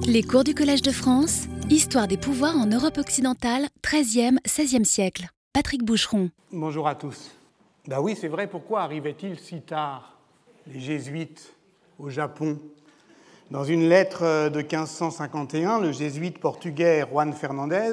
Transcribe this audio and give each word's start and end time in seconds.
Les 0.00 0.22
cours 0.22 0.44
du 0.44 0.54
Collège 0.54 0.82
de 0.82 0.90
France, 0.90 1.42
Histoire 1.70 2.08
des 2.08 2.16
pouvoirs 2.16 2.56
en 2.56 2.66
Europe 2.66 2.98
occidentale, 2.98 3.68
13e, 3.82 4.38
16e 4.46 4.84
siècle. 4.84 5.28
Patrick 5.52 5.84
Boucheron. 5.84 6.30
Bonjour 6.50 6.88
à 6.88 6.94
tous. 6.94 7.30
Ben 7.86 8.00
oui, 8.00 8.16
c'est 8.18 8.28
vrai, 8.28 8.46
pourquoi 8.46 8.82
arrivaient-ils 8.82 9.38
si 9.38 9.60
tard, 9.60 10.18
les 10.66 10.80
jésuites, 10.80 11.54
au 11.98 12.08
Japon? 12.08 12.58
Dans 13.50 13.64
une 13.64 13.88
lettre 13.88 14.48
de 14.48 14.58
1551, 14.58 15.80
le 15.80 15.92
jésuite 15.92 16.38
portugais 16.38 17.04
Juan 17.10 17.32
Fernandez 17.32 17.92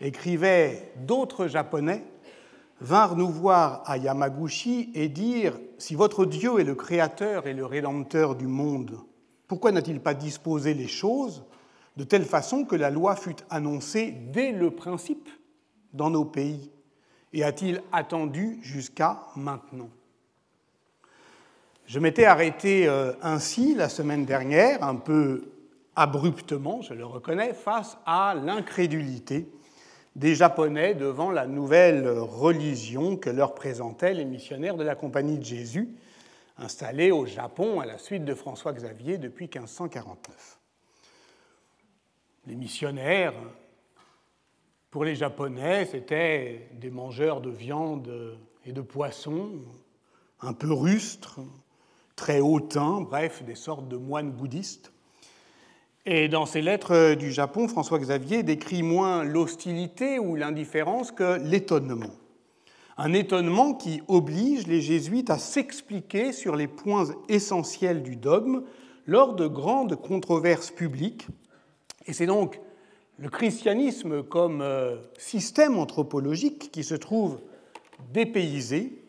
écrivait 0.00 0.92
D'autres 0.96 1.46
Japonais 1.46 2.04
vinrent 2.80 3.16
nous 3.16 3.30
voir 3.30 3.82
à 3.86 3.96
Yamaguchi 3.96 4.90
et 4.94 5.08
dire 5.08 5.58
Si 5.78 5.94
votre 5.94 6.24
Dieu 6.24 6.60
est 6.60 6.64
le 6.64 6.74
créateur 6.74 7.46
et 7.46 7.54
le 7.54 7.64
rédempteur 7.64 8.34
du 8.34 8.46
monde, 8.46 8.98
pourquoi 9.48 9.72
n'a-t-il 9.72 10.00
pas 10.00 10.14
disposé 10.14 10.74
les 10.74 10.86
choses 10.86 11.44
de 11.96 12.04
telle 12.04 12.24
façon 12.24 12.64
que 12.64 12.76
la 12.76 12.90
loi 12.90 13.16
fût 13.16 13.36
annoncée 13.50 14.12
dès 14.12 14.52
le 14.52 14.70
principe 14.70 15.28
dans 15.92 16.10
nos 16.10 16.26
pays 16.26 16.70
Et 17.32 17.42
a-t-il 17.42 17.82
attendu 17.90 18.58
jusqu'à 18.62 19.22
maintenant? 19.34 19.88
Je 21.86 21.98
m'étais 21.98 22.26
arrêté 22.26 22.86
euh, 22.86 23.12
ainsi 23.22 23.74
la 23.74 23.88
semaine 23.88 24.26
dernière, 24.26 24.84
un 24.84 24.96
peu 24.96 25.50
abruptement, 25.96 26.82
je 26.82 26.92
le 26.92 27.06
reconnais, 27.06 27.54
face 27.54 27.96
à 28.04 28.34
l'incrédulité 28.34 29.48
des 30.14 30.34
Japonais 30.34 30.94
devant 30.94 31.30
la 31.30 31.46
nouvelle 31.46 32.06
religion 32.08 33.16
que 33.16 33.30
leur 33.30 33.54
présentaient 33.54 34.14
les 34.14 34.24
missionnaires 34.24 34.76
de 34.76 34.84
la 34.84 34.94
Compagnie 34.94 35.38
de 35.38 35.44
Jésus, 35.44 35.88
installé 36.58 37.10
au 37.10 37.24
Japon 37.24 37.80
à 37.80 37.86
la 37.86 37.98
suite 37.98 38.24
de 38.24 38.34
François 38.34 38.72
Xavier 38.72 39.18
depuis 39.18 39.44
1549. 39.44 40.58
Les 42.46 42.54
missionnaires, 42.54 43.34
pour 44.90 45.04
les 45.04 45.14
Japonais, 45.14 45.86
c'étaient 45.86 46.68
des 46.74 46.90
mangeurs 46.90 47.40
de 47.40 47.50
viande 47.50 48.38
et 48.64 48.72
de 48.72 48.80
poisson, 48.80 49.50
un 50.40 50.52
peu 50.52 50.72
rustres, 50.72 51.40
très 52.16 52.40
hautains, 52.40 53.00
bref, 53.02 53.42
des 53.44 53.54
sortes 53.54 53.88
de 53.88 53.96
moines 53.96 54.32
bouddhistes. 54.32 54.92
Et 56.06 56.28
dans 56.28 56.46
ses 56.46 56.62
lettres 56.62 57.14
du 57.14 57.30
Japon, 57.30 57.68
François 57.68 57.98
Xavier 57.98 58.42
décrit 58.42 58.82
moins 58.82 59.24
l'hostilité 59.24 60.18
ou 60.18 60.36
l'indifférence 60.36 61.12
que 61.12 61.38
l'étonnement 61.38 62.14
un 62.98 63.12
étonnement 63.12 63.74
qui 63.74 64.02
oblige 64.08 64.66
les 64.66 64.80
jésuites 64.80 65.30
à 65.30 65.38
s'expliquer 65.38 66.32
sur 66.32 66.56
les 66.56 66.66
points 66.66 67.06
essentiels 67.28 68.02
du 68.02 68.16
dogme 68.16 68.64
lors 69.06 69.34
de 69.34 69.46
grandes 69.46 69.94
controverses 69.94 70.72
publiques. 70.72 71.28
Et 72.06 72.12
c'est 72.12 72.26
donc 72.26 72.60
le 73.18 73.28
christianisme 73.28 74.24
comme 74.24 74.60
euh, 74.62 74.96
système 75.16 75.78
anthropologique 75.78 76.70
qui 76.72 76.82
se 76.82 76.96
trouve 76.96 77.40
dépaysé, 78.12 79.00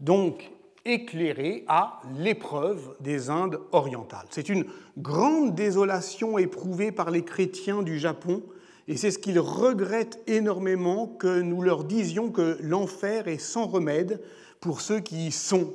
donc 0.00 0.50
éclairé 0.84 1.64
à 1.68 2.00
l'épreuve 2.18 2.96
des 3.00 3.30
Indes 3.30 3.60
orientales. 3.72 4.26
C'est 4.30 4.48
une 4.48 4.66
grande 4.98 5.54
désolation 5.54 6.38
éprouvée 6.38 6.92
par 6.92 7.10
les 7.10 7.24
chrétiens 7.24 7.82
du 7.82 7.98
Japon 7.98 8.42
et 8.88 8.96
c'est 8.96 9.10
ce 9.10 9.18
qu'ils 9.18 9.38
regrettent 9.38 10.18
énormément 10.26 11.06
que 11.06 11.42
nous 11.42 11.60
leur 11.60 11.84
disions 11.84 12.30
que 12.30 12.56
l'enfer 12.62 13.28
est 13.28 13.38
sans 13.38 13.66
remède 13.66 14.22
pour 14.60 14.80
ceux 14.80 15.00
qui 15.00 15.26
y 15.26 15.30
sont, 15.30 15.74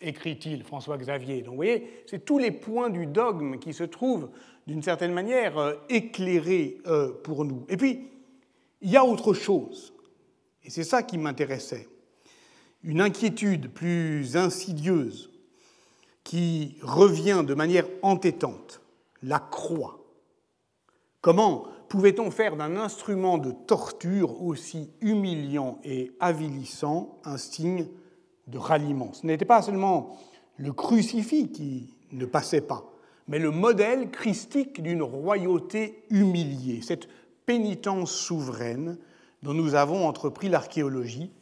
écrit-il 0.00 0.64
François 0.64 0.96
Xavier. 0.96 1.42
Donc 1.42 1.50
vous 1.50 1.56
voyez, 1.56 2.02
c'est 2.06 2.24
tous 2.24 2.38
les 2.38 2.50
points 2.50 2.88
du 2.88 3.04
dogme 3.04 3.58
qui 3.58 3.74
se 3.74 3.84
trouvent 3.84 4.30
d'une 4.66 4.82
certaine 4.82 5.12
manière 5.12 5.58
euh, 5.58 5.74
éclairés 5.90 6.78
euh, 6.86 7.12
pour 7.22 7.44
nous. 7.44 7.66
Et 7.68 7.76
puis, 7.76 8.08
il 8.80 8.90
y 8.90 8.96
a 8.96 9.04
autre 9.04 9.34
chose, 9.34 9.92
et 10.64 10.70
c'est 10.70 10.84
ça 10.84 11.02
qui 11.02 11.18
m'intéressait, 11.18 11.86
une 12.82 13.02
inquiétude 13.02 13.70
plus 13.70 14.36
insidieuse 14.36 15.30
qui 16.24 16.76
revient 16.82 17.42
de 17.46 17.54
manière 17.54 17.86
entêtante, 18.02 18.80
la 19.22 19.38
croix. 19.38 19.97
Comment 21.20 21.64
pouvait-on 21.88 22.30
faire 22.30 22.56
d'un 22.56 22.76
instrument 22.76 23.38
de 23.38 23.50
torture 23.50 24.42
aussi 24.42 24.90
humiliant 25.00 25.78
et 25.82 26.12
avilissant 26.20 27.18
un 27.24 27.36
signe 27.36 27.88
de 28.46 28.58
ralliement? 28.58 29.12
Ce 29.12 29.26
n'était 29.26 29.44
pas 29.44 29.62
seulement 29.62 30.16
le 30.56 30.72
crucifix 30.72 31.50
qui 31.50 31.96
ne 32.12 32.24
passait 32.24 32.60
pas, 32.60 32.84
mais 33.26 33.38
le 33.38 33.50
modèle 33.50 34.10
christique 34.10 34.82
d'une 34.82 35.02
royauté 35.02 36.04
humiliée, 36.10 36.82
cette 36.82 37.08
pénitence 37.46 38.12
souveraine 38.12 38.98
dont 39.42 39.54
nous 39.54 39.74
avons 39.74 40.06
entrepris 40.06 40.48
l'archéologie 40.48 41.32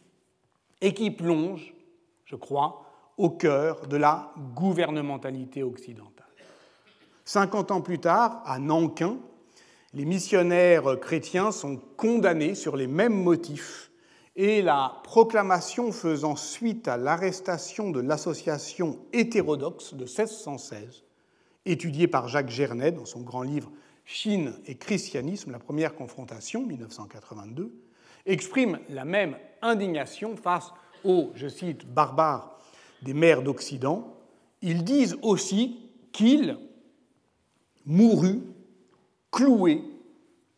et 0.81 0.95
qui 0.95 1.11
plonge, 1.11 1.75
je 2.25 2.37
crois, 2.37 2.83
au 3.17 3.31
cœur 3.31 3.87
de 3.87 3.97
la 3.97 4.33
gouvernementalité 4.55 5.63
occidentale. 5.63 6.27
Cinquante 7.25 7.71
ans 7.71 7.81
plus 7.81 7.99
tard, 7.99 8.43
à 8.45 8.59
Nankin, 8.59 9.17
les 9.97 10.05
missionnaires 10.05 11.01
chrétiens 11.01 11.51
sont 11.51 11.81
condamnés 11.97 12.55
sur 12.55 12.77
les 12.77 12.87
mêmes 12.87 13.15
motifs 13.15 13.91
et 14.37 14.61
la 14.61 15.01
proclamation 15.05 15.91
faisant 15.91 16.37
suite 16.37 16.87
à 16.87 16.99
l'arrestation 16.99 17.91
de 17.91 18.01
l'association 18.01 18.99
hétérodoxe 19.15 19.95
de 19.95 20.05
1616, 20.05 21.03
étudiée 21.65 22.09
par 22.09 22.29
Jacques 22.29 22.51
Gernet 22.51 22.93
dans 22.93 23.07
son 23.07 23.23
grand 23.23 23.41
livre 23.41 23.73
Chine 24.05 24.53
et 24.67 24.77
christianisme, 24.77 25.51
la 25.51 25.59
première 25.59 25.95
confrontation, 25.95 26.67
1982, 26.67 27.75
exprime 28.27 28.79
la 28.91 29.07
même 29.07 29.39
indignation 29.63 30.37
face 30.37 30.73
aux, 31.05 31.31
je 31.35 31.49
cite, 31.49 31.87
barbares 31.87 32.59
des 33.01 33.15
mers 33.15 33.41
d'Occident. 33.41 34.15
Ils 34.61 34.85
disent 34.85 35.17
aussi 35.23 35.91
qu'il 36.13 36.59
mourut 37.87 38.43
cloués 39.37 39.85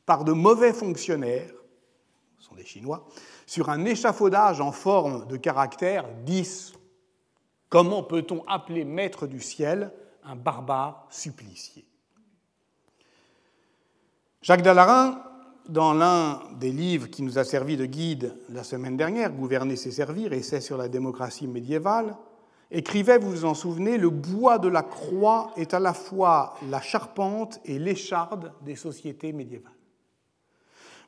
par 0.06 0.24
de 0.24 0.32
mauvais 0.32 0.72
fonctionnaires, 0.72 1.52
ce 2.38 2.46
sont 2.46 2.54
des 2.54 2.64
Chinois, 2.64 3.06
sur 3.44 3.70
un 3.70 3.84
échafaudage 3.84 4.60
en 4.60 4.70
forme 4.70 5.26
de 5.26 5.36
caractère 5.36 6.08
10. 6.24 6.74
Comment 7.68 8.04
peut-on 8.04 8.44
appeler 8.46 8.84
maître 8.84 9.26
du 9.26 9.40
ciel 9.40 9.92
un 10.22 10.36
barbare 10.36 11.06
supplicié? 11.10 11.84
Jacques 14.42 14.62
Dallarin, 14.62 15.24
dans 15.68 15.92
l'un 15.92 16.40
des 16.60 16.70
livres 16.70 17.08
qui 17.08 17.22
nous 17.22 17.38
a 17.38 17.44
servi 17.44 17.76
de 17.76 17.84
guide 17.84 18.36
la 18.48 18.62
semaine 18.62 18.96
dernière, 18.96 19.32
Gouverner, 19.32 19.74
c'est 19.74 19.90
servir, 19.90 20.32
essai 20.32 20.60
sur 20.60 20.78
la 20.78 20.88
démocratie 20.88 21.48
médiévale, 21.48 22.16
écrivait, 22.70 23.18
vous 23.18 23.30
vous 23.30 23.44
en 23.44 23.54
souvenez, 23.54 23.98
le 23.98 24.10
bois 24.10 24.58
de 24.58 24.68
la 24.68 24.82
croix 24.82 25.52
est 25.56 25.74
à 25.74 25.80
la 25.80 25.94
fois 25.94 26.54
la 26.68 26.80
charpente 26.80 27.60
et 27.64 27.78
l'écharde 27.78 28.52
des 28.62 28.76
sociétés 28.76 29.32
médiévales. 29.32 29.72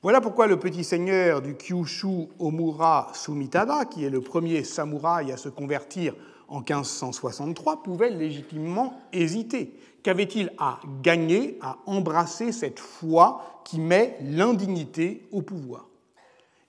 Voilà 0.03 0.23
pourquoi 0.23 0.47
le 0.47 0.59
petit 0.59 0.83
seigneur 0.83 1.43
du 1.43 1.57
Kyushu 1.57 2.29
Omura 2.39 3.09
Sumitada, 3.13 3.85
qui 3.85 4.05
est 4.05 4.11
le 4.11 4.23
premier 4.23 4.65
samouraï 4.65 5.31
à 5.31 5.37
se 5.37 5.51
convertir 5.51 6.15
en 6.49 6.61
1563, 6.61 7.83
pouvait 7.83 8.09
légitimement 8.09 8.99
hésiter. 9.13 9.75
Qu'avait-il 10.03 10.53
à 10.57 10.81
gagner 11.03 11.59
à 11.61 11.77
embrasser 11.85 12.51
cette 12.53 12.81
foi 12.81 13.61
qui 13.63 13.79
met 13.79 14.17
l'indignité 14.23 15.29
au 15.33 15.43
pouvoir? 15.43 15.87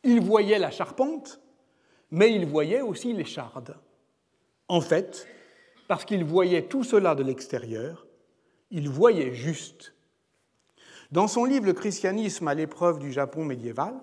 Il 0.04 0.20
voyait 0.20 0.60
la 0.60 0.70
charpente, 0.70 1.40
mais 2.12 2.36
il 2.36 2.46
voyait 2.46 2.82
aussi 2.82 3.14
l'écharde. 3.14 3.78
En 4.72 4.80
fait, 4.80 5.28
parce 5.90 6.06
qu'il 6.06 6.24
voyait 6.24 6.62
tout 6.62 6.86
cela 6.86 7.14
de 7.14 7.24
l'extérieur, 7.24 8.08
il 8.70 8.88
voyait 8.88 9.34
juste. 9.34 9.94
Dans 11.12 11.28
son 11.28 11.44
livre 11.44 11.66
Le 11.66 11.74
christianisme 11.74 12.48
à 12.48 12.54
l'épreuve 12.54 12.98
du 12.98 13.12
Japon 13.12 13.44
médiéval, 13.44 13.94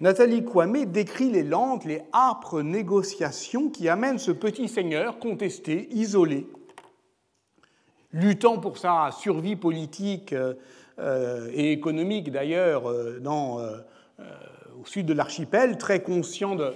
Nathalie 0.00 0.46
Kwame 0.46 0.86
décrit 0.86 1.30
les 1.30 1.42
lentes, 1.42 1.84
les 1.84 2.00
âpres 2.14 2.62
négociations 2.62 3.68
qui 3.68 3.90
amènent 3.90 4.18
ce 4.18 4.30
petit 4.30 4.66
seigneur 4.66 5.18
contesté, 5.18 5.90
isolé, 5.90 6.46
luttant 8.10 8.56
pour 8.56 8.78
sa 8.78 9.10
survie 9.12 9.56
politique 9.56 10.32
euh, 10.32 11.50
et 11.52 11.70
économique 11.70 12.32
d'ailleurs 12.32 12.88
euh, 12.88 13.20
euh, 13.22 13.82
au 14.80 14.86
sud 14.86 15.04
de 15.04 15.12
l'archipel, 15.12 15.76
très 15.76 16.02
conscient 16.02 16.56
de, 16.56 16.72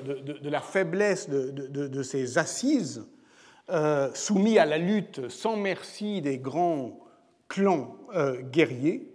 la 0.51 0.61
faiblesse 0.61 1.31
de, 1.31 2.03
ses 2.03 2.37
assises 2.37 3.07
euh, 3.07 3.22
soumis 4.15 4.59
à 4.59 4.67
la 4.67 4.79
lutte 4.79 5.29
sans 5.29 5.57
merci 5.57 6.21
des 6.21 6.39
grands 6.39 7.03
clans 7.53 7.99
euh, 8.15 8.41
guerriers, 8.41 9.13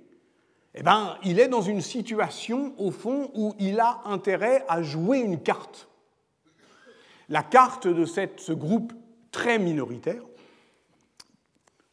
eh 0.76 0.84
ben, 0.84 1.18
il 1.24 1.40
est 1.40 1.48
dans 1.48 1.64
une 1.64 1.82
situation, 1.82 2.76
au 2.78 2.92
fond, 2.92 3.32
où 3.34 3.56
il 3.58 3.80
a 3.80 4.02
intérêt 4.06 4.64
à 4.68 4.84
jouer 4.84 5.18
une 5.18 5.42
carte. 5.42 5.90
La 7.30 7.42
carte 7.42 7.88
de 7.88 8.06
cette, 8.06 8.40
ce 8.40 8.54
groupe 8.54 8.94
très 9.32 9.58
minoritaire, 9.58 10.22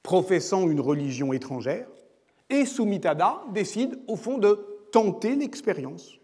professant 0.02 0.68
une 0.68 0.80
religion 0.80 1.32
étrangère, 1.32 1.88
Et 2.50 2.66
Sumitada 2.66 3.40
décide, 3.54 3.98
au 4.06 4.16
fond, 4.16 4.36
de 4.36 4.66
tenter 4.92 5.34
l'expérience. 5.34 6.18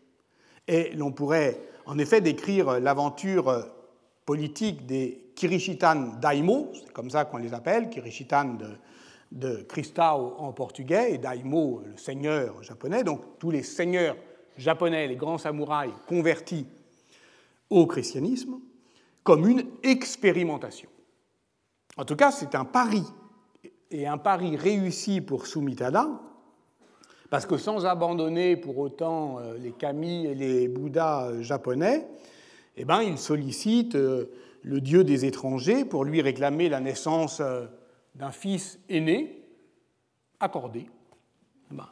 Et 0.69 0.91
l'on 0.91 1.13
pourrait 1.13 1.59
en 1.87 1.99
effet 1.99 2.21
décrire 2.21 2.79
l'aventure 2.79 3.71
politique 4.27 4.85
des 4.85 5.30
Kirishitan 5.41 6.19
Daimo, 6.21 6.71
c'est 6.75 6.93
comme 6.93 7.09
ça 7.09 7.25
qu'on 7.25 7.39
les 7.39 7.55
appelle, 7.55 7.89
Kirishitan 7.89 8.59
de, 8.59 8.77
de 9.33 9.67
en 10.39 10.53
portugais 10.53 11.15
et 11.15 11.17
Daimo, 11.17 11.81
le 11.87 11.97
seigneur 11.97 12.63
japonais, 12.63 13.05
donc 13.05 13.39
tous 13.39 13.51
les 13.51 13.63
seigneurs 13.63 14.17
japonais, 14.59 15.09
les 15.09 15.17
grands 15.17 15.39
samouraïs 15.39 15.95
convertis 16.07 16.67
au 17.71 17.87
christianisme, 17.87 18.61
comme 19.23 19.49
une 19.49 19.65
expérimentation. 19.83 20.91
En 21.97 22.05
tout 22.05 22.17
cas, 22.17 22.33
c'est 22.33 22.55
un 22.55 22.67
pari, 22.67 23.05
et 23.91 24.07
un 24.07 24.19
pari 24.19 24.59
réussi 24.59 25.23
pour 25.23 25.47
Sumitada, 25.47 26.07
parce 27.31 27.47
que 27.47 27.57
sans 27.57 27.87
abandonner 27.87 28.59
pour 28.59 28.77
autant 28.77 29.39
euh, 29.39 29.57
les 29.57 29.73
kami 29.73 30.27
et 30.27 30.35
les 30.35 30.69
bouddhas 30.69 31.29
euh, 31.29 31.43
japonais, 31.43 32.07
eh 32.77 32.85
ben, 32.85 33.01
il 33.01 33.17
sollicite 33.17 33.95
euh, 33.95 34.27
le 34.63 34.81
dieu 34.81 35.05
des 35.05 35.25
étrangers 35.25 35.85
pour 35.85 36.05
lui 36.05 36.21
réclamer 36.21 36.69
la 36.69 36.81
naissance 36.81 37.43
d'un 38.15 38.31
fils 38.31 38.79
aîné 38.89 39.41
accordé. 40.41 40.87
Ben, 41.71 41.89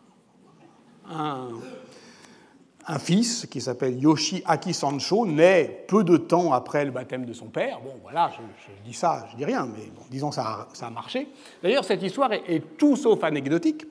un, 1.06 2.98
fils 2.98 3.46
qui 3.46 3.60
s'appelle 3.60 3.98
Yoshi 3.98 4.42
Aki 4.46 4.72
Sancho 4.72 5.26
naît 5.26 5.84
peu 5.86 6.04
de 6.04 6.16
temps 6.16 6.52
après 6.52 6.84
le 6.84 6.90
baptême 6.90 7.26
de 7.26 7.32
son 7.32 7.46
père. 7.46 7.80
Bon, 7.80 7.94
voilà, 8.02 8.30
je, 8.34 8.72
dis 8.84 8.94
ça, 8.94 9.26
je 9.30 9.36
dis 9.36 9.44
rien, 9.44 9.66
mais 9.66 9.86
bon, 9.94 10.02
disons 10.10 10.32
ça, 10.32 10.68
ça 10.72 10.86
a 10.86 10.90
marché. 10.90 11.28
D'ailleurs, 11.62 11.84
cette 11.84 12.02
histoire 12.02 12.32
est, 12.32 12.42
est, 12.48 12.76
tout 12.78 12.96
sauf 12.96 13.22
anecdotique, 13.24 13.84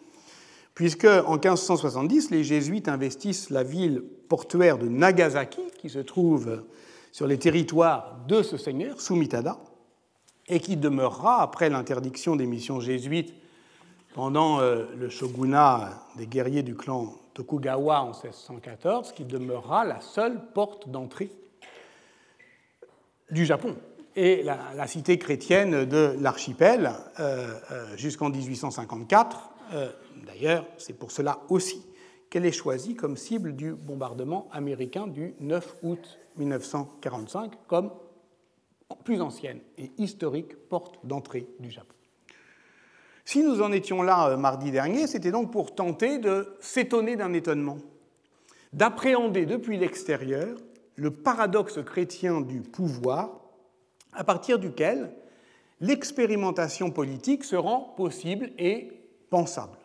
puisque 0.73 1.05
en 1.05 1.33
1570, 1.33 2.31
les 2.31 2.43
jésuites 2.43 2.87
investissent 2.87 3.49
la 3.51 3.63
ville 3.63 4.03
portuaire 4.27 4.77
de 4.77 4.87
Nagasaki, 4.87 5.61
qui 5.79 5.89
se 5.89 5.99
trouve 5.99 6.63
sur 7.17 7.25
les 7.25 7.39
territoires 7.39 8.19
de 8.27 8.43
ce 8.43 8.57
seigneur, 8.57 9.01
Sumitada, 9.01 9.57
et 10.47 10.59
qui 10.59 10.77
demeurera, 10.77 11.41
après 11.41 11.67
l'interdiction 11.67 12.35
des 12.35 12.45
missions 12.45 12.79
jésuites 12.79 13.33
pendant 14.13 14.59
euh, 14.59 14.85
le 14.95 15.09
shogunat 15.09 16.05
des 16.15 16.27
guerriers 16.27 16.61
du 16.61 16.75
clan 16.75 17.15
Tokugawa 17.33 18.01
en 18.01 18.11
1614, 18.11 19.13
qui 19.13 19.25
demeurera 19.25 19.83
la 19.83 19.99
seule 19.99 20.39
porte 20.53 20.89
d'entrée 20.89 21.31
du 23.31 23.47
Japon 23.47 23.75
et 24.15 24.43
la, 24.43 24.85
cité 24.85 25.17
chrétienne 25.17 25.85
de 25.85 26.15
l'archipel 26.19 26.91
euh, 27.19 27.51
euh, 27.71 27.97
jusqu'en 27.97 28.29
1854. 28.29 29.49
Euh, 29.73 29.89
d'ailleurs, 30.27 30.67
c'est 30.77 30.93
pour 30.93 31.09
cela 31.09 31.39
aussi 31.49 31.83
qu'elle 32.29 32.45
est 32.45 32.51
choisie 32.51 32.93
comme 32.93 33.17
cible 33.17 33.55
du 33.55 33.73
bombardement 33.73 34.47
américain 34.51 35.07
du 35.07 35.33
9 35.39 35.77
août 35.81 36.19
1945 36.37 37.51
comme 37.67 37.91
plus 39.03 39.21
ancienne 39.21 39.59
et 39.77 39.91
historique 39.97 40.55
porte 40.69 40.99
d'entrée 41.05 41.47
du 41.59 41.71
Japon. 41.71 41.93
Si 43.25 43.43
nous 43.43 43.61
en 43.61 43.71
étions 43.71 44.03
là 44.03 44.29
euh, 44.29 44.37
mardi 44.37 44.71
dernier, 44.71 45.07
c'était 45.07 45.31
donc 45.31 45.51
pour 45.51 45.75
tenter 45.75 46.17
de 46.17 46.55
s'étonner 46.61 47.17
d'un 47.17 47.33
étonnement, 47.33 47.77
d'appréhender 48.71 49.45
depuis 49.45 49.77
l'extérieur 49.77 50.57
le 50.95 51.11
paradoxe 51.11 51.81
chrétien 51.83 52.41
du 52.41 52.61
pouvoir 52.61 53.41
à 54.13 54.23
partir 54.23 54.59
duquel 54.59 55.11
l'expérimentation 55.79 56.89
politique 56.89 57.43
se 57.43 57.55
rend 57.55 57.93
possible 57.97 58.51
et 58.57 58.91
pensable. 59.29 59.77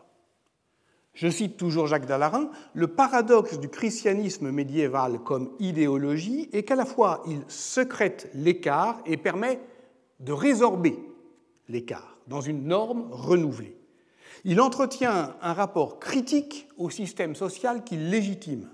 Je 1.13 1.27
cite 1.27 1.57
toujours 1.57 1.85
Jacques 1.85 2.07
Dallarin, 2.07 2.49
le 2.73 2.87
paradoxe 2.87 3.59
du 3.59 3.69
christianisme 3.69 4.49
médiéval 4.49 5.19
comme 5.19 5.51
idéologie 5.59 6.49
est 6.53 6.63
qu'à 6.63 6.75
la 6.75 6.85
fois 6.85 7.21
il 7.27 7.43
secrète 7.47 8.31
l'écart 8.33 8.99
et 9.05 9.17
permet 9.17 9.59
de 10.19 10.31
résorber 10.31 10.97
l'écart 11.69 12.17
dans 12.27 12.41
une 12.41 12.65
norme 12.65 13.07
renouvelée. 13.11 13.77
Il 14.43 14.59
entretient 14.59 15.35
un 15.41 15.53
rapport 15.53 15.99
critique 15.99 16.67
au 16.77 16.89
système 16.89 17.35
social 17.35 17.83
qu'il 17.83 18.09
légitime. 18.09 18.69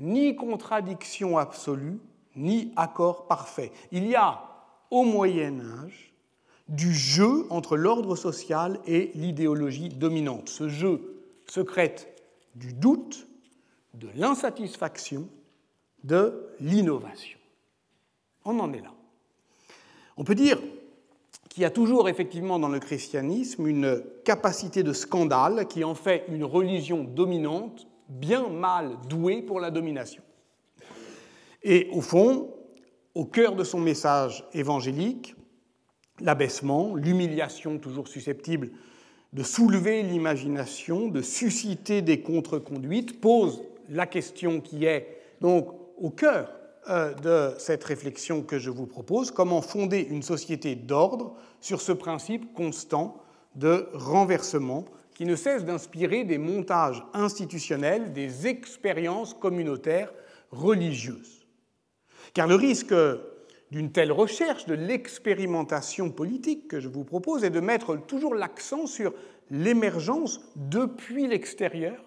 Ni 0.00 0.34
contradiction 0.34 1.38
absolue, 1.38 1.98
ni 2.34 2.72
accord 2.76 3.26
parfait. 3.26 3.72
Il 3.92 4.06
y 4.06 4.16
a, 4.16 4.40
au 4.90 5.04
Moyen 5.04 5.60
Âge, 5.60 6.12
du 6.68 6.92
jeu 6.92 7.46
entre 7.50 7.76
l'ordre 7.76 8.16
social 8.16 8.80
et 8.86 9.10
l'idéologie 9.14 9.88
dominante. 9.88 10.48
Ce 10.48 10.68
jeu 10.68 11.17
secrète 11.50 12.22
du 12.54 12.72
doute, 12.72 13.26
de 13.94 14.08
l'insatisfaction, 14.14 15.28
de 16.04 16.48
l'innovation. 16.60 17.38
On 18.44 18.58
en 18.60 18.72
est 18.72 18.80
là. 18.80 18.92
On 20.16 20.24
peut 20.24 20.34
dire 20.34 20.58
il 21.58 21.62
y 21.62 21.64
a 21.64 21.70
toujours 21.70 22.08
effectivement 22.08 22.60
dans 22.60 22.68
le 22.68 22.78
christianisme 22.78 23.66
une 23.66 24.00
capacité 24.24 24.84
de 24.84 24.92
scandale 24.92 25.66
qui 25.66 25.82
en 25.82 25.96
fait 25.96 26.24
une 26.28 26.44
religion 26.44 27.02
dominante, 27.02 27.88
bien 28.08 28.48
mal 28.48 28.96
douée 29.08 29.42
pour 29.42 29.58
la 29.58 29.72
domination. 29.72 30.22
Et 31.64 31.88
au 31.90 32.00
fond, 32.00 32.54
au 33.16 33.24
cœur 33.24 33.56
de 33.56 33.64
son 33.64 33.80
message 33.80 34.44
évangélique, 34.52 35.34
l'abaissement, 36.20 36.94
l'humiliation 36.94 37.80
toujours 37.80 38.06
susceptible 38.06 38.70
de 39.32 39.42
soulever 39.42 40.02
l'imagination, 40.02 41.08
de 41.08 41.22
susciter 41.22 42.02
des 42.02 42.22
contre-conduites, 42.22 43.20
pose 43.20 43.62
la 43.90 44.06
question 44.06 44.60
qui 44.60 44.84
est 44.84 45.18
donc 45.40 45.68
au 45.98 46.10
cœur 46.10 46.52
euh, 46.88 47.12
de 47.14 47.58
cette 47.58 47.84
réflexion 47.84 48.42
que 48.42 48.58
je 48.58 48.70
vous 48.70 48.86
propose, 48.86 49.30
comment 49.30 49.60
fonder 49.60 50.00
une 50.00 50.22
société 50.22 50.74
d'ordre 50.74 51.34
sur 51.60 51.80
ce 51.82 51.92
principe 51.92 52.54
constant 52.54 53.22
de 53.56 53.88
renversement 53.92 54.84
qui 55.14 55.24
ne 55.24 55.36
cesse 55.36 55.64
d'inspirer 55.64 56.24
des 56.24 56.38
montages 56.38 57.04
institutionnels, 57.12 58.12
des 58.12 58.46
expériences 58.46 59.34
communautaires 59.34 60.12
religieuses? 60.50 61.46
Car 62.32 62.46
le 62.46 62.54
risque 62.54 62.94
d'une 63.70 63.92
telle 63.92 64.12
recherche, 64.12 64.66
de 64.66 64.74
l'expérimentation 64.74 66.10
politique 66.10 66.68
que 66.68 66.80
je 66.80 66.88
vous 66.88 67.04
propose, 67.04 67.44
est 67.44 67.50
de 67.50 67.60
mettre 67.60 67.96
toujours 67.96 68.34
l'accent 68.34 68.86
sur 68.86 69.12
l'émergence 69.50 70.40
depuis 70.56 71.26
l'extérieur, 71.26 72.02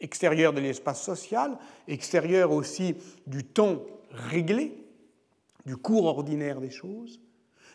extérieur 0.00 0.52
de 0.52 0.60
l'espace 0.60 1.02
social, 1.02 1.58
extérieur 1.86 2.52
aussi 2.52 2.96
du 3.26 3.44
temps 3.44 3.82
réglé, 4.10 4.72
du 5.66 5.76
cours 5.76 6.06
ordinaire 6.06 6.60
des 6.60 6.70
choses, 6.70 7.20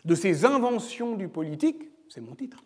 de 0.04 0.14
ces 0.14 0.44
inventions 0.44 1.16
du 1.16 1.28
politique, 1.28 1.88
c'est 2.08 2.20
mon 2.20 2.34
titre, 2.34 2.58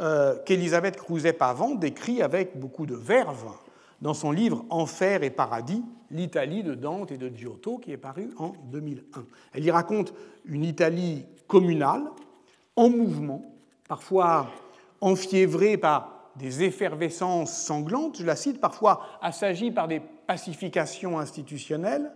euh, 0.00 0.36
qu'Elisabeth 0.44 0.96
Crouzet-Pavant 0.96 1.74
décrit 1.74 2.20
avec 2.22 2.58
beaucoup 2.58 2.86
de 2.86 2.94
verve 2.94 3.46
dans 4.00 4.14
son 4.14 4.30
livre 4.30 4.64
Enfer 4.70 5.22
et 5.22 5.30
paradis, 5.30 5.82
l'Italie 6.10 6.62
de 6.62 6.74
Dante 6.74 7.12
et 7.12 7.16
de 7.16 7.28
Giotto, 7.28 7.78
qui 7.78 7.92
est 7.92 7.96
paru 7.96 8.30
en 8.38 8.52
2001. 8.70 9.24
Elle 9.54 9.64
y 9.64 9.70
raconte 9.70 10.14
une 10.44 10.64
Italie 10.64 11.24
communale, 11.46 12.04
en 12.76 12.90
mouvement, 12.90 13.42
parfois 13.88 14.48
enfiévrée 15.00 15.76
par 15.76 16.30
des 16.36 16.62
effervescences 16.62 17.56
sanglantes, 17.56 18.18
je 18.18 18.26
la 18.26 18.36
cite, 18.36 18.60
parfois 18.60 19.02
assagie 19.22 19.70
par 19.70 19.88
des 19.88 20.00
pacifications 20.26 21.18
institutionnelles, 21.18 22.12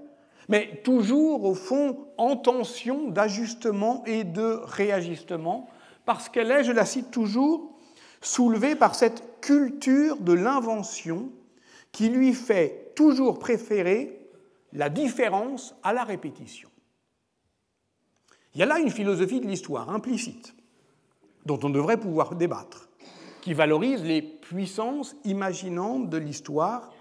mais 0.49 0.81
toujours 0.85 1.45
au 1.45 1.55
fond 1.55 2.07
en 2.19 2.37
tension 2.37 3.09
d'ajustement 3.09 4.03
et 4.05 4.25
de 4.25 4.61
réajustement, 4.65 5.69
parce 6.05 6.29
qu'elle 6.29 6.51
est, 6.51 6.65
je 6.65 6.73
la 6.73 6.85
cite 6.85 7.11
toujours, 7.11 7.73
soulevée 8.21 8.75
par 8.75 8.95
cette 8.95 9.41
culture 9.41 10.19
de 10.19 10.33
l'invention 10.33 11.31
qui 11.93 12.09
lui 12.09 12.35
fait 12.35 12.93
toujours 12.95 13.39
préférer 13.39 14.21
la 14.73 14.89
différence 14.89 15.75
à 15.83 15.93
la 15.93 16.05
répétition. 16.05 16.69
Il 18.55 18.61
y 18.61 18.63
a 18.63 18.67
là 18.67 18.79
une 18.79 18.91
philosophie 18.91 19.41
de 19.41 19.47
l'histoire 19.47 19.91
implicite, 19.91 20.55
dont 21.47 21.59
on 21.63 21.71
devrait 21.71 22.01
pouvoir 22.01 22.35
débattre, 22.35 22.89
qui 23.41 23.55
valorise 23.55 24.03
les 24.03 24.23
puissances 24.23 25.17
imaginantes 25.25 26.11
de 26.11 26.17
l'histoire, 26.17 26.93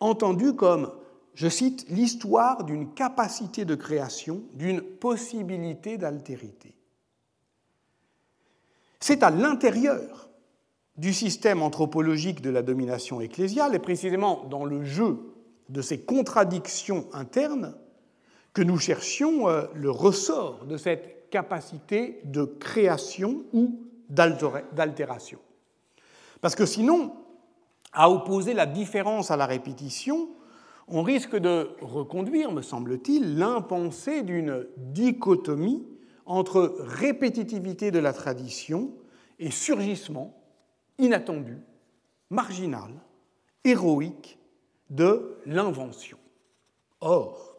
entendues 0.00 0.54
comme 0.54 0.92
je 1.34 1.48
cite, 1.48 1.86
l'histoire 1.90 2.64
d'une 2.64 2.94
capacité 2.94 3.66
de 3.66 3.74
création, 3.74 4.42
d'une 4.54 4.80
possibilité 4.80 5.98
d'altérité. 5.98 6.74
C'est 9.00 9.22
à 9.22 9.30
l'intérieur 9.30 10.25
du 10.98 11.12
système 11.12 11.62
anthropologique 11.62 12.40
de 12.40 12.50
la 12.50 12.62
domination 12.62 13.20
ecclésiale, 13.20 13.74
et 13.74 13.78
précisément 13.78 14.44
dans 14.50 14.64
le 14.64 14.84
jeu 14.84 15.18
de 15.68 15.82
ces 15.82 16.00
contradictions 16.00 17.06
internes, 17.12 17.74
que 18.54 18.62
nous 18.62 18.78
cherchions 18.78 19.48
euh, 19.48 19.64
le 19.74 19.90
ressort 19.90 20.64
de 20.64 20.76
cette 20.76 21.28
capacité 21.30 22.20
de 22.24 22.44
création 22.44 23.44
ou 23.52 23.80
d'altération. 24.08 25.38
Parce 26.40 26.54
que 26.54 26.64
sinon, 26.64 27.12
à 27.92 28.08
opposer 28.10 28.54
la 28.54 28.66
différence 28.66 29.30
à 29.30 29.36
la 29.36 29.46
répétition, 29.46 30.30
on 30.88 31.02
risque 31.02 31.36
de 31.36 31.70
reconduire, 31.80 32.52
me 32.52 32.62
semble-t-il, 32.62 33.36
l'impensé 33.36 34.22
d'une 34.22 34.66
dichotomie 34.76 35.84
entre 36.24 36.76
répétitivité 36.78 37.90
de 37.90 37.98
la 37.98 38.12
tradition 38.12 38.92
et 39.38 39.50
surgissement 39.50 40.34
inattendu, 40.98 41.58
marginal, 42.30 42.90
héroïque 43.64 44.38
de 44.90 45.38
l'invention. 45.46 46.18
Or, 47.00 47.58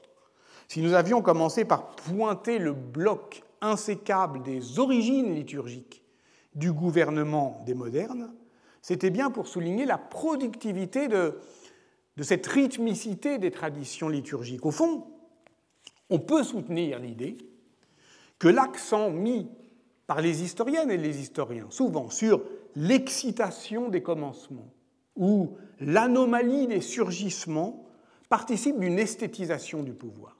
si 0.67 0.81
nous 0.81 0.93
avions 0.93 1.21
commencé 1.21 1.65
par 1.65 1.95
pointer 1.95 2.59
le 2.59 2.73
bloc 2.73 3.43
insécable 3.61 4.43
des 4.43 4.79
origines 4.79 5.33
liturgiques 5.33 6.03
du 6.55 6.71
gouvernement 6.71 7.61
des 7.65 7.73
modernes, 7.73 8.33
c'était 8.81 9.09
bien 9.09 9.31
pour 9.31 9.47
souligner 9.47 9.85
la 9.85 9.97
productivité 9.97 11.07
de, 11.07 11.39
de 12.15 12.23
cette 12.23 12.47
rythmicité 12.47 13.37
des 13.37 13.51
traditions 13.51 14.09
liturgiques. 14.09 14.65
Au 14.65 14.71
fond, 14.71 15.07
on 16.09 16.19
peut 16.19 16.43
soutenir 16.43 16.99
l'idée 16.99 17.37
que 18.39 18.47
l'accent 18.47 19.09
mis 19.09 19.49
par 20.07 20.21
les 20.21 20.41
historiennes 20.41 20.89
et 20.89 20.97
les 20.97 21.19
historiens, 21.19 21.67
souvent 21.69 22.09
sur 22.09 22.41
l'excitation 22.75 23.89
des 23.89 24.01
commencements 24.01 24.73
ou 25.15 25.57
l'anomalie 25.79 26.67
des 26.67 26.81
surgissements, 26.81 27.85
participe 28.29 28.79
d'une 28.79 28.99
esthétisation 28.99 29.83
du 29.83 29.93
pouvoir. 29.93 30.37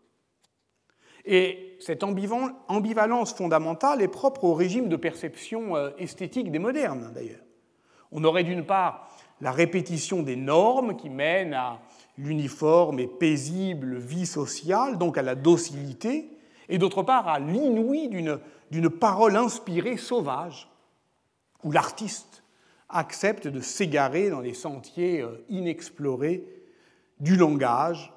Et 1.25 1.75
cette 1.79 2.03
ambivalence 2.03 3.33
fondamentale 3.33 4.01
est 4.01 4.07
propre 4.07 4.45
au 4.45 4.53
régime 4.53 4.87
de 4.87 4.95
perception 4.95 5.75
euh, 5.75 5.89
esthétique 5.97 6.51
des 6.51 6.59
modernes, 6.59 7.11
d'ailleurs. 7.13 7.43
On 8.11 8.23
aurait 8.23 8.45
d'une 8.45 8.65
part 8.65 9.09
la 9.41 9.51
répétition 9.51 10.23
des 10.23 10.37
normes 10.37 10.95
qui 10.95 11.09
mènent 11.09 11.53
à 11.53 11.81
l'uniforme 12.17 12.99
et 12.99 13.07
paisible 13.07 13.97
vie 13.97 14.25
sociale, 14.25 14.97
donc 14.97 15.17
à 15.17 15.21
la 15.21 15.35
docilité, 15.35 16.36
et 16.69 16.77
d'autre 16.77 17.03
part 17.03 17.27
à 17.27 17.39
l'inouï 17.39 18.09
d'une 18.09 18.89
parole 18.89 19.35
inspirée 19.35 19.97
sauvage, 19.97 20.69
où 21.63 21.71
l'artiste 21.71 22.43
accepte 22.89 23.47
de 23.47 23.59
s'égarer 23.59 24.29
dans 24.29 24.39
les 24.39 24.53
sentiers 24.53 25.21
euh, 25.21 25.43
inexplorés 25.49 26.43
du 27.19 27.35
langage 27.35 28.13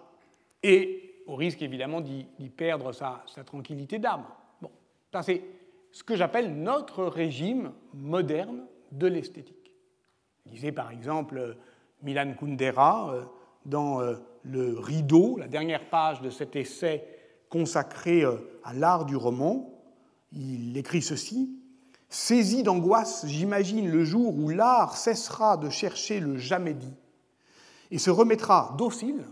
et 0.62 1.22
au 1.26 1.34
risque 1.34 1.62
évidemment 1.62 2.00
d'y 2.00 2.50
perdre 2.56 2.92
sa, 2.92 3.24
tranquillité 3.44 3.98
d'âme. 3.98 4.24
Bon, 4.60 4.70
c'est 5.22 5.42
ce 5.92 6.04
que 6.04 6.16
j'appelle 6.16 6.54
notre 6.54 7.04
régime 7.04 7.72
moderne 7.94 8.64
de 8.92 9.06
l'esthétique. 9.06 9.74
Disait 10.46 10.72
par 10.72 10.90
exemple 10.90 11.38
euh, 11.38 11.54
Milan 12.02 12.34
Kundera 12.38 13.12
euh, 13.12 13.22
dans 13.66 14.00
Le 14.42 14.78
Rideau, 14.78 15.36
la 15.36 15.46
dernière 15.46 15.90
page 15.90 16.22
de 16.22 16.30
cet 16.30 16.56
essai 16.56 17.19
consacré 17.50 18.24
à 18.64 18.72
l'art 18.72 19.04
du 19.04 19.16
roman. 19.16 19.70
Il 20.32 20.76
écrit 20.78 21.02
ceci 21.02 21.50
Saisi 22.12 22.64
d'angoisse, 22.64 23.24
j'imagine 23.26 23.88
le 23.88 24.04
jour 24.04 24.36
où 24.36 24.48
l'art 24.48 24.96
cessera 24.96 25.56
de 25.56 25.70
chercher 25.70 26.18
le 26.18 26.38
jamais 26.38 26.74
dit 26.74 26.92
et 27.92 27.98
se 27.98 28.10
remettra 28.10 28.74
docile 28.78 29.24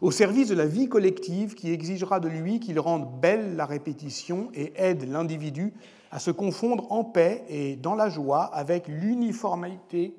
au 0.00 0.10
service 0.10 0.48
de 0.48 0.54
la 0.54 0.66
vie 0.66 0.88
collective 0.88 1.54
qui 1.54 1.70
exigera 1.70 2.18
de 2.18 2.28
lui 2.28 2.60
qu'il 2.60 2.80
rende 2.80 3.20
belle 3.20 3.56
la 3.56 3.66
répétition 3.66 4.50
et 4.54 4.72
aide 4.76 5.06
l'individu 5.06 5.74
à 6.10 6.18
se 6.18 6.30
confondre 6.30 6.90
en 6.90 7.04
paix 7.04 7.44
et 7.48 7.76
dans 7.76 7.94
la 7.94 8.08
joie 8.08 8.44
avec 8.44 8.88
l'uniformité 8.88 10.16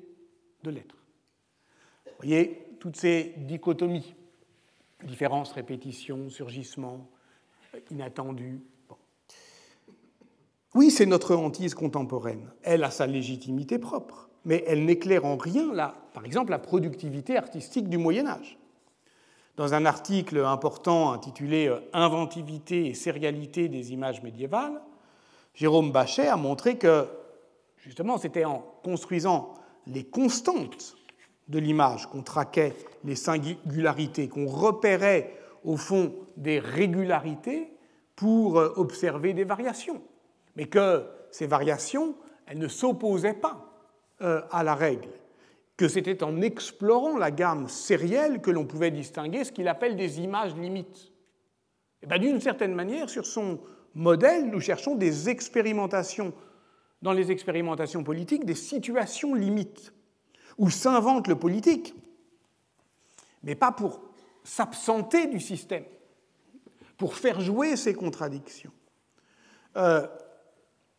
de 0.62 0.70
l'être. 0.70 0.96
Voyez 2.18 2.68
toutes 2.78 2.96
ces 2.96 3.34
dichotomies, 3.36 4.14
différence, 5.04 5.52
répétition, 5.52 6.30
surgissement, 6.30 7.08
inattendu, 7.90 8.62
oui, 10.74 10.90
c'est 10.90 11.06
notre 11.06 11.36
hantise 11.36 11.74
contemporaine. 11.74 12.50
Elle 12.64 12.82
a 12.82 12.90
sa 12.90 13.06
légitimité 13.06 13.78
propre, 13.78 14.28
mais 14.44 14.64
elle 14.66 14.84
n'éclaire 14.84 15.24
en 15.24 15.36
rien, 15.36 15.72
par 16.12 16.24
exemple, 16.24 16.50
la 16.50 16.58
productivité 16.58 17.36
artistique 17.36 17.88
du 17.88 17.96
Moyen 17.96 18.26
Âge. 18.26 18.58
Dans 19.56 19.72
un 19.72 19.86
article 19.86 20.38
important 20.38 21.12
intitulé 21.12 21.68
euh, 21.68 21.78
Inventivité 21.92 22.86
et 22.86 22.94
sérialité 22.94 23.68
des 23.68 23.92
images 23.92 24.20
médiévales, 24.24 24.82
Jérôme 25.54 25.92
Bachet 25.92 26.26
a 26.26 26.36
montré 26.36 26.76
que, 26.76 27.06
justement, 27.76 28.18
c'était 28.18 28.44
en 28.44 28.64
construisant 28.82 29.54
les 29.86 30.02
constantes 30.02 30.96
de 31.48 31.58
l'image 31.58 32.06
qu'on 32.06 32.22
traquait 32.22 32.74
les 33.04 33.16
singularités, 33.16 34.28
qu'on 34.28 34.46
repérait 34.46 35.34
au 35.62 35.76
fond 35.76 36.14
des 36.36 36.58
régularités 36.58 37.70
pour 38.16 38.58
euh, 38.58 38.72
observer 38.76 39.34
des 39.34 39.44
variations. 39.44 40.02
Mais 40.56 40.66
que 40.66 41.04
ces 41.30 41.46
variations, 41.46 42.14
elles 42.46 42.58
ne 42.58 42.68
s'opposaient 42.68 43.34
pas 43.34 43.72
euh, 44.22 44.42
à 44.50 44.62
la 44.62 44.74
règle, 44.74 45.08
que 45.76 45.88
c'était 45.88 46.22
en 46.22 46.40
explorant 46.40 47.18
la 47.18 47.30
gamme 47.30 47.68
sérielle 47.68 48.40
que 48.40 48.50
l'on 48.50 48.64
pouvait 48.64 48.90
distinguer 48.90 49.44
ce 49.44 49.52
qu'il 49.52 49.68
appelle 49.68 49.96
des 49.96 50.20
images 50.20 50.54
limites. 50.54 51.10
Et 52.02 52.06
bien, 52.06 52.18
d'une 52.18 52.40
certaine 52.40 52.74
manière, 52.74 53.10
sur 53.10 53.26
son 53.26 53.58
modèle, 53.94 54.50
nous 54.50 54.60
cherchons 54.60 54.94
des 54.94 55.28
expérimentations, 55.28 56.32
dans 57.02 57.12
les 57.12 57.30
expérimentations 57.32 58.04
politiques, 58.04 58.44
des 58.44 58.54
situations 58.54 59.34
limites, 59.34 59.92
où 60.58 60.70
s'invente 60.70 61.28
le 61.28 61.36
politique, 61.36 61.94
mais 63.42 63.54
pas 63.54 63.72
pour 63.72 64.00
s'absenter 64.42 65.26
du 65.26 65.40
système, 65.40 65.84
pour 66.96 67.14
faire 67.14 67.40
jouer 67.40 67.76
ces 67.76 67.94
contradictions. 67.94 68.72
Euh, 69.76 70.06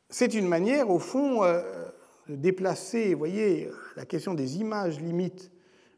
c'est 0.10 0.34
une 0.34 0.48
manière, 0.48 0.90
au 0.90 1.00
fond, 1.00 1.44
euh, 1.44 1.62
de 2.28 2.36
déplacer, 2.36 3.14
voyez, 3.14 3.70
la 3.96 4.06
question 4.06 4.34
des 4.34 4.58
images 4.58 5.00
limites 5.00 5.52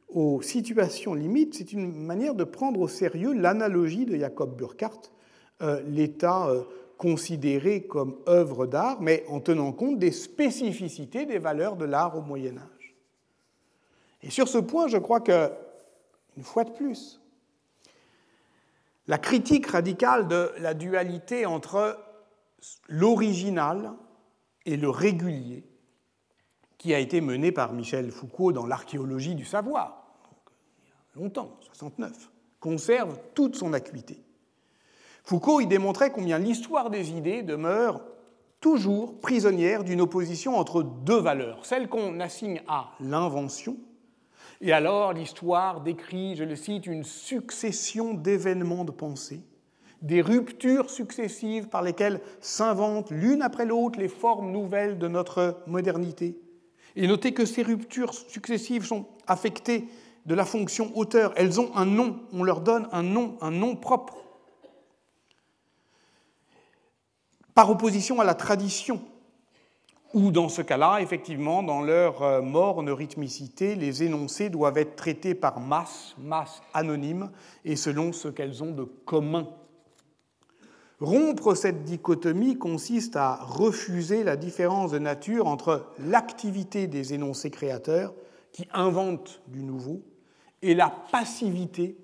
aux 0.09 0.41
situations 0.41 1.13
limites, 1.13 1.55
c'est 1.55 1.73
une 1.73 1.91
manière 1.93 2.33
de 2.33 2.45
prendre 2.45 2.79
au 2.79 2.87
sérieux 2.87 3.33
l'analogie 3.33 4.05
de 4.05 4.15
Jacob 4.15 4.55
Burckhardt, 4.55 5.11
euh, 5.61 5.81
l'état 5.85 6.49
considéré 6.97 7.83
comme 7.83 8.17
œuvre 8.27 8.65
d'art, 8.65 9.01
mais 9.01 9.25
en 9.27 9.39
tenant 9.39 9.71
compte 9.71 9.99
des 9.99 10.11
spécificités 10.11 11.25
des 11.25 11.39
valeurs 11.39 11.75
de 11.75 11.85
l'art 11.85 12.17
au 12.17 12.21
Moyen 12.21 12.57
Âge. 12.57 12.76
Et 14.21 14.29
sur 14.29 14.47
ce 14.47 14.57
point, 14.57 14.87
je 14.87 14.97
crois 14.97 15.21
que, 15.21 15.51
une 16.35 16.43
fois 16.43 16.63
de 16.63 16.71
plus, 16.71 17.21
la 19.07 19.17
critique 19.17 19.67
radicale 19.67 20.27
de 20.27 20.51
la 20.59 20.73
dualité 20.73 21.45
entre 21.45 21.97
l'original 22.87 23.93
et 24.65 24.77
le 24.77 24.89
régulier 24.89 25.63
qui 26.77 26.93
a 26.93 26.99
été 26.99 27.21
mené 27.21 27.51
par 27.51 27.73
Michel 27.73 28.11
Foucault 28.11 28.51
dans 28.51 28.65
l'archéologie 28.65 29.35
du 29.35 29.45
savoir, 29.45 30.13
il 30.83 30.89
y 30.89 30.91
a 30.91 31.23
longtemps, 31.23 31.57
69, 31.61 32.29
conserve 32.59 33.17
toute 33.33 33.55
son 33.55 33.73
acuité. 33.73 34.23
Foucault 35.23 35.59
y 35.59 35.67
démontrait 35.67 36.11
combien 36.11 36.37
l'histoire 36.37 36.89
des 36.89 37.11
idées 37.11 37.43
demeure 37.43 38.01
toujours 38.61 39.19
prisonnière 39.19 39.83
d'une 39.83 40.01
opposition 40.01 40.57
entre 40.57 40.83
deux 40.83 41.19
valeurs, 41.19 41.65
celle 41.65 41.89
qu'on 41.89 42.19
assigne 42.19 42.61
à 42.67 42.91
l'invention, 42.99 43.77
et 44.61 44.71
alors 44.71 45.13
l'histoire 45.13 45.81
décrit, 45.81 46.35
je 46.35 46.43
le 46.43 46.55
cite, 46.55 46.87
une 46.87 47.03
succession 47.03 48.13
d'événements 48.13 48.85
de 48.85 48.91
pensée, 48.91 49.41
des 50.01 50.21
ruptures 50.21 50.89
successives 50.89 51.67
par 51.67 51.81
lesquelles 51.81 52.21
s'inventent 52.41 53.11
l'une 53.11 53.41
après 53.41 53.65
l'autre 53.65 53.99
les 53.99 54.07
formes 54.07 54.51
nouvelles 54.51 54.97
de 54.97 55.07
notre 55.07 55.61
modernité. 55.67 56.39
Et 56.95 57.07
notez 57.07 57.33
que 57.33 57.45
ces 57.45 57.61
ruptures 57.61 58.13
successives 58.13 58.85
sont 58.85 59.05
affectées 59.27 59.87
de 60.25 60.33
la 60.33 60.45
fonction 60.45 60.91
auteur. 60.97 61.33
Elles 61.35 61.59
ont 61.59 61.75
un 61.75 61.85
nom, 61.85 62.19
on 62.33 62.43
leur 62.43 62.61
donne 62.61 62.87
un 62.91 63.03
nom, 63.03 63.37
un 63.41 63.51
nom 63.51 63.75
propre. 63.75 64.17
Par 67.53 67.69
opposition 67.69 68.19
à 68.19 68.23
la 68.23 68.33
tradition, 68.35 69.01
ou 70.13 70.31
dans 70.31 70.49
ce 70.49 70.61
cas-là, 70.61 70.99
effectivement, 71.01 71.63
dans 71.63 71.81
leur 71.81 72.21
euh, 72.21 72.41
morne 72.41 72.89
rythmicité, 72.89 73.75
les 73.75 74.03
énoncés 74.03 74.49
doivent 74.49 74.77
être 74.77 74.95
traités 74.95 75.35
par 75.35 75.59
masse, 75.59 76.15
masse 76.17 76.61
anonyme, 76.73 77.31
et 77.65 77.75
selon 77.75 78.13
ce 78.13 78.27
qu'elles 78.27 78.63
ont 78.63 78.71
de 78.71 78.83
commun 78.83 79.47
Rompre 80.99 81.53
cette 81.53 81.83
dichotomie 81.83 82.57
consiste 82.57 83.15
à 83.15 83.35
refuser 83.35 84.23
la 84.23 84.35
différence 84.35 84.91
de 84.91 84.97
nature 84.97 85.45
entre 85.45 85.85
l'activité 85.99 86.87
des 86.87 87.13
énoncés 87.13 87.51
créateurs, 87.51 88.15
qui 88.51 88.67
inventent 88.73 89.41
du 89.47 89.61
nouveau, 89.61 90.01
et 90.63 90.73
la 90.73 90.89
passivité 91.11 91.97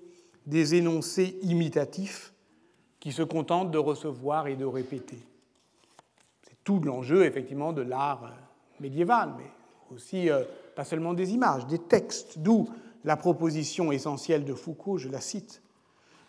des 0.46 0.76
énoncés 0.76 1.36
imitatifs, 1.42 2.32
qui 3.00 3.10
se 3.10 3.22
contentent 3.22 3.72
de 3.72 3.78
recevoir 3.78 4.46
et 4.46 4.54
de 4.54 4.64
répéter. 4.64 5.18
Tout 6.64 6.80
l'enjeu, 6.80 7.24
effectivement, 7.24 7.72
de 7.72 7.82
l'art 7.82 8.24
euh, 8.24 8.80
médiéval, 8.80 9.34
mais 9.36 9.50
aussi 9.94 10.30
euh, 10.30 10.44
pas 10.74 10.84
seulement 10.84 11.14
des 11.14 11.32
images, 11.32 11.66
des 11.66 11.78
textes, 11.78 12.38
d'où 12.38 12.68
la 13.04 13.16
proposition 13.16 13.92
essentielle 13.92 14.44
de 14.44 14.54
Foucault, 14.54 14.98
je 14.98 15.08
la 15.08 15.20
cite, 15.20 15.62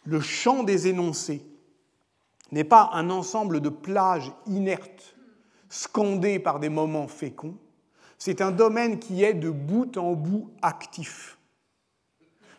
le 0.04 0.20
champ 0.20 0.64
des 0.64 0.88
énoncés 0.88 1.42
n'est 2.52 2.64
pas 2.64 2.90
un 2.94 3.10
ensemble 3.10 3.62
de 3.62 3.70
plages 3.70 4.32
inertes, 4.46 5.16
scandées 5.70 6.40
par 6.40 6.60
des 6.60 6.70
moments 6.70 7.08
féconds, 7.08 7.58
c'est 8.18 8.42
un 8.42 8.52
domaine 8.52 9.00
qui 9.00 9.24
est 9.24 9.34
de 9.34 9.50
bout 9.50 9.98
en 9.98 10.14
bout 10.14 10.52
actif. 10.62 11.38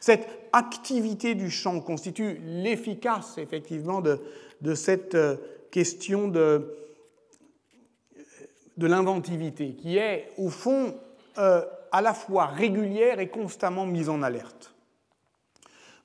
Cette 0.01 0.29
activité 0.53 1.35
du 1.35 1.51
champ 1.51 1.81
constitue 1.81 2.41
l'efficace, 2.45 3.39
effectivement, 3.39 4.01
de, 4.01 4.75
cette 4.75 5.15
euh, 5.15 5.37
question 5.71 6.29
de, 6.29 6.75
de 8.77 8.87
l'inventivité, 8.87 9.75
qui 9.75 9.97
est, 9.97 10.31
au 10.37 10.49
fond, 10.49 10.95
euh, 11.39 11.65
à 11.93 12.03
la 12.03 12.15
fois 12.15 12.47
régulière 12.47 13.21
et 13.21 13.29
constamment 13.29 13.87
mise 13.87 14.09
en 14.09 14.23
alerte. 14.23 14.75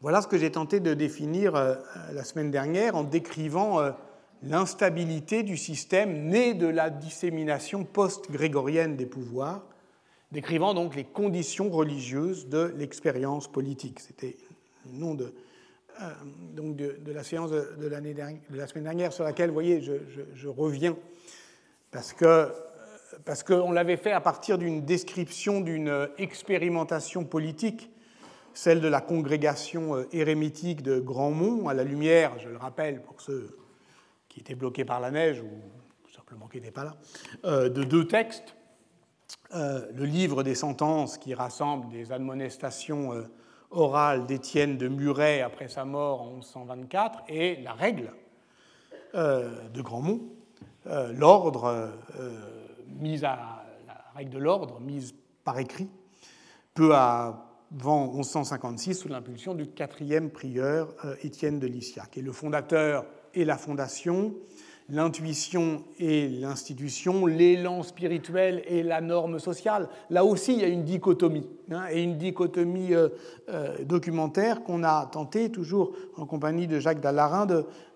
Voilà 0.02 0.22
ce 0.22 0.28
que 0.28 0.38
j'ai 0.38 0.52
tenté 0.52 0.80
de 0.80 0.96
définir 0.96 1.56
euh, 1.56 1.76
la 2.12 2.24
semaine 2.24 2.50
dernière 2.50 2.96
en 2.96 3.04
décrivant 3.04 3.80
euh, 3.80 3.92
l'instabilité 4.42 5.44
du 5.44 5.58
système 5.58 6.28
né 6.28 6.56
de 6.56 6.66
la 6.66 6.90
dissémination 6.90 7.84
post-grégorienne 7.84 8.96
des 8.96 9.06
pouvoirs, 9.06 9.64
décrivant 10.32 10.74
donc 10.74 10.96
les 10.96 11.04
conditions 11.04 11.70
religieuses 11.70 12.48
de 12.48 12.74
l'expérience 12.78 13.48
politique. 13.48 14.00
C'était 14.00 14.38
le 14.92 14.98
nom 14.98 15.14
de, 15.14 15.36
euh, 16.02 16.10
donc 16.56 16.78
de, 16.78 17.12
la 17.12 17.24
séance 17.24 17.52
de, 17.52 17.76
de, 17.80 18.56
la 18.56 18.68
semaine 18.68 18.86
dernière 18.86 19.14
sur 19.14 19.24
laquelle, 19.24 19.50
vous 19.50 19.56
voyez, 19.56 19.82
je 19.82 20.48
reviens, 20.48 20.96
parce 21.92 22.14
que 22.14 22.52
parce 23.26 23.44
qu'on 23.44 23.72
l'avait 23.72 23.98
fait 23.98 24.14
à 24.14 24.22
partir 24.22 24.58
d'une 24.58 24.84
description 24.84 25.62
d'une 25.62 26.10
expérimentation 26.18 27.24
politique 27.24 27.92
celle 28.54 28.82
de 28.82 28.88
la 28.88 29.02
congrégation 29.02 29.96
euh, 29.96 30.08
érémitique 30.12 30.82
de 30.82 31.00
Grandmont, 31.00 31.68
à 31.68 31.74
la 31.74 31.84
lumière, 31.84 32.38
je 32.40 32.50
le 32.50 32.58
rappelle 32.58 33.02
pour 33.02 33.22
ceux 33.22 33.58
qui 34.30 34.40
étaient 34.40 34.56
bloqués 34.56 34.86
par 34.86 35.00
la 35.00 35.12
neige 35.12 35.42
ou 35.42 36.12
simplement 36.14 36.48
qui 36.48 36.58
n'étaient 36.58 36.72
pas 36.72 36.84
là, 36.84 36.96
euh, 37.46 37.70
de 37.70 37.84
deux 37.84 38.08
textes. 38.08 38.56
Euh, 39.56 39.86
le 39.94 40.06
livre 40.06 40.44
des 40.44 40.56
sentences 40.56 41.18
qui 41.18 41.34
rassemble 41.34 41.90
des 41.90 42.12
admonestations 42.12 43.26
orales 43.70 44.26
d'Étienne 44.26 44.78
de 44.78 44.88
Muret 44.88 45.42
après 45.42 45.68
sa 45.68 45.86
mort 45.86 46.22
en 46.22 46.36
1124 46.36 47.24
et 47.30 47.58
la 47.62 47.74
règle 47.74 48.14
de 49.14 49.82
Grandmont, 49.82 50.22
l'ordre 50.86 51.92
mise 53.00 53.24
à 53.24 53.64
la 53.88 54.04
règle 54.16 54.32
de 54.32 54.40
l'ordre 54.40 54.80
mise 54.80 55.14
par 55.44 55.60
écrit 55.60 55.90
peu 56.74 56.96
avant 56.96 58.14
1156 58.14 58.96
sous 58.96 59.08
l'impulsion 59.08 59.54
du 59.54 59.68
quatrième 59.68 60.30
prieur 60.30 60.94
euh, 61.06 61.16
Étienne 61.24 61.60
de 61.60 61.68
Lysiac. 61.68 62.18
Et 62.18 62.22
le 62.22 62.32
fondateur 62.32 63.06
et 63.34 63.46
la 63.46 63.58
fondation, 63.58 64.34
l'intuition 64.90 65.84
et 66.00 66.28
l'institution, 66.28 67.26
l'élan 67.26 67.84
spirituel 67.84 68.64
et 68.68 68.84
la 68.84 69.02
norme 69.02 69.40
sociale. 69.40 69.90
Là 70.10 70.26
aussi, 70.26 70.54
il 70.54 70.60
y 70.60 70.64
a 70.64 70.68
une 70.68 70.84
dichotomie, 70.84 71.48
hein, 71.72 71.86
et 71.92 72.02
une 72.04 72.18
dichotomie 72.18 72.94
euh, 72.94 73.10
euh, 73.50 73.84
documentaire 73.84 74.64
qu'on 74.64 74.84
a 74.84 75.06
tenté, 75.12 75.50
toujours 75.50 75.94
en 76.18 76.26
compagnie 76.26 76.68
de 76.68 76.80
Jacques 76.80 77.02
Dallarin, 77.02 77.48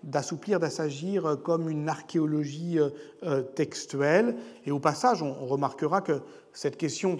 d'assouplir, 0.02 0.60
d'assagir 0.60 1.38
comme 1.42 1.68
une 1.68 1.88
archéologie 1.88 2.78
textuelle. 3.54 4.36
Et 4.64 4.70
au 4.70 4.78
passage, 4.78 5.22
on 5.22 5.46
remarquera 5.46 6.00
que 6.00 6.20
cette 6.52 6.76
question 6.76 7.18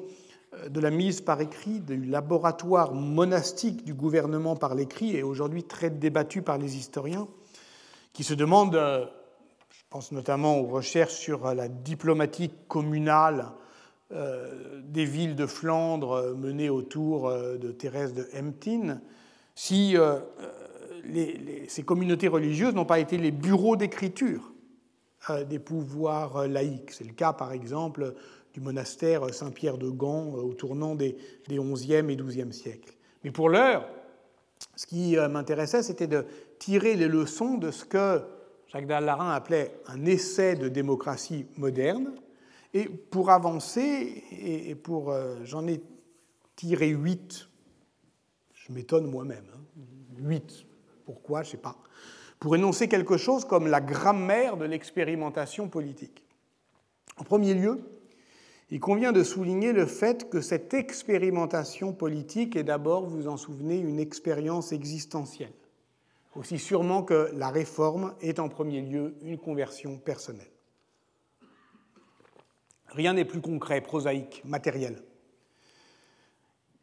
de 0.68 0.80
la 0.80 0.90
mise 0.90 1.20
par 1.20 1.40
écrit 1.40 1.80
du 1.80 2.04
laboratoire 2.04 2.94
monastique 2.94 3.84
du 3.84 3.94
gouvernement 3.94 4.56
par 4.56 4.74
l'écrit 4.74 5.16
est 5.16 5.22
aujourd'hui 5.22 5.64
très 5.64 5.90
débattu 5.90 6.42
par 6.42 6.58
les 6.58 6.76
historiens, 6.76 7.28
qui 8.12 8.24
se 8.24 8.34
demandent, 8.34 8.76
euh, 8.76 9.04
pense 9.96 10.12
notamment 10.12 10.60
aux 10.60 10.66
recherches 10.66 11.14
sur 11.14 11.54
la 11.54 11.68
diplomatie 11.68 12.50
communale 12.68 13.46
euh, 14.12 14.82
des 14.82 15.06
villes 15.06 15.36
de 15.36 15.46
Flandre 15.46 16.34
menées 16.36 16.68
autour 16.68 17.28
euh, 17.28 17.56
de 17.56 17.72
Thérèse 17.72 18.12
de 18.12 18.28
Hemptin, 18.36 19.00
si 19.54 19.96
ces 21.66 21.82
communautés 21.82 22.28
religieuses 22.28 22.74
n'ont 22.74 22.84
pas 22.84 22.98
été 22.98 23.16
les 23.16 23.30
bureaux 23.30 23.76
d'écriture 23.76 24.52
des 25.48 25.58
pouvoirs 25.58 26.46
laïcs. 26.46 26.90
C'est 26.90 27.04
le 27.04 27.14
cas, 27.14 27.32
par 27.32 27.52
exemple, 27.52 28.12
du 28.52 28.60
monastère 28.60 29.32
Saint-Pierre 29.32 29.78
de 29.78 29.88
Gand 29.88 30.36
euh, 30.36 30.42
au 30.42 30.52
tournant 30.52 30.94
des, 30.94 31.16
des 31.48 31.58
11e 31.58 32.10
et 32.10 32.16
12e 32.16 32.52
siècles. 32.52 32.92
Mais 33.24 33.30
pour 33.30 33.48
l'heure, 33.48 33.88
ce 34.76 34.84
qui 34.84 35.16
euh, 35.16 35.30
m'intéressait, 35.30 35.82
c'était 35.82 36.06
de 36.06 36.26
tirer 36.58 36.96
les 36.96 37.08
leçons 37.08 37.56
de 37.56 37.70
ce 37.70 37.86
que 37.86 38.35
Jacques 38.76 38.88
Dallarin 38.88 39.30
appelait 39.30 39.80
un 39.86 40.04
essai 40.04 40.54
de 40.54 40.68
démocratie 40.68 41.46
moderne. 41.56 42.12
Et 42.74 42.84
pour 42.84 43.30
avancer, 43.30 44.22
et 44.30 44.74
pour 44.74 45.10
euh, 45.10 45.36
j'en 45.44 45.66
ai 45.66 45.80
tiré 46.56 46.88
huit, 46.88 47.48
je 48.52 48.72
m'étonne 48.74 49.06
moi-même, 49.06 49.46
hein, 49.54 49.80
huit, 50.18 50.66
pourquoi, 51.06 51.42
je 51.42 51.48
ne 51.48 51.50
sais 51.52 51.56
pas, 51.56 51.78
pour 52.38 52.54
énoncer 52.54 52.86
quelque 52.86 53.16
chose 53.16 53.46
comme 53.46 53.66
la 53.66 53.80
grammaire 53.80 54.58
de 54.58 54.66
l'expérimentation 54.66 55.68
politique. 55.68 56.22
En 57.16 57.24
premier 57.24 57.54
lieu, 57.54 57.80
il 58.70 58.80
convient 58.80 59.12
de 59.12 59.22
souligner 59.22 59.72
le 59.72 59.86
fait 59.86 60.28
que 60.28 60.42
cette 60.42 60.74
expérimentation 60.74 61.94
politique 61.94 62.56
est 62.56 62.64
d'abord, 62.64 63.06
vous 63.06 63.26
en 63.26 63.38
souvenez, 63.38 63.78
une 63.78 64.00
expérience 64.00 64.72
existentielle, 64.72 65.54
aussi 66.36 66.58
sûrement 66.58 67.02
que 67.02 67.30
la 67.34 67.50
réforme 67.50 68.14
est 68.20 68.38
en 68.38 68.48
premier 68.48 68.82
lieu 68.82 69.16
une 69.22 69.38
conversion 69.38 69.98
personnelle. 69.98 70.50
Rien 72.88 73.14
n'est 73.14 73.24
plus 73.24 73.40
concret, 73.40 73.80
prosaïque, 73.80 74.42
matériel 74.44 75.02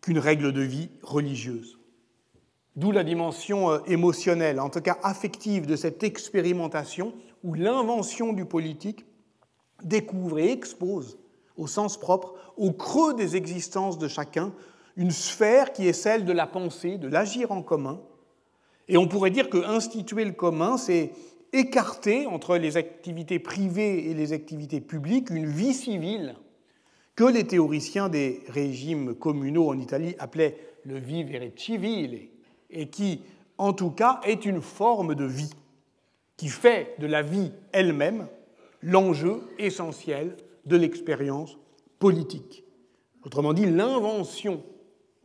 qu'une 0.01 0.19
règle 0.19 0.51
de 0.51 0.61
vie 0.61 0.89
religieuse. 1.01 1.79
D'où 2.75 2.91
la 2.91 3.03
dimension 3.03 3.71
euh, 3.71 3.79
émotionnelle, 3.85 4.59
en 4.59 4.69
tout 4.69 4.81
cas 4.81 4.97
affective, 5.01 5.65
de 5.65 5.75
cette 5.75 6.03
expérimentation 6.03 7.13
où 7.43 7.53
l'invention 7.53 8.33
du 8.33 8.45
politique 8.45 9.05
découvre 9.83 10.39
et 10.39 10.51
expose 10.51 11.17
au 11.55 11.67
sens 11.67 11.99
propre, 11.99 12.33
au 12.57 12.71
creux 12.71 13.13
des 13.13 13.35
existences 13.35 13.97
de 13.97 14.07
chacun, 14.07 14.53
une 14.95 15.11
sphère 15.11 15.71
qui 15.71 15.87
est 15.87 15.93
celle 15.93 16.25
de 16.25 16.33
la 16.33 16.47
pensée, 16.47 16.97
de 16.97 17.07
l'agir 17.07 17.51
en 17.51 17.61
commun. 17.61 18.01
Et 18.87 18.97
on 18.97 19.07
pourrait 19.07 19.31
dire 19.31 19.49
que 19.49 19.57
instituer 19.57 20.25
le 20.25 20.31
commun, 20.31 20.77
c'est 20.77 21.11
écarter 21.53 22.25
entre 22.25 22.57
les 22.57 22.77
activités 22.77 23.39
privées 23.39 24.09
et 24.09 24.13
les 24.13 24.33
activités 24.33 24.81
publiques 24.81 25.29
une 25.29 25.45
vie 25.45 25.73
civile 25.73 26.35
que 27.15 27.23
les 27.23 27.45
théoriciens 27.45 28.09
des 28.09 28.41
régimes 28.47 29.13
communaux 29.13 29.69
en 29.69 29.79
Italie 29.79 30.15
appelaient 30.17 30.57
le 30.83 30.97
vivere 30.97 31.51
civile, 31.55 32.29
et 32.69 32.89
qui, 32.89 33.21
en 33.57 33.71
tout 33.71 33.91
cas, 33.91 34.19
est 34.23 34.45
une 34.45 34.61
forme 34.61 35.15
de 35.15 35.25
vie, 35.25 35.51
qui 36.37 36.49
fait 36.49 36.95
de 36.99 37.05
la 37.05 37.21
vie 37.21 37.51
elle-même 37.71 38.27
l'enjeu 38.81 39.41
essentiel 39.59 40.35
de 40.65 40.75
l'expérience 40.75 41.57
politique. 41.99 42.63
Autrement 43.23 43.53
dit, 43.53 43.65
l'invention 43.65 44.63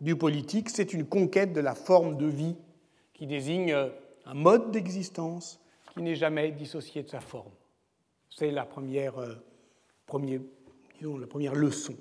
du 0.01 0.15
politique, 0.15 0.69
c'est 0.69 0.93
une 0.93 1.07
conquête 1.07 1.53
de 1.53 1.61
la 1.61 1.75
forme 1.75 2.19
de 2.19 2.27
vie 2.27 2.55
qui 3.19 3.27
désigne 3.27 3.77
un 4.25 4.35
mode 4.35 4.71
d'existence 4.71 5.61
qui 5.93 6.03
n'est 6.03 6.15
jamais 6.15 6.53
dissocié 6.53 7.03
de 7.03 7.11
sa 7.11 7.21
forme. 7.21 7.51
C'est 8.31 8.53
la 8.53 8.65
première, 8.65 9.19
euh, 9.19 9.35
la 11.03 11.27
première 11.27 11.55
leçon. 11.55 11.97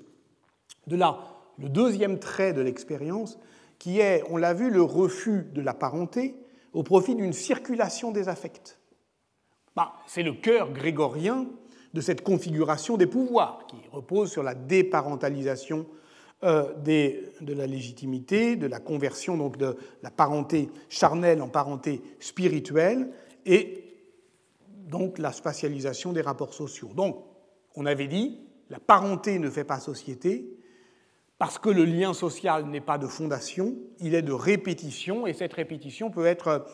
De 0.86 0.96
là, 0.96 1.18
le 1.58 1.68
deuxième 1.68 2.20
trait 2.20 2.52
de 2.52 2.60
l'expérience, 2.60 3.38
qui 3.78 3.98
est, 3.98 4.22
on 4.30 4.36
l'a 4.36 4.54
vu, 4.54 4.70
le 4.70 4.82
refus 4.82 5.42
de 5.52 5.60
la 5.60 5.74
parenté 5.74 6.36
au 6.72 6.84
profit 6.84 7.16
d'une 7.16 7.32
circulation 7.32 8.12
des 8.12 8.28
affects. 8.28 8.78
Bah, 9.74 9.94
c'est 10.06 10.22
le 10.22 10.34
cœur 10.34 10.72
grégorien 10.72 11.46
de 11.94 12.00
cette 12.00 12.22
configuration 12.22 12.96
des 12.96 13.06
pouvoirs 13.06 13.66
qui 13.66 13.76
repose 13.90 14.30
sur 14.30 14.42
la 14.42 14.54
déparentalisation 14.54 15.86
euh, 16.44 16.72
de 16.74 17.52
la 17.52 17.66
légitimité, 17.66 18.54
de 18.54 18.66
la 18.66 18.78
conversion 18.78 19.36
donc 19.36 19.56
de 19.56 19.76
la 20.02 20.10
parenté 20.10 20.70
charnelle 20.88 21.42
en 21.42 21.48
parenté 21.48 22.00
spirituelle 22.20 23.10
et 23.44 23.84
donc 24.88 25.18
la 25.18 25.32
spatialisation 25.32 26.12
des 26.12 26.20
rapports 26.20 26.54
sociaux. 26.54 26.90
Donc, 26.94 27.24
on 27.74 27.86
avait 27.86 28.06
dit, 28.06 28.40
la 28.70 28.78
parenté 28.78 29.38
ne 29.38 29.50
fait 29.50 29.64
pas 29.64 29.80
société, 29.80 30.58
parce 31.38 31.58
que 31.58 31.70
le 31.70 31.84
lien 31.84 32.14
social 32.14 32.66
n'est 32.66 32.80
pas 32.80 32.98
de 32.98 33.06
fondation, 33.06 33.76
il 34.00 34.14
est 34.14 34.22
de 34.22 34.32
répétition, 34.32 35.26
et 35.26 35.32
cette 35.32 35.54
répétition 35.54 36.10
peut 36.10 36.26
être 36.26 36.66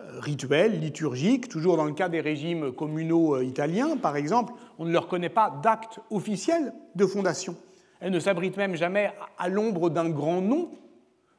euh, 0.00 0.20
rituels, 0.20 0.80
liturgiques. 0.80 1.48
Toujours 1.48 1.76
dans 1.76 1.84
le 1.84 1.92
cas 1.92 2.08
des 2.08 2.20
régimes 2.20 2.72
communaux 2.72 3.36
euh, 3.36 3.44
italiens, 3.44 3.96
par 3.96 4.16
exemple, 4.16 4.54
on 4.78 4.84
ne 4.84 4.92
leur 4.92 5.08
connaît 5.08 5.28
pas 5.28 5.50
d'acte 5.62 6.00
officiel 6.10 6.72
de 6.94 7.06
fondation. 7.06 7.56
Elle 8.00 8.12
ne 8.12 8.20
s'abrite 8.20 8.56
même 8.56 8.76
jamais 8.76 9.12
à 9.38 9.48
l'ombre 9.48 9.90
d'un 9.90 10.08
grand 10.08 10.40
nom. 10.40 10.70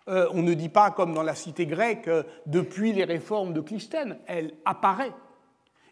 Euh, 0.10 0.28
on 0.34 0.42
ne 0.42 0.54
dit 0.54 0.70
pas, 0.70 0.92
comme 0.92 1.14
dans 1.14 1.24
la 1.24 1.36
cité 1.36 1.66
grecque, 1.66 2.08
euh, 2.08 2.24
depuis 2.46 2.94
les 2.94 3.04
réformes 3.04 3.54
de 3.54 3.62
Clisthène, 3.62 4.18
elle 4.26 4.54
apparaît. 4.66 5.14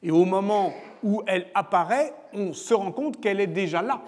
Et 0.02 0.12
au 0.12 0.26
moment 0.26 0.74
où 1.04 1.22
elle 1.28 1.48
apparaît, 1.54 2.14
on 2.34 2.54
se 2.54 2.74
rend 2.74 2.92
compte 2.92 3.22
qu'elle 3.22 3.40
est 3.40 3.48
déjà 3.48 3.82
là. 3.82 4.02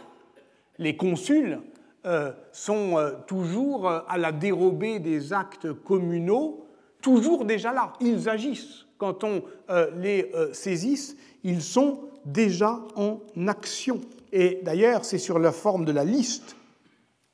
Les 0.77 0.97
consuls 0.97 1.59
euh, 2.05 2.31
sont 2.51 2.95
toujours 3.27 3.87
à 3.89 4.17
la 4.17 4.31
dérobée 4.31 4.99
des 4.99 5.33
actes 5.33 5.73
communaux, 5.73 6.65
toujours 7.01 7.45
déjà 7.45 7.73
là. 7.73 7.93
Ils 8.01 8.29
agissent. 8.29 8.85
Quand 8.97 9.23
on 9.23 9.43
les 9.95 10.31
saisisse, 10.51 11.15
ils 11.43 11.61
sont 11.61 12.01
déjà 12.25 12.79
en 12.95 13.19
action. 13.47 14.01
Et 14.31 14.59
d'ailleurs, 14.63 15.05
c'est 15.05 15.17
sur 15.17 15.39
la 15.39 15.51
forme 15.51 15.85
de 15.85 15.91
la 15.91 16.03
liste 16.03 16.55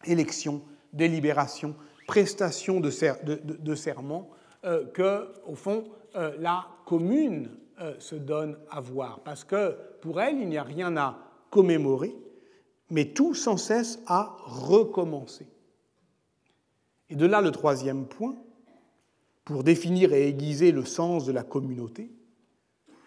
élection, 0.05 0.61
délibération, 0.93 1.75
prestation 2.07 2.79
de, 2.79 2.89
serment 2.89 4.29
euh, 4.63 4.85
que, 4.85 5.27
au 5.45 5.55
fond, 5.55 5.85
euh, 6.15 6.35
la 6.39 6.67
commune 6.85 7.49
euh, 7.81 7.93
se 7.99 8.15
donne 8.15 8.57
à 8.69 8.79
voir. 8.79 9.21
Parce 9.23 9.43
que 9.43 9.75
pour 10.01 10.21
elle, 10.21 10.39
il 10.39 10.47
n'y 10.47 10.57
a 10.57 10.63
rien 10.63 10.95
à 10.97 11.17
commémorer, 11.49 12.15
mais 12.89 13.05
tout 13.05 13.33
sans 13.33 13.57
cesse 13.57 13.99
à 14.07 14.37
recommencer. 14.45 15.47
Et 17.09 17.15
de 17.15 17.25
là 17.25 17.41
le 17.41 17.51
troisième 17.51 18.05
point, 18.05 18.35
pour 19.43 19.63
définir 19.63 20.11
et 20.13 20.27
aiguiser 20.27 20.71
le 20.71 20.85
sens 20.85 21.25
de 21.25 21.31
la 21.31 21.43
communauté. 21.43 22.11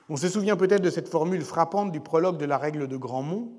On 0.09 0.17
se 0.17 0.29
souvient 0.29 0.57
peut-être 0.57 0.83
de 0.83 0.91
cette 0.91 1.09
formule 1.09 1.43
frappante 1.43 1.91
du 1.91 2.01
prologue 2.01 2.39
de 2.39 2.45
la 2.45 2.59
règle 2.59 2.87
de 2.87 2.97
Grandmont, 2.97 3.51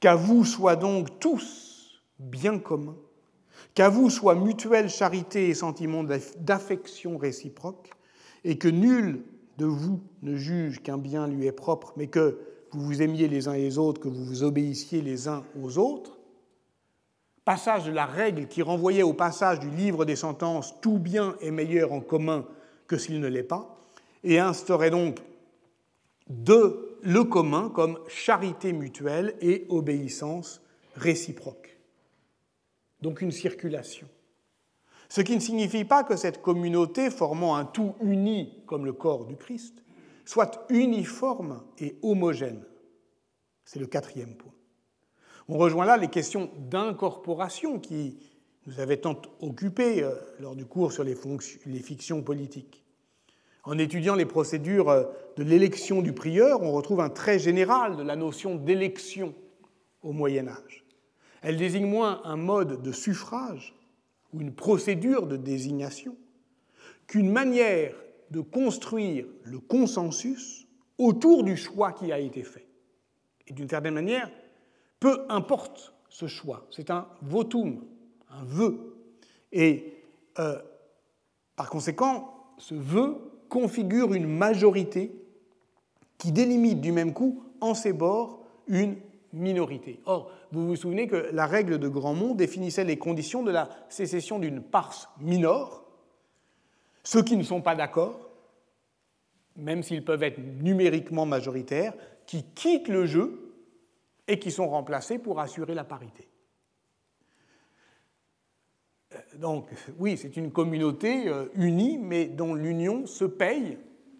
qu'à 0.00 0.14
vous 0.14 0.44
soient 0.44 0.76
donc 0.76 1.18
tous 1.18 2.02
bien 2.18 2.58
communs, 2.58 2.96
qu'à 3.74 3.88
vous 3.88 4.10
soit 4.10 4.34
mutuelle 4.34 4.88
charité 4.88 5.48
et 5.48 5.54
sentiment 5.54 6.04
d'affection 6.04 7.18
réciproque, 7.18 7.90
et 8.44 8.58
que 8.58 8.68
nul 8.68 9.24
de 9.58 9.66
vous 9.66 10.00
ne 10.22 10.36
juge 10.36 10.82
qu'un 10.82 10.98
bien 10.98 11.26
lui 11.26 11.46
est 11.46 11.52
propre, 11.52 11.92
mais 11.96 12.08
que 12.08 12.38
vous 12.72 12.84
vous 12.84 13.02
aimiez 13.02 13.28
les 13.28 13.48
uns 13.48 13.54
les 13.54 13.78
autres, 13.78 14.00
que 14.00 14.08
vous 14.08 14.24
vous 14.24 14.42
obéissiez 14.42 15.00
les 15.00 15.28
uns 15.28 15.44
aux 15.60 15.78
autres. 15.78 16.18
Passage 17.44 17.84
de 17.84 17.92
la 17.92 18.06
règle 18.06 18.48
qui 18.48 18.62
renvoyait 18.62 19.02
au 19.02 19.12
passage 19.12 19.60
du 19.60 19.70
livre 19.70 20.04
des 20.04 20.16
sentences 20.16 20.74
tout 20.80 20.98
bien 20.98 21.36
est 21.40 21.50
meilleur 21.50 21.92
en 21.92 22.00
commun 22.00 22.46
que 22.86 22.96
s'il 22.96 23.20
ne 23.20 23.28
l'est 23.28 23.42
pas, 23.42 23.78
et 24.22 24.38
instaurait 24.38 24.90
donc 24.90 25.18
de 26.28 26.93
le 27.04 27.24
commun 27.24 27.68
comme 27.68 27.98
charité 28.08 28.72
mutuelle 28.72 29.36
et 29.40 29.66
obéissance 29.68 30.62
réciproque. 30.96 31.78
Donc 33.00 33.20
une 33.20 33.32
circulation. 33.32 34.08
Ce 35.08 35.20
qui 35.20 35.34
ne 35.34 35.40
signifie 35.40 35.84
pas 35.84 36.02
que 36.02 36.16
cette 36.16 36.40
communauté, 36.40 37.10
formant 37.10 37.56
un 37.56 37.66
tout 37.66 37.94
uni 38.02 38.62
comme 38.66 38.86
le 38.86 38.92
corps 38.92 39.26
du 39.26 39.36
Christ, 39.36 39.84
soit 40.24 40.64
uniforme 40.70 41.62
et 41.78 41.96
homogène. 42.02 42.64
C'est 43.64 43.78
le 43.78 43.86
quatrième 43.86 44.34
point. 44.34 44.52
On 45.48 45.58
rejoint 45.58 45.84
là 45.84 45.96
les 45.96 46.08
questions 46.08 46.50
d'incorporation 46.56 47.78
qui 47.78 48.18
nous 48.66 48.80
avaient 48.80 48.96
tant 48.96 49.20
occupés 49.40 50.02
euh, 50.02 50.14
lors 50.40 50.56
du 50.56 50.64
cours 50.64 50.92
sur 50.92 51.04
les, 51.04 51.14
fictions 51.82 52.22
politiques. 52.22 52.83
En 53.64 53.78
étudiant 53.78 54.14
les 54.14 54.26
procédures 54.26 54.90
euh, 54.90 55.04
de 55.36 55.42
l'élection 55.42 56.02
du 56.02 56.12
prieur, 56.12 56.62
on 56.62 56.72
retrouve 56.72 57.00
un 57.00 57.08
trait 57.08 57.38
général 57.38 57.96
de 57.96 58.02
la 58.02 58.16
notion 58.16 58.56
d'élection 58.56 59.34
au 60.02 60.12
Moyen 60.12 60.48
Âge. 60.48 60.84
Elle 61.42 61.56
désigne 61.56 61.86
moins 61.86 62.20
un 62.24 62.36
mode 62.36 62.82
de 62.82 62.92
suffrage 62.92 63.74
ou 64.32 64.40
une 64.40 64.54
procédure 64.54 65.26
de 65.26 65.36
désignation 65.36 66.16
qu'une 67.06 67.30
manière 67.30 67.94
de 68.30 68.40
construire 68.40 69.26
le 69.44 69.58
consensus 69.58 70.66
autour 70.98 71.44
du 71.44 71.56
choix 71.56 71.92
qui 71.92 72.12
a 72.12 72.18
été 72.18 72.42
fait. 72.42 72.66
Et 73.46 73.52
d'une 73.52 73.68
certaine 73.68 73.94
manière, 73.94 74.30
peu 75.00 75.26
importe 75.28 75.94
ce 76.08 76.26
choix, 76.26 76.66
c'est 76.70 76.90
un 76.90 77.08
votum, 77.20 77.84
un 78.30 78.44
vœu. 78.44 78.96
Et 79.52 80.02
euh, 80.38 80.58
par 81.56 81.68
conséquent, 81.68 82.54
ce 82.58 82.74
vœu 82.74 83.33
configure 83.54 84.14
une 84.14 84.26
majorité 84.26 85.14
qui 86.18 86.32
délimite 86.32 86.80
du 86.80 86.90
même 86.90 87.12
coup 87.12 87.44
en 87.60 87.72
ses 87.72 87.92
bords 87.92 88.42
une 88.66 88.96
minorité. 89.32 90.00
Or, 90.06 90.32
vous 90.50 90.66
vous 90.66 90.74
souvenez 90.74 91.06
que 91.06 91.30
la 91.32 91.46
règle 91.46 91.78
de 91.78 91.86
Grandmont 91.86 92.34
définissait 92.34 92.82
les 92.82 92.98
conditions 92.98 93.44
de 93.44 93.52
la 93.52 93.68
sécession 93.88 94.40
d'une 94.40 94.60
parse 94.60 95.08
minore. 95.20 95.84
Ceux 97.04 97.22
qui 97.22 97.36
ne 97.36 97.44
sont 97.44 97.60
pas 97.60 97.76
d'accord, 97.76 98.28
même 99.54 99.84
s'ils 99.84 100.04
peuvent 100.04 100.24
être 100.24 100.40
numériquement 100.60 101.24
majoritaires, 101.24 101.94
qui 102.26 102.42
quittent 102.56 102.88
le 102.88 103.06
jeu 103.06 103.54
et 104.26 104.40
qui 104.40 104.50
sont 104.50 104.68
remplacés 104.68 105.20
pour 105.20 105.38
assurer 105.38 105.74
la 105.74 105.84
parité. 105.84 106.26
Euh, 109.14 109.18
donc 109.38 109.68
oui, 109.98 110.16
c'est 110.16 110.36
une 110.36 110.50
communauté 110.50 111.28
euh, 111.28 111.46
unie, 111.54 111.98
mais 111.98 112.26
dont 112.26 112.54
l'union 112.54 113.06
se 113.06 113.24
paye 113.24 113.78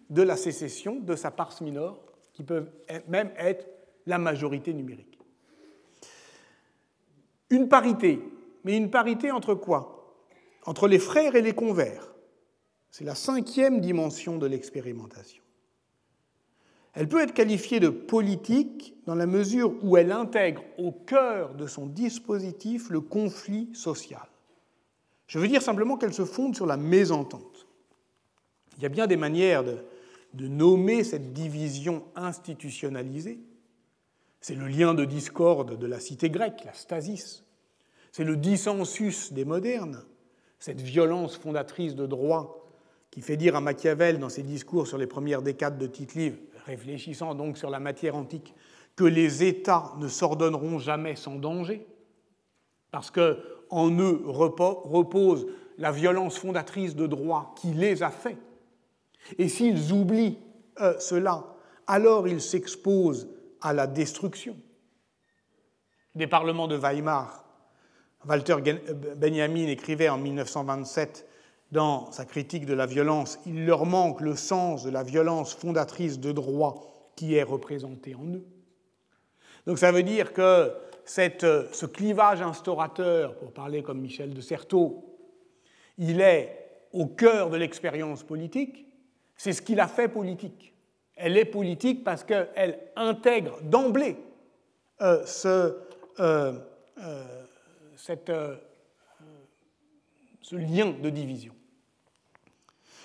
de 0.09 0.21
la 0.21 0.37
sécession 0.37 0.99
de 0.99 1.15
sa 1.15 1.31
parse 1.31 1.61
mineure, 1.61 1.99
qui 2.33 2.43
peut 2.43 2.65
même 3.07 3.31
être 3.37 3.67
la 4.05 4.17
majorité 4.17 4.73
numérique. 4.73 5.17
Une 7.49 7.69
parité, 7.69 8.19
mais 8.63 8.75
une 8.75 8.89
parité 8.89 9.31
entre 9.31 9.55
quoi? 9.55 10.15
Entre 10.65 10.87
les 10.87 10.99
frères 10.99 11.35
et 11.35 11.41
les 11.41 11.53
convers. 11.53 12.13
C'est 12.91 13.05
la 13.05 13.15
cinquième 13.15 13.79
dimension 13.79 14.37
de 14.37 14.45
l'expérimentation. 14.45 15.43
Elle 16.93 17.09
peut 17.09 17.21
être 17.21 17.33
qualifiée 17.33 17.79
de 17.79 17.89
politique 17.89 18.95
dans 19.05 19.15
la 19.15 19.25
mesure 19.25 19.73
où 19.83 19.97
elle 19.97 20.11
intègre 20.11 20.63
au 20.77 20.91
cœur 20.91 21.53
de 21.53 21.67
son 21.67 21.87
dispositif 21.87 22.89
le 22.89 23.01
conflit 23.01 23.69
social. 23.73 24.27
Je 25.27 25.39
veux 25.39 25.47
dire 25.47 25.61
simplement 25.61 25.97
qu'elle 25.97 26.13
se 26.13 26.25
fonde 26.25 26.55
sur 26.55 26.65
la 26.65 26.77
mésentente. 26.77 27.67
Il 28.77 28.83
y 28.83 28.85
a 28.85 28.89
bien 28.89 29.07
des 29.07 29.17
manières 29.17 29.63
de, 29.63 29.77
nommer 30.47 31.03
cette 31.03 31.33
division 31.33 32.03
institutionnalisée. 32.15 33.39
C'est 34.41 34.55
le 34.55 34.67
lien 34.67 34.93
de 34.93 35.05
discorde 35.05 35.79
de 35.79 35.87
la 35.87 35.99
cité 35.99 36.29
grecque, 36.29 36.63
la 36.65 36.73
stasis. 36.73 37.43
C'est 38.11 38.25
le 38.25 38.35
dissensus 38.35 39.31
des 39.31 39.45
modernes, 39.45 40.03
cette 40.59 40.81
violence 40.81 41.37
fondatrice 41.37 41.95
de 41.95 42.05
droit 42.05 42.65
qui 43.11 43.21
fait 43.21 43.37
dire 43.37 43.55
à 43.55 43.61
Machiavel 43.61 44.19
dans 44.19 44.29
ses 44.29 44.43
discours 44.43 44.87
sur 44.87 44.97
les 44.97 45.07
premières 45.07 45.41
décades 45.41 45.77
de 45.77 45.87
Tite-Live, 45.87 46.37
réfléchissant 46.65 47.33
donc 47.33 47.57
sur 47.57 47.69
la 47.69 47.79
matière 47.79 48.15
antique, 48.15 48.53
que 48.97 49.05
les 49.05 49.43
États 49.43 49.93
ne 49.99 50.09
s'ordonneront 50.09 50.79
jamais 50.79 51.15
sans 51.15 51.35
danger, 51.35 51.87
parce 52.95 53.11
que 53.11 53.37
en 53.71 53.91
eux 53.91 54.21
repose 54.25 55.47
la 55.77 55.91
violence 55.91 56.37
fondatrice 56.37 56.95
de 56.95 57.07
droit 57.07 57.53
qui 57.57 57.73
les 57.73 58.03
a 58.03 58.09
faits. 58.09 58.37
Et 59.37 59.49
s'ils 59.49 59.91
oublient 59.91 60.37
euh, 60.79 60.97
cela, 60.97 61.43
alors 61.87 62.25
ils 62.25 62.39
s'exposent 62.39 63.27
à 63.59 63.73
la 63.73 63.85
destruction. 63.85 64.55
Des 66.15 66.25
parlements 66.25 66.69
de 66.69 66.77
Weimar, 66.77 67.43
Walter 68.25 68.55
Benjamin 69.17 69.67
écrivait 69.67 70.07
en 70.07 70.17
1927 70.17 71.27
dans 71.73 72.09
sa 72.13 72.23
critique 72.23 72.65
de 72.65 72.73
la 72.73 72.85
violence, 72.85 73.39
il 73.45 73.65
leur 73.65 73.85
manque 73.85 74.21
le 74.21 74.37
sens 74.37 74.85
de 74.85 74.89
la 74.89 75.03
violence 75.03 75.53
fondatrice 75.53 76.17
de 76.21 76.31
droit 76.31 77.11
qui 77.17 77.35
est 77.35 77.43
représentée 77.43 78.15
en 78.15 78.25
eux. 78.35 78.45
Donc 79.67 79.79
ça 79.79 79.91
veut 79.91 80.03
dire 80.03 80.31
que 80.31 80.71
euh, 81.43 81.67
ce 81.71 81.85
clivage 81.85 82.41
instaurateur, 82.41 83.35
pour 83.35 83.51
parler 83.51 83.83
comme 83.83 83.99
Michel 83.99 84.33
de 84.33 84.41
Certeau, 84.41 85.17
il 85.97 86.21
est 86.21 86.65
au 86.93 87.05
cœur 87.07 87.49
de 87.49 87.57
l'expérience 87.57 88.23
politique, 88.23 88.85
c'est 89.35 89.53
ce 89.53 89.61
qui 89.61 89.75
la 89.75 89.87
fait 89.87 90.07
politique. 90.07 90.73
Elle 91.15 91.37
est 91.37 91.45
politique 91.45 92.03
parce 92.03 92.23
qu'elle 92.23 92.79
intègre 92.95 93.61
d'emblée 93.61 94.17
euh, 95.01 95.25
ce, 95.25 95.77
euh, 96.19 96.53
ce, 97.95 98.15
lien 100.55 100.91
de 100.91 101.09
division. 101.09 101.53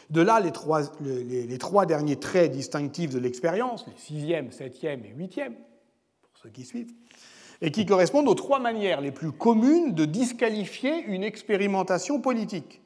De 0.09 0.23
là, 0.23 0.41
les 0.41 1.59
trois 1.59 1.87
derniers 1.87 2.19
traits 2.19 2.51
distinctifs 2.51 3.11
de 3.11 3.21
l'expérience, 3.21 3.87
les 3.87 3.97
sixième, 3.97 4.51
septième 4.51 5.05
et 5.05 5.11
huitième, 5.11 5.55
pour 5.55 6.39
ceux 6.43 6.51
qui 6.51 6.65
suivent, 6.65 6.93
et 7.61 7.71
qui 7.71 7.85
correspondent 7.85 8.29
aux 8.29 8.35
trois 8.35 8.59
manières 8.59 9.01
les 9.01 9.13
plus 9.13 9.33
communes 9.33 9.95
de 9.95 10.05
disqualifier 10.05 11.05
une 11.05 11.23
expérimentation 11.23 12.21
politique. 12.21 12.81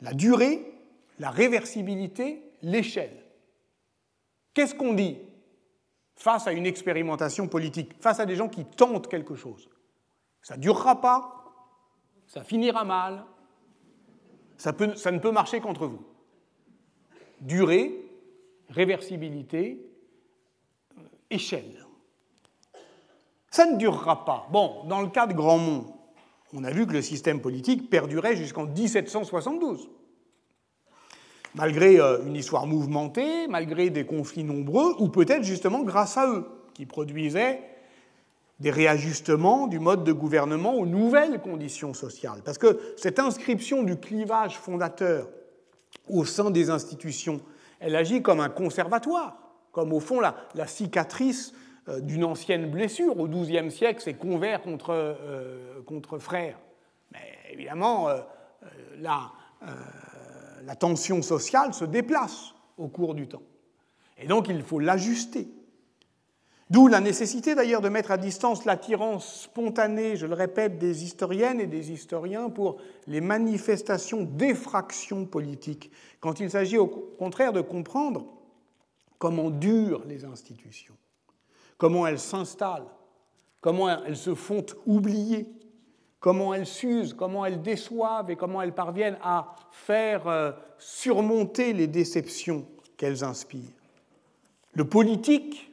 La 0.00 0.14
durée, 0.14 0.64
la 1.18 1.30
réversibilité, 1.30 2.42
l'échelle. 2.62 3.22
Qu'est-ce 4.54 4.74
qu'on 4.74 4.94
dit 4.94 5.18
face 6.16 6.46
à 6.46 6.52
une 6.52 6.66
expérimentation 6.66 7.48
politique, 7.48 7.92
face 8.00 8.20
à 8.20 8.26
des 8.26 8.36
gens 8.36 8.48
qui 8.48 8.64
tentent 8.64 9.08
quelque 9.08 9.34
chose? 9.34 9.68
Ça 10.40 10.56
ne 10.56 10.62
durera 10.62 11.00
pas, 11.00 11.44
ça 12.26 12.42
finira 12.42 12.84
mal, 12.84 13.24
ça, 14.56 14.72
ça 14.96 15.12
ne 15.12 15.18
peut 15.18 15.30
marcher 15.30 15.60
contre 15.60 15.86
vous. 15.86 16.04
Durée, 17.40 17.94
réversibilité, 18.68 19.84
échelle. 21.30 21.86
Ça 23.52 23.66
ne 23.66 23.76
durera 23.76 24.24
pas. 24.24 24.48
Bon, 24.50 24.82
dans 24.88 25.02
le 25.02 25.08
cas 25.08 25.26
de 25.26 25.34
Grandmont, 25.34 25.84
on 26.54 26.64
a 26.64 26.70
vu 26.70 26.86
que 26.86 26.94
le 26.94 27.02
système 27.02 27.42
politique 27.42 27.90
perdurait 27.90 28.34
jusqu'en 28.34 28.64
1772. 28.64 29.90
Malgré 31.54 32.00
euh, 32.00 32.24
une 32.26 32.34
histoire 32.34 32.66
mouvementée, 32.66 33.46
malgré 33.48 33.90
des 33.90 34.06
conflits 34.06 34.42
nombreux, 34.42 34.94
ou 34.98 35.08
peut-être 35.08 35.44
justement 35.44 35.82
grâce 35.82 36.16
à 36.16 36.26
eux, 36.26 36.46
qui 36.72 36.86
produisaient 36.86 37.60
des 38.58 38.70
réajustements 38.70 39.66
du 39.66 39.78
mode 39.78 40.02
de 40.02 40.12
gouvernement 40.12 40.74
aux 40.74 40.86
nouvelles 40.86 41.42
conditions 41.42 41.92
sociales. 41.92 42.40
Parce 42.42 42.56
que 42.56 42.80
cette 42.96 43.18
inscription 43.18 43.82
du 43.82 43.98
clivage 43.98 44.56
fondateur 44.56 45.28
au 46.08 46.24
sein 46.24 46.50
des 46.50 46.70
institutions, 46.70 47.42
elle 47.80 47.96
agit 47.96 48.22
comme 48.22 48.40
un 48.40 48.48
conservatoire, 48.48 49.36
comme 49.72 49.92
au 49.92 50.00
fond 50.00 50.20
la, 50.20 50.66
cicatrice 50.66 51.52
euh, 51.52 51.71
d'une 51.88 52.24
ancienne 52.24 52.70
blessure. 52.70 53.18
Au 53.18 53.28
XIIe 53.28 53.70
siècle, 53.70 54.00
c'est 54.02 54.14
convers 54.14 54.62
contre, 54.62 54.90
euh, 54.90 55.82
contre 55.86 56.18
frère. 56.18 56.58
Mais 57.12 57.38
évidemment, 57.52 58.08
euh, 58.08 58.20
la, 59.00 59.32
la 60.64 60.76
tension 60.76 61.22
sociale 61.22 61.74
se 61.74 61.84
déplace 61.84 62.54
au 62.78 62.88
cours 62.88 63.14
du 63.14 63.28
temps. 63.28 63.42
Et 64.18 64.26
donc, 64.26 64.48
il 64.48 64.62
faut 64.62 64.78
l'ajuster. 64.78 65.48
D'où 66.72 66.88
la 66.88 67.00
nécessité 67.00 67.54
d'ailleurs 67.54 67.82
de 67.82 67.90
mettre 67.90 68.12
à 68.12 68.16
distance 68.16 68.64
l'attirance 68.64 69.42
spontanée, 69.42 70.16
je 70.16 70.24
le 70.24 70.32
répète, 70.32 70.78
des 70.78 71.04
historiennes 71.04 71.60
et 71.60 71.66
des 71.66 71.92
historiens 71.92 72.48
pour 72.48 72.78
les 73.06 73.20
manifestations 73.20 74.22
d'effraction 74.22 75.26
politique, 75.26 75.90
quand 76.20 76.40
il 76.40 76.50
s'agit 76.50 76.78
au 76.78 76.86
contraire 76.86 77.52
de 77.52 77.60
comprendre 77.60 78.24
comment 79.18 79.50
durent 79.50 80.02
les 80.06 80.24
institutions, 80.24 80.96
comment 81.82 82.06
elles 82.06 82.20
s'installent, 82.20 82.86
comment 83.60 83.88
elles 83.88 84.16
se 84.16 84.36
font 84.36 84.64
oublier, 84.86 85.48
comment 86.20 86.54
elles 86.54 86.64
s'usent, 86.64 87.12
comment 87.12 87.44
elles 87.44 87.60
déçoivent 87.60 88.30
et 88.30 88.36
comment 88.36 88.62
elles 88.62 88.72
parviennent 88.72 89.18
à 89.20 89.56
faire 89.72 90.28
euh, 90.28 90.52
surmonter 90.78 91.72
les 91.72 91.88
déceptions 91.88 92.68
qu'elles 92.96 93.24
inspirent. 93.24 93.74
Le 94.74 94.84
politique, 94.84 95.72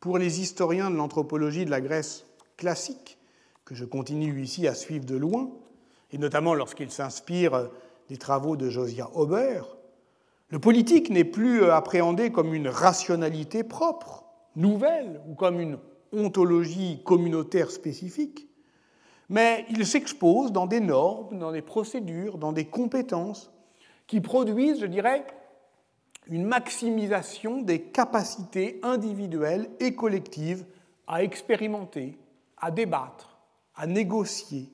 pour 0.00 0.16
les 0.16 0.40
historiens 0.40 0.90
de 0.90 0.96
l'anthropologie 0.96 1.66
de 1.66 1.70
la 1.70 1.82
Grèce 1.82 2.24
classique, 2.56 3.18
que 3.66 3.74
je 3.74 3.84
continue 3.84 4.40
ici 4.40 4.66
à 4.66 4.72
suivre 4.72 5.04
de 5.04 5.16
loin, 5.16 5.50
et 6.12 6.16
notamment 6.16 6.54
lorsqu'ils 6.54 6.90
s'inspirent 6.90 7.68
des 8.08 8.16
travaux 8.16 8.56
de 8.56 8.70
Josiah 8.70 9.10
Auber, 9.12 9.60
le 10.48 10.58
politique 10.58 11.10
n'est 11.10 11.24
plus 11.24 11.66
appréhendé 11.66 12.32
comme 12.32 12.54
une 12.54 12.68
rationalité 12.68 13.64
propre, 13.64 14.21
nouvelle, 14.56 15.20
ou 15.28 15.34
comme 15.34 15.60
une 15.60 15.78
ontologie 16.12 17.02
communautaire 17.04 17.70
spécifique, 17.70 18.48
mais 19.28 19.64
il 19.70 19.86
s'expose 19.86 20.52
dans 20.52 20.66
des 20.66 20.80
normes, 20.80 21.38
dans 21.38 21.52
des 21.52 21.62
procédures, 21.62 22.38
dans 22.38 22.52
des 22.52 22.66
compétences 22.66 23.50
qui 24.06 24.20
produisent, 24.20 24.80
je 24.80 24.86
dirais, 24.86 25.26
une 26.26 26.44
maximisation 26.44 27.62
des 27.62 27.80
capacités 27.80 28.78
individuelles 28.82 29.70
et 29.80 29.94
collectives 29.94 30.64
à 31.06 31.22
expérimenter, 31.22 32.18
à 32.58 32.70
débattre, 32.70 33.38
à 33.74 33.86
négocier, 33.86 34.68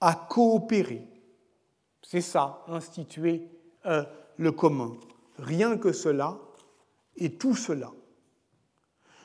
à 0.00 0.14
coopérer. 0.14 1.06
C'est 2.02 2.20
ça, 2.20 2.64
instituer 2.66 3.48
euh, 3.86 4.04
le 4.36 4.52
commun. 4.52 4.92
Rien 5.38 5.76
que 5.78 5.92
cela 5.92 6.36
et 7.16 7.30
tout 7.30 7.54
cela. 7.54 7.92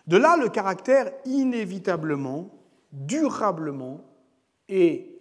De 0.07 0.17
là 0.17 0.37
le 0.37 0.49
caractère 0.49 1.11
inévitablement, 1.25 2.51
durablement 2.91 4.01
et 4.69 5.19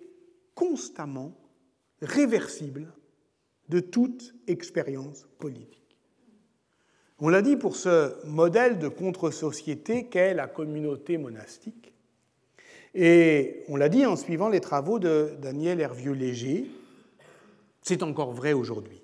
constamment 0.55 1.33
réversible 2.03 2.93
de 3.69 3.81
toute 3.81 4.35
expérience 4.47 5.27
politique. 5.39 5.99
On 7.19 7.29
l'a 7.29 7.43
dit 7.43 7.57
pour 7.57 7.77
ce 7.77 8.25
modèle 8.27 8.79
de 8.79 8.89
contre-société 8.89 10.07
qu'est 10.09 10.35
la 10.35 10.47
communauté 10.47 11.17
monastique. 11.17 11.93
Et 12.95 13.65
on 13.69 13.77
l'a 13.77 13.89
dit 13.89 14.05
en 14.05 14.17
suivant 14.17 14.49
les 14.49 14.61
travaux 14.61 14.99
de 14.99 15.35
Daniel 15.41 15.81
Hervieux-Léger, 15.81 16.71
c'est 17.83 18.03
encore 18.03 18.33
vrai 18.33 18.53
aujourd'hui. 18.53 19.04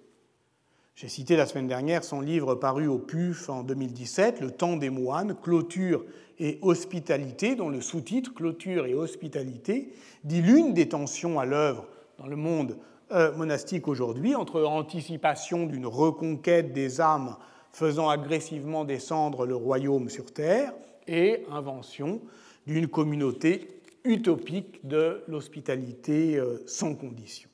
J'ai 1.00 1.08
cité 1.08 1.34
la 1.34 1.46
semaine 1.46 1.66
dernière 1.66 2.04
son 2.04 2.20
livre 2.20 2.54
paru 2.54 2.86
au 2.86 2.98
PUF 2.98 3.48
en 3.48 3.62
2017, 3.62 4.42
Le 4.42 4.50
temps 4.50 4.76
des 4.76 4.90
moines, 4.90 5.34
clôture 5.34 6.04
et 6.38 6.58
hospitalité, 6.60 7.54
dont 7.54 7.70
le 7.70 7.80
sous-titre, 7.80 8.34
Clôture 8.34 8.84
et 8.84 8.92
hospitalité, 8.92 9.94
dit 10.24 10.42
l'une 10.42 10.74
des 10.74 10.90
tensions 10.90 11.40
à 11.40 11.46
l'œuvre 11.46 11.86
dans 12.18 12.26
le 12.26 12.36
monde 12.36 12.76
euh, 13.12 13.34
monastique 13.34 13.88
aujourd'hui 13.88 14.34
entre 14.34 14.62
anticipation 14.62 15.64
d'une 15.64 15.86
reconquête 15.86 16.74
des 16.74 17.00
âmes 17.00 17.36
faisant 17.72 18.10
agressivement 18.10 18.84
descendre 18.84 19.46
le 19.46 19.56
royaume 19.56 20.10
sur 20.10 20.30
terre, 20.30 20.74
et 21.08 21.46
invention 21.50 22.20
d'une 22.66 22.88
communauté 22.88 23.68
utopique 24.04 24.86
de 24.86 25.22
l'hospitalité 25.28 26.36
euh, 26.36 26.62
sans 26.66 26.94
condition. 26.94 27.48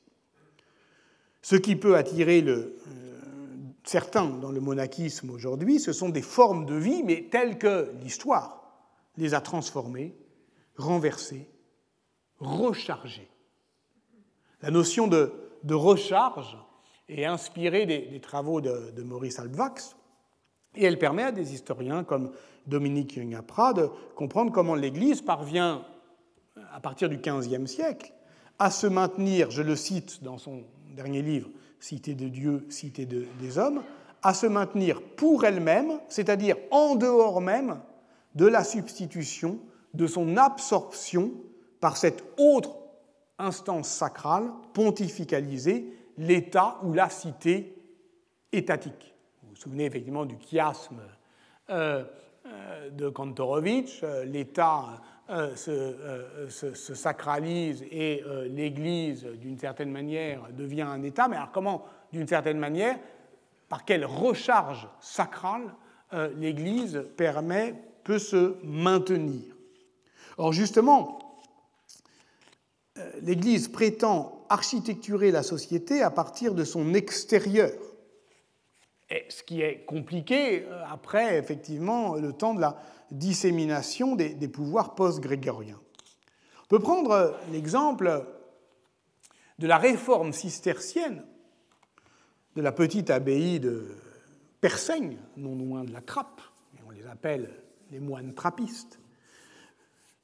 Ce 1.43 1.55
qui 1.55 1.77
peut 1.77 1.95
attirer 1.95 2.41
le, 2.41 2.75
euh, 2.89 3.17
certains 3.87 4.27
dans 4.27 4.51
le 4.51 4.61
monachisme 4.61 5.31
aujourd'hui, 5.31 5.81
ce 5.81 5.93
sont 5.93 6.09
des 6.09 6.23
formes 6.23 6.67
de 6.67 6.75
vie, 6.75 7.03
mais 7.03 7.29
telles 7.31 7.59
que 7.59 7.93
l'histoire 8.03 8.63
les 9.17 9.33
a 9.35 9.41
transformées, 9.41 10.15
renversées, 10.77 11.49
rechargées. 12.39 13.31
La 14.63 14.71
notion 14.71 15.07
de, 15.07 15.33
recharge 15.71 16.57
est 17.09 17.25
inspirée 17.25 17.87
des, 17.87 18.21
travaux 18.21 18.61
de, 18.61 19.03
Maurice 19.03 19.39
Albvax, 19.39 19.97
et 20.75 20.85
elle 20.85 20.99
permet 20.99 21.23
à 21.23 21.33
des 21.33 21.55
historiens 21.55 22.05
comme 22.05 22.33
Dominique 22.67 23.15
Jungapra 23.15 23.73
de 23.73 23.89
comprendre 24.15 24.53
comment 24.53 24.75
l'Église 24.75 25.23
parvient, 25.23 25.87
à 26.73 26.81
partir 26.81 27.09
du 27.09 27.19
XVe 27.19 27.67
siècle, 27.67 28.13
à 28.59 28.71
se 28.71 28.87
maintenir, 28.87 29.51
je 29.51 29.63
le 29.63 29.77
cite 29.77 30.23
dans 30.23 30.39
son 30.39 30.65
dernier 30.95 31.23
livre, 31.23 31.49
Cité 31.81 32.15
de 32.15 32.29
Dieu, 32.29 32.67
Cité 32.69 33.07
des 33.07 33.59
hommes, 33.59 33.83
à 34.23 34.35
se 34.35 34.47
maintenir 34.47 35.03
pour 35.03 35.45
elle-même, 35.45 36.01
c'est-à-dire 36.09 36.57
en 36.71 36.97
dehors 36.97 37.41
même 37.41 37.81
de 38.35 38.47
la 38.47 38.65
substitution, 38.65 39.59
de 39.95 40.07
son 40.07 40.37
absorption 40.37 41.33
par 41.81 41.97
cette 41.97 42.25
autre 42.39 42.77
instance 43.39 43.89
sacrale, 43.89 44.51
pontificalisée, 44.73 45.93
l'État 46.19 46.79
ou 46.83 46.93
la 46.93 47.09
cité 47.09 47.77
étatique. 48.53 49.15
Vous 49.43 49.57
souvenez 49.57 49.85
effectivement 49.85 50.25
du 50.25 50.37
chiasme 50.39 51.01
euh, 51.71 52.05
euh, 52.47 52.91
de 52.91 53.09
Kantorowicz, 53.09 54.03
euh, 55.31 55.57
l'État 55.57 56.49
se, 56.49 56.95
sacralise 56.95 57.85
et 57.91 58.23
l'Église, 58.49 59.25
d'une 59.25 59.59
certaine 59.59 59.91
manière, 59.91 60.49
devient 60.53 60.83
un 60.83 61.03
État. 61.03 61.29
Mais 61.29 61.37
alors 61.37 61.53
comment, 61.53 61.85
d'une 62.13 62.29
certaine 62.29 62.59
manière, 62.59 62.99
par 63.69 63.85
quelle 63.85 64.05
recharge 64.05 64.89
sacrale 65.01 65.75
l'Église 66.37 67.03
permet, 67.17 67.75
peut 68.05 68.21
se 68.21 68.57
maintenir? 68.63 69.57
Or 70.39 70.53
justement, 70.53 71.19
l'Église 73.21 73.67
prétend 73.69 74.45
architecturer 74.49 75.33
la 75.33 75.43
société 75.43 76.03
à 76.03 76.11
partir 76.11 76.55
de 76.55 76.63
son 76.63 76.95
extérieur 76.95 77.73
ce 79.29 79.43
qui 79.43 79.63
est 79.63 79.85
compliqué 79.85 80.65
euh, 80.65 80.83
après, 80.91 81.39
effectivement, 81.39 82.15
le 82.17 82.33
temps 82.33 82.55
de 82.55 82.61
la 82.61 82.81
dissémination 83.11 84.17
des, 84.17 84.49
pouvoirs 84.49 84.95
post-grégoriens. 84.95 85.81
On 86.65 86.67
peut 86.69 86.81
prendre 86.81 87.39
l'exemple 87.53 88.27
de 89.59 89.67
la 89.67 89.79
réforme 89.79 90.33
cistercienne 90.33 91.23
de 92.57 92.63
la 92.63 92.73
petite 92.73 93.11
abbaye 93.11 93.61
de 93.61 93.87
Persaigne, 94.61 95.19
non 95.37 95.55
loin 95.55 95.85
de 95.85 95.93
la 95.93 96.01
Trappe, 96.01 96.41
on 96.87 96.91
les 96.91 97.07
appelle 97.07 97.51
les 97.93 98.01
moines 98.01 98.35
trappistes. 98.35 98.99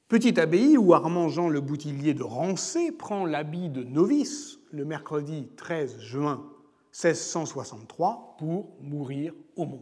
Petite 0.09 0.37
abbaye 0.37 0.77
où 0.77 0.93
Armand 0.93 1.29
Jean 1.29 1.47
le 1.47 1.61
Boutillier 1.61 2.13
de 2.13 2.23
Rancé 2.23 2.91
prend 2.91 3.25
l'habit 3.25 3.69
de 3.69 3.83
novice 3.83 4.59
le 4.71 4.83
mercredi 4.83 5.47
13 5.55 5.99
juin 5.99 6.52
1663 6.93 8.35
pour 8.37 8.77
mourir 8.79 9.33
au 9.55 9.65
monde. 9.65 9.81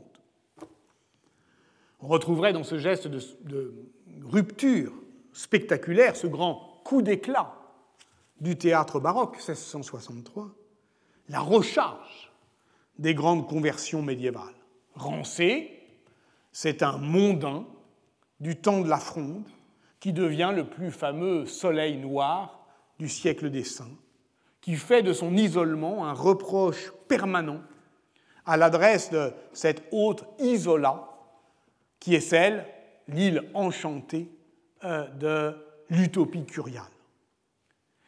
On 1.99 2.07
retrouverait 2.07 2.53
dans 2.53 2.63
ce 2.63 2.77
geste 2.77 3.07
de, 3.07 3.73
rupture 4.23 4.93
spectaculaire 5.33 6.15
ce 6.15 6.27
grand 6.27 6.81
coup 6.85 7.01
d'éclat 7.01 7.53
du 8.39 8.57
théâtre 8.57 8.99
baroque, 8.99 9.35
1663, 9.35 10.49
la 11.29 11.41
recharge 11.41 12.31
des 12.97 13.13
grandes 13.13 13.47
conversions 13.47 14.01
médiévales. 14.01 14.55
Rancé, 14.95 15.79
c'est 16.51 16.81
un 16.81 16.97
mondain 16.97 17.65
du 18.39 18.55
temps 18.55 18.81
de 18.81 18.89
la 18.89 18.97
fronde 18.97 19.47
qui 19.99 20.13
devient 20.13 20.51
le 20.55 20.67
plus 20.67 20.91
fameux 20.91 21.45
soleil 21.45 21.97
noir 21.97 22.65
du 22.99 23.07
siècle 23.07 23.49
des 23.51 23.63
saints, 23.63 23.97
qui 24.61 24.75
fait 24.75 25.01
de 25.01 25.13
son 25.13 25.35
isolement 25.35 26.05
un 26.05 26.13
reproche 26.13 26.93
permanent 27.07 27.61
à 28.45 28.57
l'adresse 28.57 29.09
de 29.09 29.33
cette 29.53 29.83
haute 29.91 30.23
Isola, 30.39 31.09
qui 31.99 32.15
est 32.15 32.21
celle, 32.21 32.65
l'île 33.07 33.49
enchantée 33.53 34.31
euh, 34.83 35.07
de 35.09 35.55
l'utopie 35.89 36.45
curiale. 36.45 36.83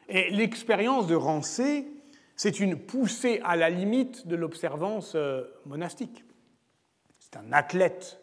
Et 0.09 0.29
l'expérience 0.31 1.07
de 1.07 1.15
Rancé, 1.15 1.87
c'est 2.35 2.59
une 2.59 2.77
poussée 2.77 3.41
à 3.43 3.55
la 3.55 3.69
limite 3.69 4.27
de 4.27 4.35
l'observance 4.35 5.13
euh, 5.15 5.43
monastique. 5.65 6.23
C'est 7.19 7.37
un 7.37 7.51
athlète 7.51 8.19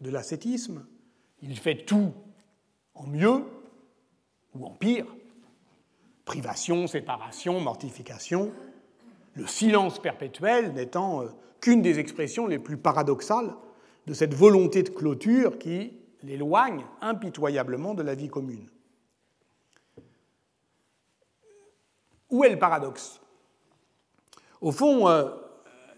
de 0.00 0.10
l'ascétisme, 0.10 0.86
il 1.42 1.58
fait 1.58 1.84
tout 1.84 2.12
en 2.94 3.06
mieux 3.06 3.44
ou 4.54 4.66
en 4.66 4.70
pire. 4.70 5.06
Privation, 6.24 6.86
séparation, 6.86 7.60
mortification, 7.60 8.52
le 9.34 9.46
silence 9.46 9.98
perpétuel 9.98 10.72
n'étant 10.72 11.22
euh, 11.22 11.28
qu'une 11.60 11.82
des 11.82 11.98
expressions 11.98 12.46
les 12.46 12.58
plus 12.58 12.76
paradoxales 12.76 13.54
de 14.06 14.14
cette 14.14 14.34
volonté 14.34 14.82
de 14.82 14.90
clôture 14.90 15.58
qui 15.58 15.96
l'éloigne 16.22 16.84
impitoyablement 17.00 17.94
de 17.94 18.02
la 18.02 18.14
vie 18.14 18.28
commune. 18.28 18.68
Où 22.30 22.44
est 22.44 22.50
le 22.50 22.58
paradoxe? 22.58 23.20
Au 24.60 24.70
fond, 24.70 25.08
euh, 25.08 25.28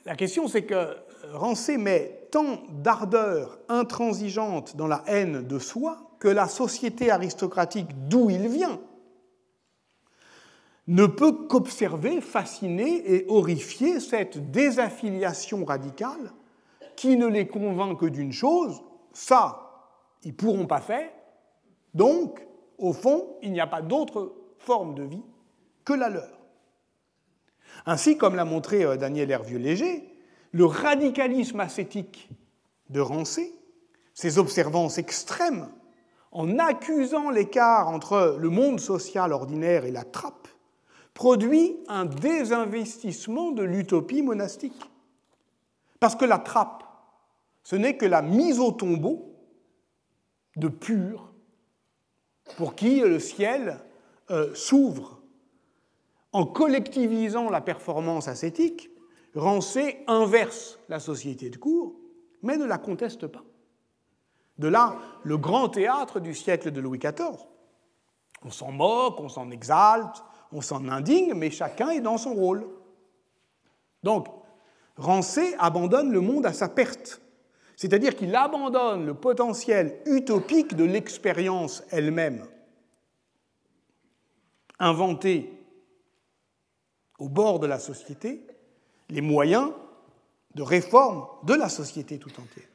la 0.05 0.17
question 0.17 0.49
c'est 0.49 0.65
que 0.65 0.97
Rancé 1.33 1.77
met 1.77 2.29
tant 2.31 2.63
d'ardeur 2.71 3.59
intransigeante 3.69 4.77
dans 4.77 4.87
la 4.87 5.03
haine 5.07 5.47
de 5.47 5.59
soi 5.59 6.11
que 6.19 6.29
la 6.29 6.49
société 6.49 7.11
aristocratique 7.11 8.09
d'où 8.09 8.31
il 8.31 8.49
vient 8.49 8.81
ne 10.87 11.07
peut 11.07 11.47
qu'observer, 11.47 12.21
fasciner 12.21 13.15
et 13.15 13.27
horrifier 13.29 14.01
cette 14.01 14.51
désaffiliation 14.51 15.65
radicale 15.65 16.33
qui 16.97 17.17
ne 17.17 17.27
les 17.27 17.47
convainc 17.47 17.99
que 17.99 18.07
d'une 18.07 18.33
chose, 18.33 18.83
ça, 19.13 19.89
ils 20.23 20.31
ne 20.31 20.37
pourront 20.37 20.67
pas 20.67 20.81
faire, 20.81 21.11
donc, 21.95 22.47
au 22.79 22.93
fond, 22.93 23.37
il 23.43 23.53
n'y 23.53 23.61
a 23.61 23.67
pas 23.67 23.83
d'autre 23.83 24.35
forme 24.59 24.95
de 24.95 25.05
vie 25.05 25.23
que 25.85 25.93
la 25.93 26.09
leur. 26.09 26.39
Ainsi, 27.87 28.17
comme 28.17 28.35
l'a 28.35 28.45
montré 28.45 28.85
euh, 28.85 28.97
Daniel 28.97 29.31
Hervieux-Léger, 29.31 30.09
le 30.53 30.65
radicalisme 30.65 31.61
ascétique 31.61 32.29
de 32.91 33.01
Rancé, 33.01 33.53
ses 34.13 34.39
observances 34.39 34.99
extrêmes, 34.99 35.69
en 36.31 36.59
accusant 36.59 37.31
l'écart 37.31 37.89
entre 37.89 38.37
le 38.39 38.49
monde 38.49 38.81
social 38.81 39.33
ordinaire 39.33 39.85
et 39.85 39.91
la 39.91 40.05
trappe, 40.05 40.49
produit 41.15 41.77
un 41.89 42.05
désinvestissement 42.05 43.53
de 43.53 43.63
l'utopie 43.63 44.23
monastique. 44.23 44.91
Parce 46.01 46.17
que 46.17 46.25
la 46.25 46.39
trappe, 46.39 46.83
ce 47.63 47.77
n'est 47.77 47.97
que 47.97 48.07
la 48.07 48.21
mise 48.21 48.59
au 48.59 48.73
tombeau 48.73 49.35
de 50.57 50.69
purs 50.69 51.33
pour 52.57 52.75
qui 52.75 53.01
le 53.01 53.19
ciel 53.19 53.81
euh, 54.31 54.55
s'ouvre. 54.55 55.23
En 56.33 56.47
collectivisant 56.47 57.49
la 57.49 57.61
performance 57.61 58.29
ascétique, 58.29 58.91
Rancé 59.35 60.05
inverse 60.07 60.79
la 60.89 61.01
société 61.01 61.51
de 61.51 61.57
cour, 61.57 61.97
mais 62.43 62.57
ne 62.57 62.65
la 62.65 62.79
conteste 62.79 63.27
pas. 63.27 63.43
De 64.59 64.69
là, 64.69 64.97
le 65.25 65.37
grand 65.37 65.69
théâtre 65.69 66.21
du 66.21 66.35
siècle 66.35 66.71
de 66.71 66.81
Louis 66.81 67.01
XIV. 67.01 67.39
On 68.45 68.51
s'en 68.51 68.71
moque, 68.71 69.19
on 69.19 69.29
s'en 69.29 69.51
exalte, 69.51 70.23
on 70.55 70.61
s'en 70.61 70.89
indigne, 70.89 71.35
mais 71.35 71.51
chacun 71.51 71.91
est 71.91 72.01
dans 72.01 72.17
son 72.17 72.33
rôle. 72.33 72.67
Donc, 74.03 74.29
Rancé 74.97 75.57
abandonne 75.59 76.13
le 76.13 76.21
monde 76.21 76.47
à 76.47 76.53
sa 76.53 76.69
perte, 76.69 77.21
c'est-à-dire 77.77 78.15
qu'il 78.15 78.35
abandonne 78.37 79.05
le 79.05 79.15
potentiel 79.15 80.01
utopique 80.07 80.77
de 80.77 80.85
l'expérience 80.85 81.83
elle-même, 81.91 82.47
inventée 84.79 85.51
au 87.19 87.29
bord 87.29 87.59
de 87.59 87.67
la 87.67 87.81
société, 87.81 88.47
les 89.09 89.21
moyens 89.21 89.73
de 90.55 90.63
réforme 90.63 91.27
de 91.43 91.55
la 91.55 91.69
société 91.69 92.21
tout 92.21 92.31
entière. 92.41 92.69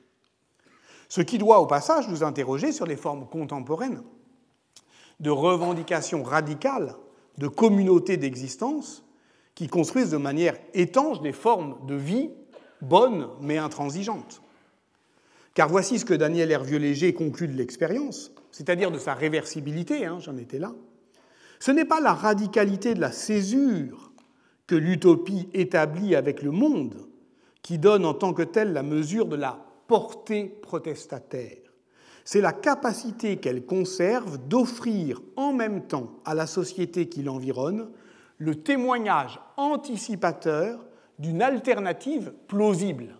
Ce 1.07 1.21
qui 1.21 1.37
doit 1.37 1.61
au 1.61 1.65
passage 1.65 2.09
nous 2.09 2.23
interroger 2.23 2.73
sur 2.73 2.85
les 2.85 2.97
formes 2.97 3.25
contemporaines 3.29 4.03
de 5.21 5.29
revendications 5.29 6.23
radicales 6.23 6.95
de 7.39 7.47
communautés 7.47 8.17
d'existence 8.17 9.03
qui 9.55 9.67
construisent 9.67 10.11
de 10.11 10.17
manière 10.17 10.57
étanche 10.73 11.21
des 11.21 11.31
formes 11.31 11.77
de 11.87 11.95
vie 11.95 12.29
bonnes 12.81 13.27
mais 13.41 13.57
intransigeantes. 13.57 14.41
Car 15.53 15.69
voici 15.69 15.99
ce 15.99 16.05
que 16.05 16.13
Daniel 16.13 16.51
Hervieux-Léger 16.51 17.13
conclut 17.13 17.47
de 17.47 17.57
l'expérience, 17.57 18.31
c'est-à-dire 18.51 18.91
de 18.91 18.99
sa 18.99 19.13
réversibilité, 19.13 20.05
hein, 20.05 20.19
j'en 20.19 20.37
étais 20.37 20.59
là. 20.59 20.73
Ce 21.59 21.71
n'est 21.71 21.85
pas 21.85 22.01
la 22.01 22.13
radicalité 22.13 22.93
de 22.93 23.01
la 23.01 23.11
césure 23.11 24.11
que 24.67 24.75
l'utopie 24.75 25.49
établie 25.53 26.15
avec 26.15 26.41
le 26.41 26.51
monde, 26.51 27.07
qui 27.61 27.77
donne 27.77 28.05
en 28.05 28.13
tant 28.13 28.33
que 28.33 28.43
telle 28.43 28.73
la 28.73 28.83
mesure 28.83 29.25
de 29.25 29.35
la 29.35 29.65
portée 29.87 30.45
protestataire. 30.45 31.68
C'est 32.31 32.41
la 32.41 32.53
capacité 32.53 33.37
qu'elle 33.37 33.65
conserve 33.65 34.37
d'offrir 34.37 35.19
en 35.35 35.51
même 35.51 35.87
temps 35.87 36.11
à 36.25 36.35
la 36.35 36.45
société 36.45 37.09
qui 37.09 37.23
l'environne 37.23 37.89
le 38.37 38.61
témoignage 38.61 39.39
anticipateur 39.57 40.85
d'une 41.17 41.41
alternative 41.41 42.31
plausible. 42.47 43.17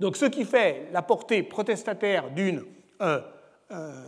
Donc 0.00 0.18
ce 0.18 0.26
qui 0.26 0.44
fait 0.44 0.90
la 0.92 1.00
portée 1.00 1.42
protestataire 1.42 2.30
d'une 2.32 2.62
euh, 3.00 3.22
euh, 3.70 4.04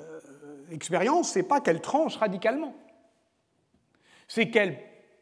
expérience, 0.71 1.33
ce 1.33 1.39
n'est 1.39 1.47
pas 1.47 1.63
qu'elle 1.63 1.81
tranche 1.81 2.17
radicalement, 2.17 2.77
c'est 4.29 4.51
qu'elle 4.51 4.77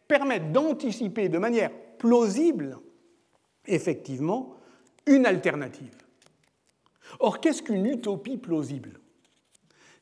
permettent 0.08 0.50
d'anticiper 0.50 1.28
de 1.28 1.38
manière 1.38 1.70
plausible, 1.96 2.76
effectivement, 3.66 4.56
une 5.06 5.26
alternative. 5.26 6.01
Or, 7.20 7.40
qu'est-ce 7.40 7.62
qu'une 7.62 7.86
utopie 7.86 8.36
plausible? 8.36 9.00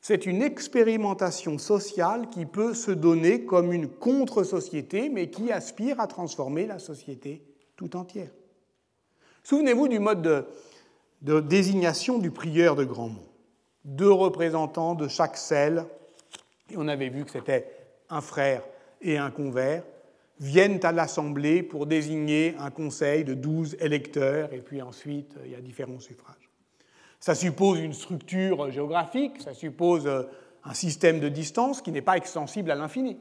C'est 0.01 0.25
une 0.25 0.41
expérimentation 0.41 1.59
sociale 1.59 2.29
qui 2.29 2.47
peut 2.47 2.73
se 2.73 2.89
donner 2.89 3.45
comme 3.45 3.71
une 3.71 3.87
contre-société, 3.87 5.09
mais 5.09 5.29
qui 5.29 5.51
aspire 5.51 5.99
à 5.99 6.07
transformer 6.07 6.65
la 6.65 6.79
société 6.79 7.43
tout 7.75 7.95
entière. 7.95 8.31
Souvenez-vous 9.43 9.87
du 9.87 9.99
mode 9.99 10.47
de, 11.21 11.39
désignation 11.39 12.17
du 12.17 12.31
prieur 12.31 12.75
de 12.75 12.83
grand 12.83 13.09
mont. 13.09 13.27
Deux 13.85 14.11
représentants 14.11 14.95
de 14.95 15.07
chaque 15.07 15.37
celle, 15.37 15.85
et 16.71 16.77
on 16.77 16.87
avait 16.87 17.09
vu 17.09 17.23
que 17.23 17.31
c'était 17.31 17.67
un 18.09 18.21
frère 18.21 18.63
et 19.01 19.19
un 19.19 19.29
convers, 19.29 19.83
viennent 20.39 20.83
à 20.83 20.91
l'Assemblée 20.91 21.61
pour 21.61 21.85
désigner 21.85 22.55
un 22.57 22.71
conseil 22.71 23.23
de 23.23 23.35
12 23.35 23.77
électeurs, 23.79 24.51
et 24.51 24.61
puis 24.61 24.81
ensuite 24.81 25.35
il 25.45 25.51
y 25.51 25.55
a 25.55 25.61
différents 25.61 25.99
suffrages. 25.99 26.40
Ça 27.21 27.35
suppose 27.35 27.79
une 27.79 27.93
structure 27.93 28.71
géographique, 28.71 29.41
ça 29.41 29.53
suppose 29.53 30.07
euh, 30.07 30.23
un 30.63 30.73
système 30.73 31.19
de 31.19 31.29
distance 31.29 31.83
qui 31.83 31.91
n'est 31.91 32.01
pas 32.01 32.17
extensible 32.17 32.71
à 32.71 32.75
l'infini. 32.75 33.17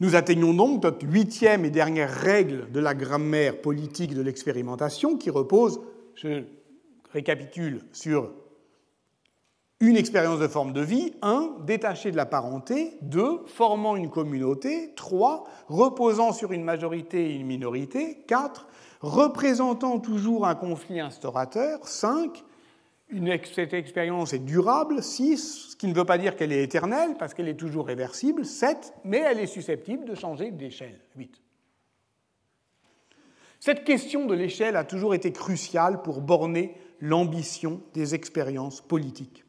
Nous 0.00 0.16
atteignons 0.16 0.54
donc 0.54 0.82
notre 0.82 1.06
huitième 1.06 1.66
et 1.66 1.70
dernière 1.70 2.10
règle 2.10 2.72
de 2.72 2.80
la 2.80 2.94
grammaire 2.94 3.60
politique 3.60 4.14
de 4.14 4.22
l'expérimentation 4.22 5.18
qui 5.18 5.28
repose, 5.28 5.82
je 6.14 6.44
récapitule, 7.12 7.82
sur 7.92 8.32
une 9.80 9.98
expérience 9.98 10.40
de 10.40 10.48
forme 10.48 10.72
de 10.72 10.80
vie, 10.80 11.12
un, 11.20 11.54
détaché 11.66 12.12
de 12.12 12.16
la 12.16 12.24
parenté, 12.24 12.96
deux, 13.02 13.42
formant 13.44 13.94
une 13.94 14.08
communauté, 14.08 14.94
trois, 14.96 15.44
reposant 15.68 16.32
sur 16.32 16.52
une 16.52 16.64
majorité 16.64 17.30
et 17.30 17.34
une 17.34 17.46
minorité, 17.46 18.24
quatre, 18.26 18.68
représentant 19.00 19.98
toujours 19.98 20.46
un 20.46 20.54
conflit 20.54 21.00
instaurateur, 21.00 21.86
cinq, 21.86 22.44
une, 23.08 23.36
cette 23.52 23.74
expérience 23.74 24.32
est 24.32 24.38
durable, 24.38 25.02
six, 25.02 25.70
ce 25.70 25.76
qui 25.76 25.88
ne 25.88 25.94
veut 25.94 26.04
pas 26.04 26.18
dire 26.18 26.36
qu'elle 26.36 26.52
est 26.52 26.62
éternelle, 26.62 27.16
parce 27.18 27.34
qu'elle 27.34 27.48
est 27.48 27.58
toujours 27.58 27.86
réversible, 27.86 28.44
sept, 28.44 28.94
mais 29.04 29.18
elle 29.18 29.40
est 29.40 29.46
susceptible 29.46 30.04
de 30.04 30.14
changer 30.14 30.50
d'échelle, 30.50 31.00
huit. 31.16 31.40
Cette 33.58 33.84
question 33.84 34.26
de 34.26 34.34
l'échelle 34.34 34.76
a 34.76 34.84
toujours 34.84 35.14
été 35.14 35.32
cruciale 35.32 36.02
pour 36.02 36.20
borner 36.20 36.76
l'ambition 37.00 37.82
des 37.94 38.14
expériences 38.14 38.80
politiques. 38.80 39.44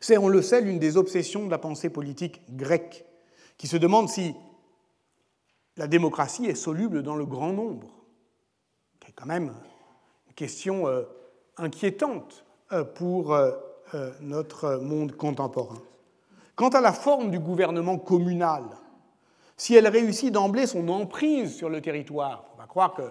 C'est, 0.00 0.18
on 0.18 0.28
le 0.28 0.42
sait, 0.42 0.60
l'une 0.60 0.78
des 0.78 0.96
obsessions 0.96 1.46
de 1.46 1.50
la 1.50 1.58
pensée 1.58 1.90
politique 1.90 2.42
grecque, 2.50 3.04
qui 3.56 3.66
se 3.66 3.76
demande 3.76 4.08
si 4.08 4.34
la 5.76 5.86
démocratie 5.86 6.46
est 6.46 6.54
soluble 6.54 7.02
dans 7.02 7.16
le 7.16 7.24
grand 7.24 7.52
nombre. 7.52 8.01
C'est 9.12 9.20
quand 9.20 9.28
même 9.28 9.52
une 10.26 10.34
question 10.34 10.88
euh, 10.88 11.02
inquiétante 11.58 12.46
euh, 12.72 12.82
pour 12.82 13.34
euh, 13.34 13.50
notre 14.22 14.76
monde 14.76 15.12
contemporain. 15.12 15.82
Quant 16.56 16.70
à 16.70 16.80
la 16.80 16.94
forme 16.94 17.30
du 17.30 17.38
gouvernement 17.38 17.98
communal, 17.98 18.64
si 19.58 19.74
elle 19.74 19.86
réussit 19.86 20.32
d'emblée 20.32 20.66
son 20.66 20.88
emprise 20.88 21.54
sur 21.54 21.68
le 21.68 21.82
territoire, 21.82 22.46
on 22.54 22.58
va 22.58 22.66
croire 22.66 22.94
que 22.94 23.02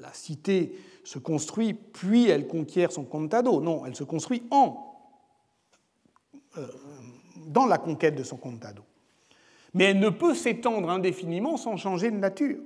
la 0.00 0.12
cité 0.12 0.76
se 1.04 1.20
construit 1.20 1.74
puis 1.74 2.28
elle 2.28 2.48
conquiert 2.48 2.90
son 2.90 3.04
contado. 3.04 3.60
Non, 3.60 3.86
elle 3.86 3.94
se 3.94 4.02
construit 4.02 4.48
en, 4.50 4.96
dans 7.46 7.66
la 7.66 7.78
conquête 7.78 8.16
de 8.16 8.24
son 8.24 8.36
contado 8.36 8.82
mais 9.74 9.84
elle 9.84 10.00
ne 10.00 10.10
peut 10.10 10.34
s'étendre 10.34 10.90
indéfiniment 10.90 11.56
sans 11.56 11.78
changer 11.78 12.10
de 12.10 12.16
nature. 12.16 12.58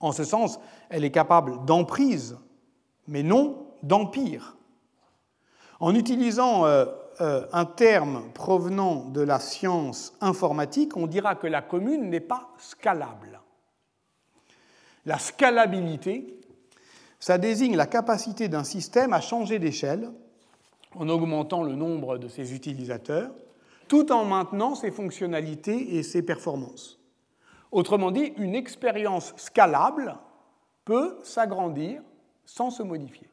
En 0.00 0.12
ce 0.12 0.24
sens, 0.24 0.58
elle 0.88 1.04
est 1.04 1.10
capable 1.10 1.64
d'emprise, 1.64 2.36
mais 3.06 3.22
non 3.22 3.66
d'empire. 3.82 4.56
En 5.78 5.94
utilisant 5.94 6.66
euh, 6.66 6.86
euh, 7.20 7.46
un 7.52 7.64
terme 7.64 8.24
provenant 8.34 9.06
de 9.06 9.20
la 9.20 9.40
science 9.40 10.14
informatique, 10.20 10.96
on 10.96 11.06
dira 11.06 11.34
que 11.34 11.46
la 11.46 11.62
commune 11.62 12.10
n'est 12.10 12.20
pas 12.20 12.50
scalable. 12.58 13.40
La 15.06 15.18
scalabilité, 15.18 16.40
ça 17.18 17.38
désigne 17.38 17.76
la 17.76 17.86
capacité 17.86 18.48
d'un 18.48 18.64
système 18.64 19.12
à 19.12 19.20
changer 19.20 19.58
d'échelle 19.58 20.10
en 20.94 21.08
augmentant 21.08 21.62
le 21.62 21.74
nombre 21.74 22.18
de 22.18 22.28
ses 22.28 22.54
utilisateurs 22.54 23.30
tout 23.90 24.12
en 24.12 24.24
maintenant 24.24 24.76
ses 24.76 24.92
fonctionnalités 24.92 25.96
et 25.96 26.04
ses 26.04 26.22
performances. 26.22 26.99
Autrement 27.72 28.10
dit, 28.10 28.32
une 28.36 28.54
expérience 28.54 29.32
scalable 29.36 30.16
peut 30.84 31.18
s'agrandir 31.22 32.02
sans 32.44 32.70
se 32.70 32.82
modifier. 32.82 33.28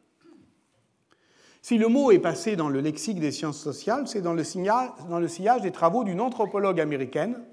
Si 1.62 1.78
le 1.78 1.88
mot 1.88 2.12
est 2.12 2.20
passé 2.20 2.56
dans 2.56 2.70
le 2.70 2.80
lexique 2.80 3.20
des 3.20 3.32
sciences 3.32 3.60
sociales, 3.60 4.08
c'est 4.08 4.22
dans, 4.22 4.34
le 4.34 4.44
sillage 4.44 5.62
des 5.62 5.72
travaux 5.72 6.04
d'une 6.04 6.22
anthropologue 6.22 6.80
américaine, 6.80 7.44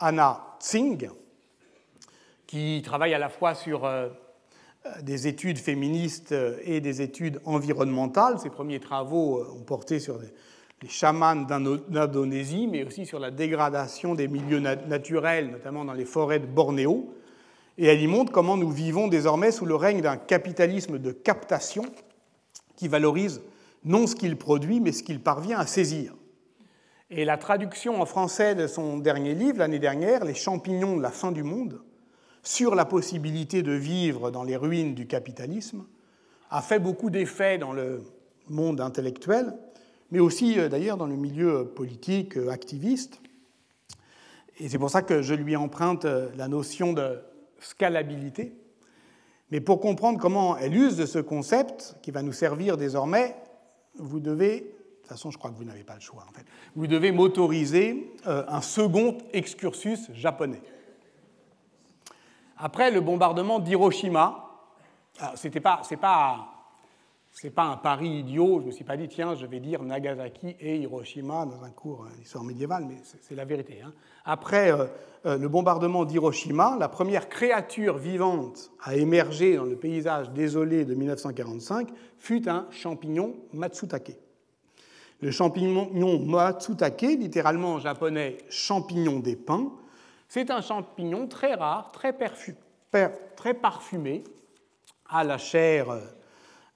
Anna 0.00 0.56
Tsing, 0.60 1.08
qui 2.46 2.82
travaille 2.84 3.14
à 3.14 3.18
la 3.18 3.28
fois 3.28 3.54
sur 3.54 3.84
euh, 3.84 4.08
des 5.02 5.28
études 5.28 5.58
féministes 5.58 6.34
et 6.64 6.80
des 6.80 7.00
études 7.00 7.40
environnementales. 7.44 8.38
Ses 8.38 8.50
premiers 8.50 8.80
travaux 8.80 9.38
euh, 9.38 9.58
ont 9.58 9.62
porté 9.62 9.98
sur 9.98 10.18
des, 10.18 10.30
les 10.84 10.90
chamans 10.90 11.34
d'Indonésie, 11.34 12.66
mais 12.66 12.84
aussi 12.84 13.06
sur 13.06 13.18
la 13.18 13.30
dégradation 13.30 14.14
des 14.14 14.28
milieux 14.28 14.60
naturels, 14.60 15.50
notamment 15.50 15.82
dans 15.82 15.94
les 15.94 16.04
forêts 16.04 16.40
de 16.40 16.46
Bornéo. 16.46 17.14
Et 17.78 17.86
elle 17.86 18.02
y 18.02 18.06
montre 18.06 18.30
comment 18.30 18.58
nous 18.58 18.70
vivons 18.70 19.08
désormais 19.08 19.50
sous 19.50 19.64
le 19.64 19.76
règne 19.76 20.02
d'un 20.02 20.18
capitalisme 20.18 20.98
de 20.98 21.10
captation 21.10 21.86
qui 22.76 22.86
valorise 22.88 23.40
non 23.82 24.06
ce 24.06 24.14
qu'il 24.14 24.36
produit, 24.36 24.78
mais 24.78 24.92
ce 24.92 25.02
qu'il 25.02 25.20
parvient 25.20 25.58
à 25.58 25.66
saisir. 25.66 26.12
Et 27.08 27.24
la 27.24 27.38
traduction 27.38 28.02
en 28.02 28.04
français 28.04 28.54
de 28.54 28.66
son 28.66 28.98
dernier 28.98 29.34
livre, 29.34 29.60
l'année 29.60 29.78
dernière, 29.78 30.26
Les 30.26 30.34
champignons 30.34 30.98
de 30.98 31.02
la 31.02 31.10
fin 31.10 31.32
du 31.32 31.42
monde, 31.42 31.80
sur 32.42 32.74
la 32.74 32.84
possibilité 32.84 33.62
de 33.62 33.72
vivre 33.72 34.30
dans 34.30 34.44
les 34.44 34.56
ruines 34.56 34.94
du 34.94 35.06
capitalisme, 35.06 35.86
a 36.50 36.60
fait 36.60 36.78
beaucoup 36.78 37.08
d'effets 37.08 37.56
dans 37.56 37.72
le 37.72 38.02
monde 38.50 38.82
intellectuel 38.82 39.54
mais 40.10 40.20
aussi 40.20 40.58
euh, 40.58 40.68
d'ailleurs 40.68 40.96
dans 40.96 41.06
le 41.06 41.16
milieu 41.16 41.66
politique 41.66 42.36
euh, 42.36 42.50
activiste. 42.50 43.20
Et 44.58 44.68
c'est 44.68 44.78
pour 44.78 44.90
ça 44.90 45.02
que 45.02 45.22
je 45.22 45.34
lui 45.34 45.56
emprunte 45.56 46.04
euh, 46.04 46.30
la 46.36 46.48
notion 46.48 46.92
de 46.92 47.20
scalabilité. 47.58 48.56
Mais 49.50 49.60
pour 49.60 49.80
comprendre 49.80 50.18
comment 50.18 50.56
elle 50.56 50.76
use 50.76 50.96
de 50.96 51.06
ce 51.06 51.18
concept, 51.18 51.96
qui 52.02 52.10
va 52.10 52.22
nous 52.22 52.32
servir 52.32 52.76
désormais, 52.76 53.36
vous 53.96 54.20
devez, 54.20 54.60
de 54.60 54.66
toute 55.00 55.08
façon 55.08 55.30
je 55.30 55.38
crois 55.38 55.50
que 55.50 55.56
vous 55.56 55.64
n'avez 55.64 55.84
pas 55.84 55.94
le 55.94 56.00
choix 56.00 56.24
en 56.28 56.32
fait, 56.32 56.44
vous 56.74 56.86
devez 56.86 57.12
m'autoriser 57.12 58.12
un 58.24 58.60
second 58.60 59.18
excursus 59.32 60.10
japonais. 60.12 60.62
Après 62.56 62.90
le 62.90 63.00
bombardement 63.00 63.60
d'Hiroshima, 63.60 64.44
c'était 65.36 65.60
pas, 65.60 65.82
c'est 65.84 65.98
pas 65.98 66.53
ce 66.53 66.53
n'est 67.42 67.50
pas 67.50 67.64
un 67.64 67.76
pari 67.76 68.20
idiot. 68.20 68.58
Je 68.58 68.62
ne 68.62 68.66
me 68.66 68.70
suis 68.70 68.84
pas 68.84 68.96
dit, 68.96 69.08
tiens, 69.08 69.34
je 69.34 69.44
vais 69.46 69.58
dire 69.58 69.82
Nagasaki 69.82 70.56
et 70.60 70.76
Hiroshima 70.76 71.46
dans 71.46 71.64
un 71.64 71.70
cours 71.70 72.06
d'histoire 72.16 72.44
médiévale, 72.44 72.84
mais 72.88 72.96
c'est 73.02 73.34
la 73.34 73.44
vérité. 73.44 73.80
Hein. 73.84 73.92
Après 74.24 74.70
euh, 74.70 74.86
euh, 75.26 75.36
le 75.36 75.48
bombardement 75.48 76.04
d'Hiroshima, 76.04 76.76
la 76.78 76.88
première 76.88 77.28
créature 77.28 77.98
vivante 77.98 78.70
à 78.82 78.94
émerger 78.94 79.56
dans 79.56 79.64
le 79.64 79.76
paysage 79.76 80.30
désolé 80.30 80.84
de 80.84 80.94
1945 80.94 81.88
fut 82.18 82.48
un 82.48 82.66
champignon 82.70 83.34
Matsutake. 83.52 84.18
Le 85.20 85.30
champignon 85.30 86.20
Matsutake, 86.20 87.02
littéralement 87.02 87.74
en 87.74 87.78
japonais 87.78 88.38
champignon 88.48 89.20
des 89.20 89.36
pins, 89.36 89.72
c'est 90.28 90.50
un 90.50 90.60
champignon 90.60 91.26
très 91.26 91.54
rare, 91.54 91.90
très, 91.92 92.12
parfumé, 93.54 94.24
à 95.08 95.24
la 95.24 95.38
chair 95.38 95.90
euh, 95.90 96.00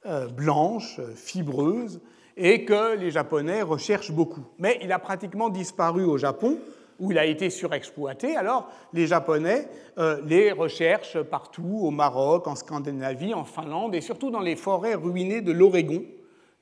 blanche, 0.04 1.00
fibreuse, 1.14 2.00
et 2.38 2.64
que 2.64 2.96
les 2.96 3.10
Japonais 3.10 3.62
recherchent 3.62 4.12
beaucoup. 4.12 4.44
Mais 4.58 4.78
il 4.82 4.92
a 4.92 4.98
pratiquement 4.98 5.48
disparu 5.48 6.04
au 6.04 6.16
Japon, 6.16 6.58
où 7.00 7.12
il 7.12 7.18
a 7.18 7.26
été 7.26 7.50
surexploité. 7.50 8.36
Alors 8.36 8.68
les 8.92 9.06
Japonais 9.06 9.68
euh, 9.98 10.20
les 10.24 10.52
recherchent 10.52 11.20
partout, 11.20 11.80
au 11.82 11.90
Maroc, 11.90 12.46
en 12.46 12.54
Scandinavie, 12.54 13.34
en 13.34 13.44
Finlande, 13.44 13.94
et 13.94 14.00
surtout 14.00 14.30
dans 14.30 14.40
les 14.40 14.56
forêts 14.56 14.94
ruinées 14.94 15.40
de 15.40 15.52
l'Oregon, 15.52 16.04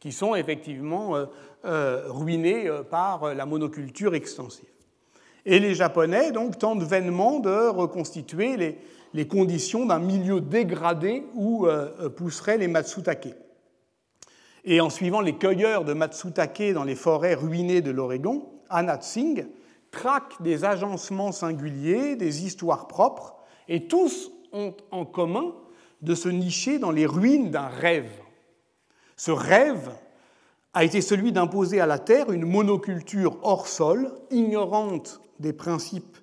qui 0.01 0.13
sont 0.13 0.35
effectivement 0.35 1.15
euh, 1.65 2.03
ruinées 2.09 2.71
par 2.91 3.35
la 3.35 3.47
monoculture 3.47 4.15
extensive. 4.15 4.69
Et 5.47 5.59
les 5.59 5.75
Japonais 5.75 6.33
donc 6.33 6.59
tentent 6.59 6.83
vainement 6.83 7.39
de 7.39 7.69
reconstituer 7.69 8.57
les, 8.57 8.79
les 9.17 9.27
conditions 9.27 9.87
d'un 9.87 9.99
milieu 9.99 10.43
dégradé 10.43 11.25
où 11.35 11.67
euh, 11.67 11.91
euh, 12.01 12.09
pousseraient 12.11 12.59
les 12.59 12.69
matsutake. 12.69 13.35
Et 14.63 14.83
en 14.83 14.91
suivant 14.91 15.23
les 15.23 15.37
cueilleurs 15.37 15.87
de 15.87 15.95
matsutake 15.95 16.75
dans 16.75 16.85
les 16.85 16.95
forêts 16.95 17.35
ruinées 17.35 17.81
de 17.81 17.91
l'Oregon, 17.91 18.47
Anna 18.69 18.99
Tsing 18.99 19.47
traque 19.91 20.43
des 20.43 20.67
agencements 20.67 21.33
singuliers, 21.33 22.15
des 22.17 22.45
histoires 22.45 22.89
propres, 22.89 23.37
et 23.69 23.89
tous 23.89 24.31
ont 24.53 24.75
en 24.91 25.07
commun 25.07 25.55
de 26.03 26.15
se 26.15 26.29
nicher 26.29 26.79
dans 26.79 26.91
les 26.91 27.07
ruines 27.07 27.51
d'un 27.51 27.69
rêve. 27.69 28.11
Ce 29.17 29.31
rêve 29.31 29.93
a 30.75 30.85
été 30.85 31.01
celui 31.01 31.33
d'imposer 31.33 31.81
à 31.81 31.87
la 31.87 31.99
Terre 31.99 32.31
une 32.31 32.45
monoculture 32.45 33.39
hors 33.43 33.67
sol, 33.67 34.13
ignorante 34.31 35.23
des 35.41 35.55
principes 35.55 36.16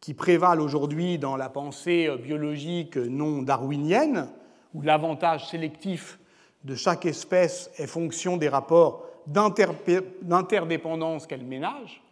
qui 0.00 0.14
prévalent 0.14 0.62
aujourd'hui 0.62 1.18
dans 1.18 1.36
la 1.36 1.48
pensée 1.48 2.08
biologique 2.22 2.96
non 2.96 3.42
darwinienne, 3.42 4.28
où 4.74 4.82
l'avantage 4.82 5.48
sélectif 5.48 6.18
de 6.64 6.74
chaque 6.74 7.06
espèce 7.06 7.70
est 7.78 7.86
fonction 7.86 8.36
des 8.36 8.48
rapports 8.48 9.06
d'interdépendance 9.26 11.26
qu'elle 11.26 11.44
ménage. 11.44 12.02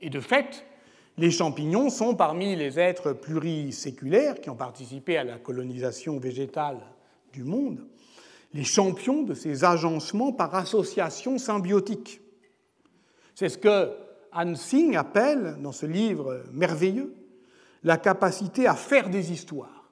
Et 0.00 0.10
de 0.10 0.20
fait, 0.20 0.66
les 1.16 1.30
champignons 1.30 1.90
sont 1.90 2.14
parmi 2.14 2.54
les 2.54 2.78
êtres 2.78 3.12
pluriséculaires 3.12 4.40
qui 4.40 4.50
ont 4.50 4.56
participé 4.56 5.16
à 5.16 5.24
la 5.24 5.38
colonisation 5.38 6.18
végétale 6.18 6.80
du 7.32 7.44
monde, 7.44 7.86
les 8.54 8.64
champions 8.64 9.22
de 9.22 9.34
ces 9.34 9.64
agencements 9.64 10.32
par 10.32 10.54
association 10.54 11.38
symbiotique. 11.38 12.20
C'est 13.34 13.48
ce 13.48 13.58
que 13.58 13.90
Han 14.32 14.54
Sing 14.54 14.96
appelle, 14.96 15.56
dans 15.60 15.72
ce 15.72 15.86
livre 15.86 16.42
merveilleux, 16.52 17.14
la 17.84 17.96
capacité 17.96 18.66
à 18.66 18.74
faire 18.74 19.08
des 19.08 19.32
histoires. 19.32 19.90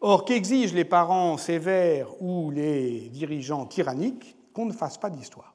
Or, 0.00 0.24
qu'exigent 0.24 0.74
les 0.74 0.84
parents 0.84 1.36
sévères 1.36 2.20
ou 2.20 2.50
les 2.50 3.08
dirigeants 3.10 3.66
tyranniques 3.66 4.36
Qu'on 4.52 4.66
ne 4.66 4.72
fasse 4.72 4.98
pas 4.98 5.10
d'histoire? 5.10 5.54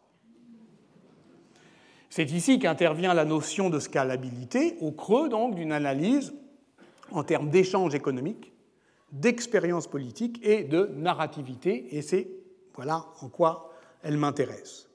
C'est 2.09 2.31
ici 2.31 2.57
qu'intervient 2.57 3.13
la 3.13 3.25
notion 3.25 3.69
de 3.69 3.79
scalabilité, 3.79 4.77
au 4.79 4.91
creux 4.91 5.29
donc 5.29 5.55
d'une 5.55 5.71
analyse 5.71 6.33
en 7.11 7.23
termes 7.23 7.49
d'échanges 7.49 7.93
économiques, 7.93 8.53
d'expérience 9.11 9.87
politique 9.87 10.39
et 10.43 10.63
de 10.63 10.89
narrativité, 10.95 11.95
et 11.95 12.01
c'est 12.01 12.27
voilà 12.73 13.05
en 13.21 13.29
quoi 13.29 13.71
elle 14.03 14.17
m'intéresse. 14.17 14.89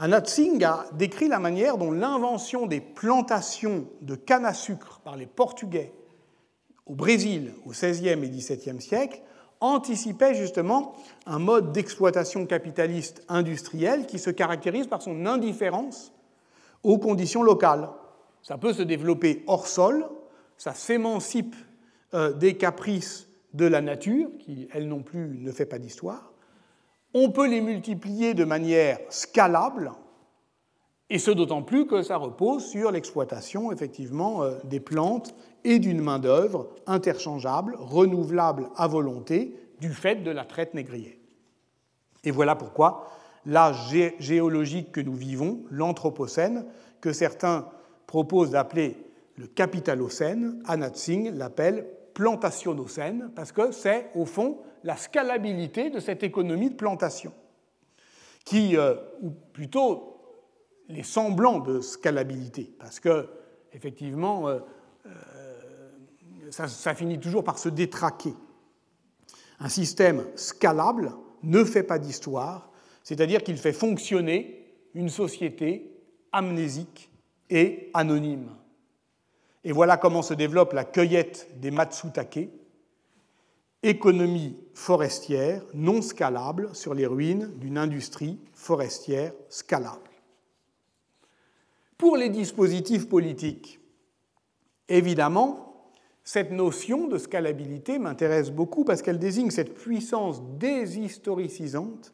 Anat 0.00 0.26
Singh 0.26 0.62
a 0.62 0.86
décrit 0.92 1.26
la 1.26 1.40
manière 1.40 1.76
dont 1.76 1.90
l'invention 1.90 2.66
des 2.66 2.80
plantations 2.80 3.86
de 4.00 4.14
canne 4.14 4.44
à 4.44 4.54
sucre 4.54 5.00
par 5.02 5.16
les 5.16 5.26
Portugais 5.26 5.92
au 6.86 6.94
Brésil 6.94 7.52
au 7.66 7.70
XVIe 7.70 8.10
et 8.10 8.28
XVIIe 8.28 8.80
siècle 8.80 9.20
anticipait 9.60 10.34
justement 10.34 10.94
un 11.26 11.40
mode 11.40 11.72
d'exploitation 11.72 12.46
capitaliste 12.46 13.24
industrielle 13.28 14.06
qui 14.06 14.20
se 14.20 14.30
caractérise 14.30 14.86
par 14.86 15.02
son 15.02 15.26
indifférence 15.26 16.12
aux 16.84 16.98
conditions 16.98 17.42
locales. 17.42 17.88
Ça 18.42 18.56
peut 18.56 18.72
se 18.72 18.82
développer 18.82 19.42
hors 19.48 19.66
sol, 19.66 20.06
ça 20.56 20.74
s'émancipe 20.74 21.56
euh, 22.14 22.32
des 22.32 22.56
caprices 22.56 23.28
de 23.52 23.66
la 23.66 23.80
nature, 23.80 24.28
qui 24.38 24.68
elle 24.72 24.86
non 24.86 25.02
plus 25.02 25.38
ne 25.40 25.50
fait 25.50 25.66
pas 25.66 25.80
d'histoire. 25.80 26.32
On 27.14 27.30
peut 27.30 27.48
les 27.48 27.60
multiplier 27.60 28.34
de 28.34 28.44
manière 28.44 28.98
scalable, 29.08 29.92
et 31.10 31.18
ce 31.18 31.30
d'autant 31.30 31.62
plus 31.62 31.86
que 31.86 32.02
ça 32.02 32.16
repose 32.16 32.66
sur 32.66 32.90
l'exploitation 32.90 33.72
effectivement 33.72 34.42
euh, 34.42 34.58
des 34.64 34.80
plantes 34.80 35.34
et 35.64 35.78
d'une 35.78 36.02
main-d'œuvre 36.02 36.68
interchangeable, 36.86 37.76
renouvelable 37.78 38.68
à 38.76 38.86
volonté, 38.86 39.54
du 39.80 39.90
fait 39.90 40.16
de 40.16 40.30
la 40.30 40.44
traite 40.44 40.74
négrière. 40.74 41.14
Et 42.24 42.30
voilà 42.30 42.56
pourquoi 42.56 43.08
l'âge 43.46 43.96
géologique 44.18 44.92
que 44.92 45.00
nous 45.00 45.14
vivons, 45.14 45.62
l'Anthropocène, 45.70 46.66
que 47.00 47.12
certains 47.12 47.68
proposent 48.06 48.50
d'appeler 48.50 48.96
le 49.36 49.46
capitalocène, 49.46 50.62
Anat 50.66 50.94
Singh 50.94 51.30
l'appelle 51.34 51.86
plantationocène, 52.18 53.30
parce 53.36 53.52
que 53.52 53.70
c'est 53.70 54.10
au 54.16 54.24
fond 54.24 54.58
la 54.82 54.96
scalabilité 54.96 55.88
de 55.88 56.00
cette 56.00 56.24
économie 56.24 56.68
de 56.68 56.74
plantation, 56.74 57.32
qui, 58.44 58.76
euh, 58.76 58.96
ou 59.22 59.30
plutôt 59.30 60.20
les 60.88 61.04
semblants 61.04 61.60
de 61.60 61.80
scalabilité, 61.80 62.74
parce 62.80 62.98
que 62.98 63.28
effectivement, 63.72 64.48
euh, 64.48 64.58
euh, 65.06 66.50
ça, 66.50 66.94
finit 66.96 67.20
toujours 67.20 67.44
par 67.44 67.56
se 67.56 67.68
détraquer. 67.68 68.34
Un 69.60 69.68
système 69.68 70.24
scalable 70.34 71.12
ne 71.44 71.62
fait 71.62 71.84
pas 71.84 72.00
d'histoire, 72.00 72.72
c'est-à-dire 73.04 73.44
qu'il 73.44 73.58
fait 73.58 73.72
fonctionner 73.72 74.66
une 74.92 75.08
société 75.08 75.92
amnésique 76.32 77.12
et 77.48 77.92
anonyme. 77.94 78.57
Et 79.64 79.72
voilà 79.72 79.96
comment 79.96 80.22
se 80.22 80.34
développe 80.34 80.72
la 80.72 80.84
cueillette 80.84 81.48
des 81.60 81.70
Matsutake, 81.70 82.48
économie 83.82 84.56
forestière 84.74 85.62
non 85.74 86.02
scalable 86.02 86.74
sur 86.74 86.94
les 86.94 87.06
ruines 87.06 87.52
d'une 87.56 87.78
industrie 87.78 88.38
forestière 88.54 89.32
scalable. 89.48 90.10
Pour 91.96 92.16
les 92.16 92.28
dispositifs 92.28 93.08
politiques, 93.08 93.80
évidemment, 94.88 95.90
cette 96.22 96.52
notion 96.52 97.08
de 97.08 97.18
scalabilité 97.18 97.98
m'intéresse 97.98 98.50
beaucoup 98.50 98.84
parce 98.84 99.02
qu'elle 99.02 99.18
désigne 99.18 99.50
cette 99.50 99.74
puissance 99.74 100.42
déshistoricisante 100.58 102.12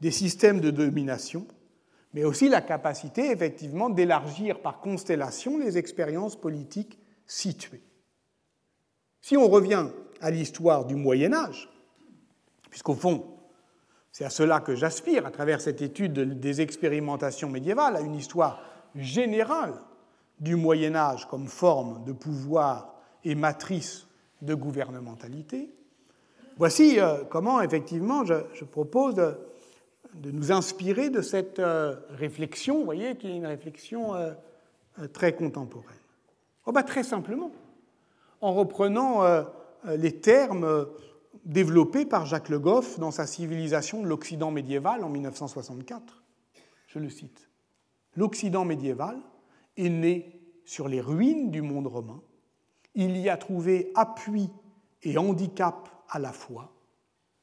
des 0.00 0.10
systèmes 0.10 0.60
de 0.60 0.70
domination, 0.70 1.46
mais 2.14 2.24
aussi 2.24 2.48
la 2.48 2.60
capacité 2.60 3.30
effectivement 3.30 3.90
d'élargir 3.90 4.60
par 4.60 4.80
constellation 4.80 5.58
les 5.58 5.78
expériences 5.78 6.36
politiques 6.36 6.98
situées. 7.26 7.82
Si 9.20 9.36
on 9.36 9.48
revient 9.48 9.88
à 10.20 10.30
l'histoire 10.30 10.84
du 10.84 10.94
Moyen 10.94 11.32
Âge, 11.32 11.68
puisqu'au 12.70 12.94
fond, 12.94 13.38
c'est 14.10 14.24
à 14.24 14.30
cela 14.30 14.60
que 14.60 14.74
j'aspire 14.74 15.26
à 15.26 15.30
travers 15.30 15.60
cette 15.60 15.82
étude 15.82 16.40
des 16.40 16.60
expérimentations 16.60 17.48
médiévales, 17.48 17.96
à 17.96 18.00
une 18.00 18.14
histoire 18.14 18.62
générale 18.94 19.74
du 20.40 20.56
Moyen 20.56 20.94
Âge 20.94 21.26
comme 21.28 21.46
forme 21.46 22.04
de 22.04 22.12
pouvoir 22.12 22.94
et 23.24 23.34
matrice 23.34 24.06
de 24.42 24.54
gouvernementalité. 24.54 25.70
Voici 26.56 26.98
euh, 26.98 27.24
comment, 27.28 27.60
effectivement, 27.60 28.24
je, 28.24 28.64
propose 28.64 29.14
de, 30.18 30.30
nous 30.30 30.52
inspirer 30.52 31.10
de 31.10 31.22
cette 31.22 31.58
euh, 31.58 31.96
réflexion, 32.10 32.78
vous 32.78 32.84
voyez, 32.84 33.16
qui 33.16 33.28
est 33.28 33.36
une 33.36 33.46
réflexion 33.46 34.14
euh, 34.14 34.32
très 35.12 35.34
contemporaine. 35.34 35.96
Oh, 36.66 36.72
bah, 36.72 36.82
très 36.82 37.02
simplement, 37.02 37.50
en 38.40 38.52
reprenant 38.52 39.22
les 39.86 40.20
termes 40.20 40.86
développés 41.46 42.04
par 42.04 42.26
Jacques 42.26 42.50
Le 42.50 42.58
Goff 42.58 42.98
dans 42.98 43.10
sa 43.10 43.26
Civilisation 43.26 44.02
de 44.02 44.06
l'Occident 44.06 44.50
médiéval 44.50 45.02
en 45.02 45.08
1964. 45.08 46.22
Je 46.88 46.98
le 46.98 47.08
cite 47.08 47.48
l'Occident 48.18 48.64
médiéval 48.64 49.20
est 49.76 49.88
né 49.88 50.40
sur 50.64 50.88
les 50.88 51.00
ruines 51.00 51.50
du 51.50 51.62
monde 51.62 51.86
romain. 51.86 52.20
Il 52.94 53.16
y 53.16 53.28
a 53.28 53.36
trouvé 53.36 53.92
appui 53.94 54.50
et 55.02 55.16
handicap 55.16 55.88
à 56.08 56.18
la 56.18 56.32
fois. 56.32 56.72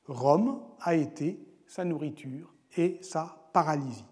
Rome 0.07 0.61
a 0.81 0.95
été 0.95 1.39
sa 1.65 1.85
nourriture 1.85 2.53
et 2.75 2.99
sa 3.01 3.49
paralysie. 3.53 4.05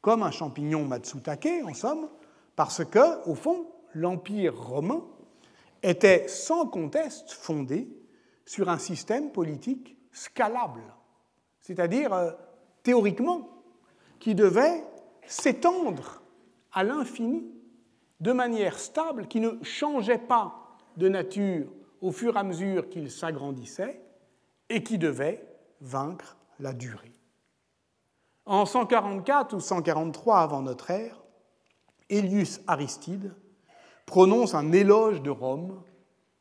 Comme 0.00 0.22
un 0.22 0.30
champignon 0.30 0.84
Matsutake, 0.84 1.62
en 1.64 1.74
somme, 1.74 2.08
parce 2.56 2.84
que, 2.84 3.28
au 3.28 3.34
fond, 3.34 3.66
l'Empire 3.94 4.56
romain 4.56 5.04
était 5.82 6.26
sans 6.28 6.66
conteste 6.66 7.32
fondé 7.32 7.88
sur 8.44 8.68
un 8.68 8.78
système 8.78 9.30
politique 9.30 9.96
scalable, 10.12 10.82
c'est-à-dire 11.60 12.12
euh, 12.12 12.32
théoriquement, 12.82 13.62
qui 14.18 14.34
devait 14.34 14.84
s'étendre 15.26 16.22
à 16.72 16.82
l'infini 16.82 17.44
de 18.20 18.32
manière 18.32 18.78
stable, 18.78 19.28
qui 19.28 19.40
ne 19.40 19.62
changeait 19.62 20.18
pas 20.18 20.76
de 20.96 21.08
nature 21.08 21.66
au 22.00 22.10
fur 22.10 22.36
et 22.36 22.40
à 22.40 22.42
mesure 22.42 22.88
qu'il 22.88 23.10
s'agrandissait, 23.10 24.00
et 24.68 24.82
qui 24.82 24.98
devait 24.98 25.44
vaincre 25.80 26.36
la 26.58 26.72
durée. 26.72 27.17
En 28.48 28.64
144 28.64 29.54
ou 29.54 29.60
143 29.60 30.38
avant 30.38 30.62
notre 30.62 30.90
ère, 30.90 31.20
Elius 32.08 32.62
Aristide 32.66 33.34
prononce 34.06 34.54
un 34.54 34.72
éloge 34.72 35.20
de 35.20 35.28
Rome 35.28 35.82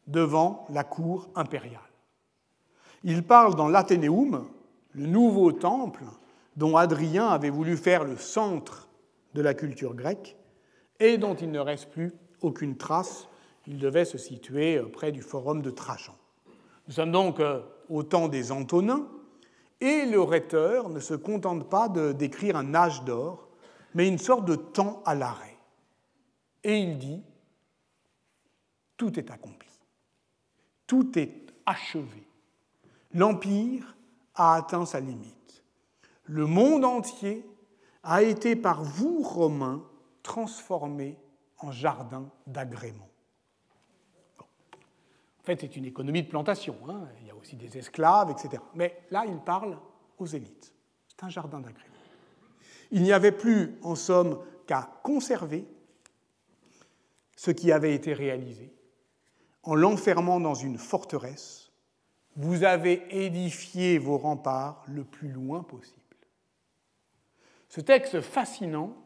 devant 0.08 0.66
la 0.70 0.86
cour 0.86 1.28
impériale. 1.36 1.82
Il 3.03 3.24
parle 3.24 3.55
dans 3.55 3.68
l'Athénéum, 3.68 4.47
le 4.93 5.05
nouveau 5.05 5.51
temple 5.51 6.05
dont 6.55 6.78
Adrien 6.78 7.28
avait 7.28 7.49
voulu 7.49 7.76
faire 7.76 8.05
le 8.05 8.16
centre 8.16 8.88
de 9.34 9.41
la 9.41 9.53
culture 9.53 9.93
grecque 9.93 10.38
et 11.01 11.18
dont 11.18 11.36
il 11.36 11.51
ne 11.51 11.60
reste 11.60 11.89
plus 11.89 12.14
aucune 12.41 12.78
trace. 12.78 13.28
Il 13.68 13.80
devait 13.80 14.05
se 14.05 14.18
situer 14.18 14.78
euh, 14.78 14.89
près 14.89 15.12
du 15.12 15.22
forum 15.22 15.62
de 15.62 15.72
Trajan. 15.72 16.16
Nous 16.88 16.93
sommes 16.93 17.12
donc 17.12 17.41
euh, 17.41 17.60
au 17.89 18.03
temps 18.03 18.30
des 18.30 18.53
Antonins, 18.53 19.10
et 19.82 20.05
le 20.05 20.21
rhéteur 20.21 20.89
ne 20.89 20.99
se 20.99 21.13
contente 21.13 21.69
pas 21.69 21.89
de 21.89 22.11
décrire 22.11 22.55
un 22.55 22.73
âge 22.73 23.03
d'or, 23.03 23.49
mais 23.93 24.07
une 24.07 24.17
sorte 24.17 24.45
de 24.45 24.55
temps 24.55 25.01
à 25.05 25.15
l'arrêt. 25.15 25.57
Et 26.63 26.78
il 26.78 26.97
dit, 26.97 27.23
tout 28.97 29.19
est 29.19 29.32
accompli, 29.32 29.69
tout 30.86 31.17
est 31.17 31.53
achevé. 31.65 32.28
L'Empire 33.13 33.95
a 34.36 34.55
atteint 34.55 34.86
sa 34.86 34.99
limite 34.99 35.38
le 36.28 36.45
monde 36.45 36.86
entier 36.86 37.45
a 38.03 38.21
été 38.21 38.55
par 38.55 38.84
vous, 38.84 39.21
Romains, 39.23 39.84
transformé 40.23 41.17
en 41.59 41.71
jardin 41.71 42.30
d'agrément. 42.45 43.09
Fait, 45.48 45.62
c'est 45.62 45.78
une 45.78 45.86
économie 45.86 46.24
de 46.24 46.28
plantation. 46.28 46.76
Hein. 46.89 47.08
Il 47.22 47.28
y 47.28 47.30
a 47.30 47.36
aussi 47.36 47.56
des 47.56 47.78
esclaves, 47.78 48.30
etc. 48.30 48.62
Mais 48.76 49.00
là, 49.12 49.24
il 49.26 49.38
parle 49.38 49.78
aux 50.18 50.26
élites. 50.26 50.74
C'est 51.08 51.24
un 51.24 51.30
jardin 51.30 51.62
d'agrément. 51.62 51.95
Il 52.91 53.02
n'y 53.02 53.14
avait 53.14 53.32
plus, 53.32 53.78
en 53.82 53.95
somme, 53.95 54.39
qu'à 54.66 54.91
conserver 55.04 55.66
ce 57.38 57.52
qui 57.52 57.72
avait 57.72 57.95
été 57.95 58.12
réalisé 58.12 58.74
en 59.64 59.74
l'enfermant 59.74 60.41
dans 60.41 60.54
une 60.54 60.78
forteresse. 60.78 61.72
Vous 62.36 62.66
avez 62.66 63.06
édifié 63.10 64.00
vos 64.00 64.18
remparts 64.18 64.84
le 64.86 65.06
plus 65.06 65.30
loin 65.30 65.64
possible. 65.64 66.02
Ce 67.70 67.80
texte 67.80 68.20
fascinant 68.20 68.98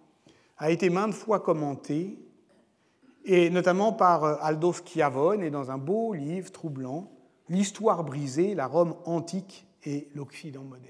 a 0.58 0.72
été 0.72 0.90
maintes 0.90 1.14
fois 1.14 1.40
commenté, 1.40 2.18
et 3.26 3.50
notamment 3.50 3.94
par 3.94 4.24
euh, 4.24 4.36
Aldo 4.42 4.74
Schiavone, 4.74 5.44
et 5.44 5.52
dans 5.52 5.72
un 5.72 5.78
beau 5.78 6.14
livre 6.14 6.52
troublant, 6.52 7.12
L'histoire 7.52 8.06
brisée, 8.06 8.56
la 8.56 8.66
Rome 8.66 8.96
antique 9.04 9.68
et 9.84 10.08
l'Occident 10.16 10.64
moderne, 10.64 10.88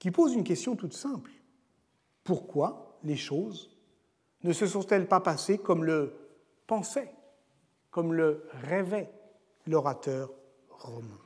qui 0.00 0.10
pose 0.10 0.34
une 0.34 0.42
question 0.42 0.74
toute 0.74 0.92
simple. 0.92 1.30
Pourquoi 2.24 2.98
les 3.04 3.14
choses 3.14 3.70
ne 4.42 4.52
se 4.52 4.66
sont-elles 4.66 5.06
pas 5.06 5.20
passées 5.20 5.58
comme 5.58 5.84
le 5.84 6.14
pensait, 6.66 7.12
comme 7.92 8.12
le 8.12 8.48
rêvait 8.64 9.08
l'orateur 9.68 10.32
romain? 10.68 11.20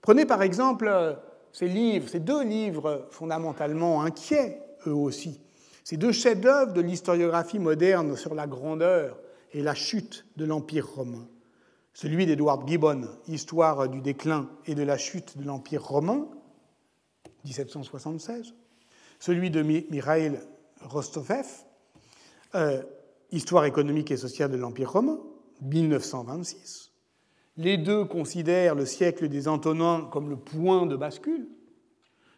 Prenez 0.00 0.24
par 0.24 0.42
exemple 0.42 0.86
euh, 0.86 1.14
ces 1.50 1.66
livres, 1.66 2.08
ces 2.08 2.20
deux 2.20 2.44
livres 2.44 3.08
fondamentalement 3.10 4.02
inquiets, 4.02 4.62
eux 4.86 4.94
aussi, 4.94 5.40
ces 5.84 5.96
deux 5.96 6.12
chefs-d'œuvre 6.12 6.72
de 6.72 6.80
l'historiographie 6.80 7.58
moderne 7.58 8.16
sur 8.16 8.34
la 8.34 8.46
grandeur 8.46 9.18
et 9.52 9.62
la 9.62 9.74
chute 9.74 10.26
de 10.36 10.44
l'Empire 10.44 10.88
romain, 10.88 11.28
celui 11.94 12.26
d'Edward 12.26 12.66
Gibbon, 12.66 13.08
Histoire 13.28 13.88
du 13.88 14.00
déclin 14.00 14.48
et 14.66 14.74
de 14.74 14.82
la 14.82 14.96
chute 14.96 15.36
de 15.38 15.44
l'Empire 15.44 15.84
romain, 15.84 16.26
1776, 17.44 18.54
celui 19.18 19.50
de 19.50 19.62
Mikhail 19.62 20.40
Rostofev, 20.80 21.46
euh, 22.54 22.82
Histoire 23.30 23.64
économique 23.64 24.10
et 24.10 24.16
sociale 24.16 24.50
de 24.50 24.56
l'Empire 24.56 24.92
romain, 24.92 25.18
1926. 25.62 26.92
Les 27.56 27.76
deux 27.76 28.04
considèrent 28.04 28.74
le 28.74 28.86
siècle 28.86 29.28
des 29.28 29.48
Antonins 29.48 30.08
comme 30.10 30.30
le 30.30 30.36
point 30.36 30.86
de 30.86 30.96
bascule. 30.96 31.48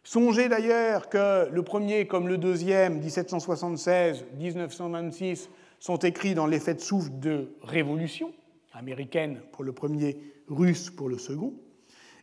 Songez 0.05 0.49
d'ailleurs 0.51 1.09
que 1.09 1.49
le 1.51 1.63
premier 1.63 2.07
comme 2.07 2.29
le 2.29 2.37
deuxième, 2.37 3.01
1776-1926, 3.01 5.49
sont 5.81 5.97
écrits 5.97 6.35
dans 6.35 6.47
l'effet 6.47 6.75
de 6.75 6.81
souffle 6.81 7.19
de 7.19 7.49
révolution 7.63 8.35
américaine 8.75 9.41
pour 9.53 9.65
le 9.65 9.73
premier, 9.73 10.21
russe 10.49 10.91
pour 10.91 11.09
le 11.09 11.17
second. 11.17 11.55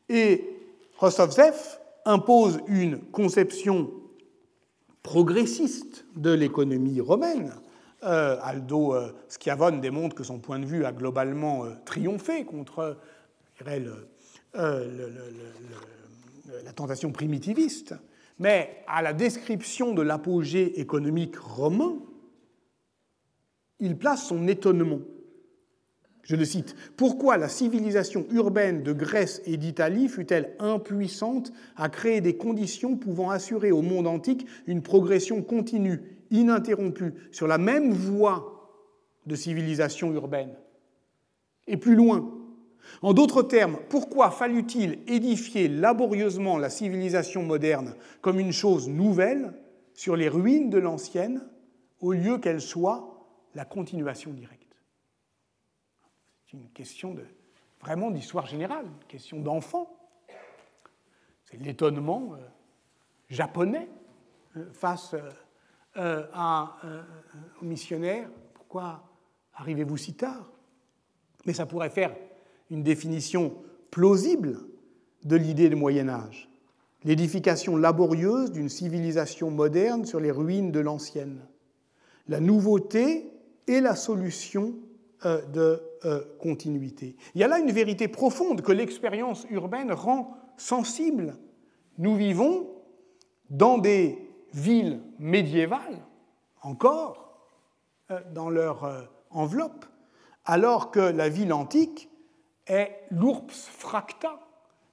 Et 0.10 0.48
Rostovtsev 0.98 1.56
impose 2.06 2.60
une 2.68 3.00
conception 3.00 3.90
progressiste 5.02 6.06
de 6.16 6.32
l'économie 6.32 7.02
romaine. 7.02 7.52
Euh, 8.04 8.38
Aldo 8.44 8.94
euh, 8.94 9.12
Schiavone 9.28 9.82
démontre 9.82 10.16
que 10.16 10.24
son 10.24 10.40
point 10.40 10.60
de 10.60 10.66
vue 10.66 10.86
a 10.86 10.92
globalement 10.92 11.66
euh, 11.66 11.72
triomphé 11.86 12.46
contre 12.46 12.98
la 16.64 16.74
tentation 16.74 17.12
primitiviste, 17.12 17.96
mais 18.40 18.84
à 18.88 19.02
la 19.02 19.14
description 19.14 19.94
de 19.94 20.02
l'apogée 20.02 20.80
économique 20.80 21.38
romain, 21.38 22.00
il 23.80 23.98
place 23.98 24.28
son 24.28 24.48
étonnement. 24.48 25.00
Je 26.24 26.36
le 26.36 26.46
cite. 26.46 26.76
Pourquoi 26.98 27.38
la 27.38 27.50
civilisation 27.50 28.26
urbaine 28.32 28.84
de 28.84 28.94
Grèce 28.94 29.42
et 29.46 29.58
d'Italie 29.58 30.08
fut-elle 30.08 30.56
impuissante 30.60 31.52
à 31.76 31.90
créer 31.90 32.22
des 32.22 32.38
conditions 32.38 32.96
pouvant 32.96 33.32
assurer 33.32 33.72
au 33.72 33.82
monde 33.82 34.08
antique 34.08 34.46
une 34.68 34.84
progression 34.84 35.42
continue, 35.42 36.00
ininterrompue, 36.30 37.14
sur 37.32 37.48
la 37.48 37.58
même 37.58 37.92
voie 37.92 38.70
de 39.26 39.36
civilisation 39.36 40.14
urbaine? 40.14 40.56
Et 41.68 41.78
plus 41.78 41.96
loin, 41.96 42.41
en 43.02 43.14
d'autres 43.14 43.44
termes, 43.44 43.78
pourquoi 43.90 44.32
fallut-il 44.32 45.00
édifier 45.08 45.68
laborieusement 45.68 46.58
la 46.58 46.70
civilisation 46.70 47.44
moderne 47.44 47.96
comme 48.22 48.40
une 48.40 48.52
chose 48.52 48.90
nouvelle 48.90 49.54
sur 49.94 50.16
les 50.16 50.30
ruines 50.30 50.70
de 50.70 50.78
l'ancienne, 50.78 51.44
au 52.00 52.14
lieu 52.14 52.38
qu'elle 52.38 52.62
soit 52.62 53.28
la 53.56 53.66
continuation 53.66 54.32
directe? 54.32 54.76
C'est 56.46 56.58
une 56.58 56.70
question 56.70 57.14
de, 57.14 57.24
vraiment 57.80 58.12
d'histoire 58.12 58.46
générale, 58.46 58.86
une 58.86 59.08
question 59.08 59.40
d'enfant. 59.40 59.90
C'est 61.46 61.58
l'étonnement 61.58 62.34
euh, 62.34 62.38
japonais 63.30 63.90
euh, 64.58 64.72
face 64.74 65.16
euh, 65.98 66.24
aux 67.62 67.66
missionnaires. 67.66 68.30
Pourquoi 68.54 69.04
arrivez-vous 69.54 69.98
si 69.98 70.14
tard? 70.16 70.50
Mais 71.46 71.54
ça 71.54 71.66
pourrait 71.66 71.90
faire 71.90 72.16
une 72.72 72.84
définition 72.84 73.54
plausible 73.92 74.58
de 75.24 75.36
l'idée 75.36 75.70
du 75.70 75.76
Moyen 75.76 76.10
Âge. 76.10 76.50
L'édification 77.04 77.76
laborieuse 77.76 78.52
d'une 78.52 78.70
civilisation 78.70 79.52
moderne 79.52 80.06
sur 80.06 80.20
les 80.20 80.32
ruines 80.32 80.72
de 80.72 80.80
l'ancienne. 80.80 81.46
La 82.28 82.40
nouveauté 82.40 83.32
est 83.68 83.82
la 83.82 83.96
solution 83.96 84.76
euh, 85.26 85.46
de 85.48 85.82
euh, 86.06 86.24
continuité. 86.40 87.16
Il 87.36 87.42
y 87.42 87.44
a 87.44 87.48
là 87.48 87.60
une 87.60 87.72
vérité 87.72 88.08
profonde 88.08 88.62
que 88.62 88.72
l'expérience 88.72 89.46
urbaine 89.50 89.92
rend 89.92 90.36
sensible. 90.58 91.36
Nous 91.98 92.16
vivons 92.16 92.70
dans 93.50 93.78
des 93.78 94.30
villes 94.54 95.02
médiévales, 95.20 96.06
encore, 96.62 97.38
euh, 98.12 98.20
dans 98.34 98.50
leur 98.50 99.10
enveloppe, 99.30 99.86
alors 100.46 100.92
que 100.92 101.00
la 101.00 101.30
ville 101.30 101.52
antique 101.52 102.11
est 102.68 103.06
l'urps 103.12 103.52
fracta, 103.52 104.40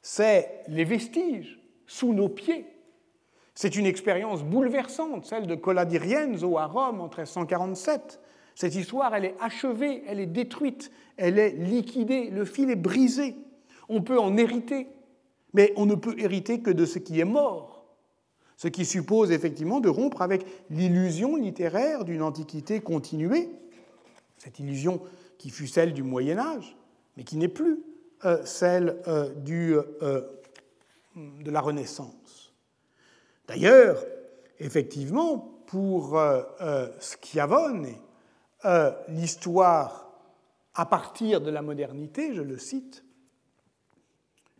c'est 0.02 0.64
les 0.68 0.84
vestiges 0.84 1.58
sous 1.86 2.12
nos 2.12 2.28
pieds. 2.28 2.66
C'est 3.54 3.76
une 3.76 3.86
expérience 3.86 4.44
bouleversante, 4.44 5.26
celle 5.26 5.46
de 5.46 5.54
Colladirienzo 5.54 6.58
à 6.58 6.66
Rome 6.66 7.00
en 7.00 7.08
1347, 7.08 8.20
cette 8.58 8.74
histoire, 8.74 9.14
elle 9.14 9.24
est 9.24 9.36
achevée, 9.40 10.02
elle 10.08 10.18
est 10.18 10.26
détruite, 10.26 10.90
elle 11.16 11.38
est 11.38 11.50
liquidée, 11.50 12.28
le 12.28 12.44
fil 12.44 12.70
est 12.70 12.74
brisé. 12.74 13.36
On 13.88 14.02
peut 14.02 14.18
en 14.18 14.36
hériter, 14.36 14.88
mais 15.52 15.72
on 15.76 15.86
ne 15.86 15.94
peut 15.94 16.16
hériter 16.18 16.58
que 16.58 16.72
de 16.72 16.84
ce 16.84 16.98
qui 16.98 17.20
est 17.20 17.24
mort. 17.24 17.86
Ce 18.56 18.66
qui 18.66 18.84
suppose 18.84 19.30
effectivement 19.30 19.78
de 19.78 19.88
rompre 19.88 20.22
avec 20.22 20.44
l'illusion 20.70 21.36
littéraire 21.36 22.04
d'une 22.04 22.20
antiquité 22.20 22.80
continuée, 22.80 23.48
cette 24.38 24.58
illusion 24.58 25.02
qui 25.38 25.50
fut 25.50 25.68
celle 25.68 25.92
du 25.92 26.02
Moyen 26.02 26.38
Âge, 26.38 26.76
mais 27.18 27.24
qui 27.24 27.36
n'est 27.36 27.48
plus 27.48 27.82
euh, 28.24 28.44
celle 28.44 29.02
euh, 29.08 29.34
du, 29.34 29.74
euh, 29.74 30.22
de 31.16 31.50
la 31.50 31.60
Renaissance. 31.60 32.54
D'ailleurs, 33.48 34.04
effectivement, 34.60 35.38
pour 35.66 36.20
Schiavone 37.00 37.88
l'histoire 39.08 40.12
à 40.74 40.86
partir 40.86 41.40
de 41.40 41.50
la 41.50 41.60
modernité, 41.60 42.34
je 42.34 42.40
le 42.42 42.56
cite, 42.56 43.04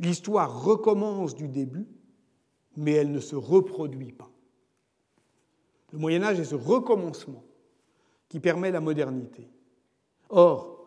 l'histoire 0.01 0.63
recommence 0.63 1.35
du 1.35 1.49
début, 1.49 1.87
mais 2.77 2.93
elle 2.93 3.13
ne 3.13 3.21
se 3.21 3.37
reproduit 3.37 4.13
pas. 4.13 4.31
Le 5.93 5.99
Moyen 5.99 6.23
Âge 6.25 6.41
est 6.41 6.45
ce 6.45 6.55
recommencement 6.55 7.45
qui 8.29 8.41
permet 8.41 8.71
la 8.71 8.81
modernité. 8.81 9.49
Or, 10.31 10.78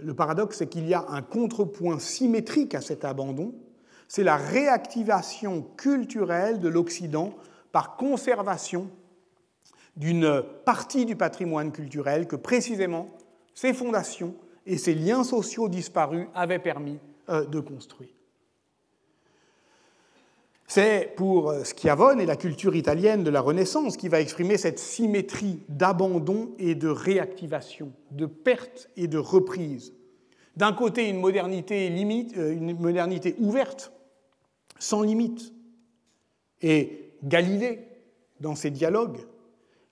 le 0.00 0.14
paradoxe, 0.14 0.58
c'est 0.58 0.68
qu'il 0.68 0.88
y 0.88 0.94
a 0.94 1.04
un 1.08 1.22
contrepoint 1.22 1.98
symétrique 1.98 2.74
à 2.74 2.80
cet 2.80 3.04
abandon, 3.04 3.54
c'est 4.08 4.24
la 4.24 4.36
réactivation 4.36 5.62
culturelle 5.76 6.60
de 6.60 6.68
l'Occident 6.68 7.34
par 7.72 7.96
conservation 7.96 8.90
d'une 9.96 10.42
partie 10.64 11.06
du 11.06 11.16
patrimoine 11.16 11.72
culturel 11.72 12.26
que 12.26 12.36
précisément 12.36 13.08
ces 13.54 13.72
fondations 13.72 14.34
et 14.66 14.78
ces 14.78 14.94
liens 14.94 15.24
sociaux 15.24 15.68
disparus 15.68 16.26
avaient 16.34 16.58
permis 16.58 16.98
euh, 17.28 17.44
de 17.44 17.60
construire. 17.60 18.10
C'est 20.74 21.12
pour 21.14 21.50
euh, 21.50 21.62
Schiavone 21.62 22.20
et 22.20 22.26
la 22.26 22.34
culture 22.34 22.74
italienne 22.74 23.22
de 23.22 23.30
la 23.30 23.40
Renaissance 23.40 23.96
qui 23.96 24.08
va 24.08 24.20
exprimer 24.20 24.58
cette 24.58 24.80
symétrie 24.80 25.60
d'abandon 25.68 26.50
et 26.58 26.74
de 26.74 26.88
réactivation, 26.88 27.92
de 28.10 28.26
perte 28.26 28.90
et 28.96 29.06
de 29.06 29.16
reprise. 29.16 29.94
D'un 30.56 30.72
côté, 30.72 31.08
une 31.08 31.20
modernité, 31.20 31.88
limite, 31.90 32.36
euh, 32.36 32.52
une 32.52 32.76
modernité 32.76 33.36
ouverte, 33.38 33.92
sans 34.80 35.02
limite. 35.02 35.52
Et 36.60 37.12
Galilée, 37.22 37.86
dans 38.40 38.56
ses 38.56 38.72
dialogues, 38.72 39.20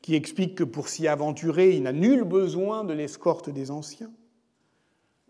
qui 0.01 0.17
explique 0.17 0.57
que 0.57 0.65
pour 0.65 0.89
s'y 0.89 1.07
aventurer, 1.07 1.77
il 1.77 1.85
n'a 1.85 1.93
nul 1.93 2.25
besoin 2.25 2.83
de 2.83 2.93
l'escorte 2.93 3.51
des 3.51 3.71
anciens, 3.71 4.11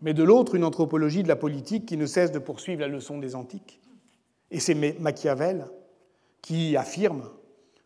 mais 0.01 0.15
de 0.15 0.23
l'autre, 0.23 0.55
une 0.55 0.63
anthropologie 0.63 1.21
de 1.21 1.27
la 1.27 1.35
politique 1.35 1.85
qui 1.85 1.97
ne 1.97 2.07
cesse 2.07 2.31
de 2.31 2.39
poursuivre 2.39 2.81
la 2.81 2.87
leçon 2.87 3.19
des 3.19 3.35
antiques. 3.35 3.82
Et 4.53 4.59
c'est 4.59 4.75
Machiavel 4.99 5.65
qui 6.41 6.77
affirme, 6.77 7.29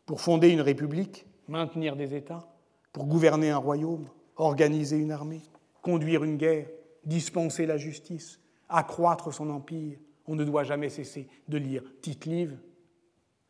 pour 0.06 0.22
fonder 0.22 0.50
une 0.50 0.62
république, 0.62 1.26
maintenir 1.48 1.96
des 1.96 2.14
États, 2.14 2.48
pour 2.94 3.06
gouverner 3.06 3.50
un 3.50 3.58
royaume, 3.58 4.08
organiser 4.36 4.98
une 4.98 5.12
armée, 5.12 5.42
conduire 5.82 6.24
une 6.24 6.38
guerre, 6.38 6.68
dispenser 7.04 7.66
la 7.66 7.78
justice, 7.78 8.40
accroître 8.70 9.34
son 9.34 9.50
empire, 9.50 9.98
on 10.28 10.36
ne 10.36 10.44
doit 10.44 10.64
jamais 10.64 10.90
cesser 10.90 11.28
de 11.48 11.58
lire 11.58 11.84
Tite-Live 12.02 12.58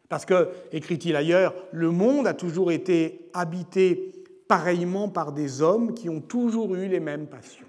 parce 0.10 0.26
que, 0.26 0.50
écrit-il 0.72 1.16
ailleurs, 1.16 1.54
le 1.72 1.92
monde 1.92 2.28
a 2.28 2.34
toujours 2.34 2.72
été 2.72 3.30
habité 3.34 4.14
pareillement 4.48 5.10
par 5.10 5.34
des 5.34 5.62
hommes 5.62 5.94
qui 5.94 6.08
ont 6.10 6.22
toujours 6.22 6.76
eu 6.76 6.88
les 6.88 7.02
mêmes 7.02 7.28
passions. 7.28 7.66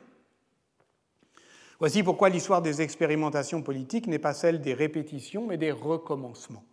Voici 1.79 2.03
pourquoi 2.03 2.29
l'histoire 2.29 2.63
des 2.63 2.83
expérimentations 2.83 3.63
politiques 3.63 4.07
n'est 4.07 4.19
pas 4.19 4.35
celle 4.35 4.61
des 4.61 4.75
répétitions, 4.75 5.47
mais 5.47 5.57
des 5.57 5.71
recommencements. 5.71 6.65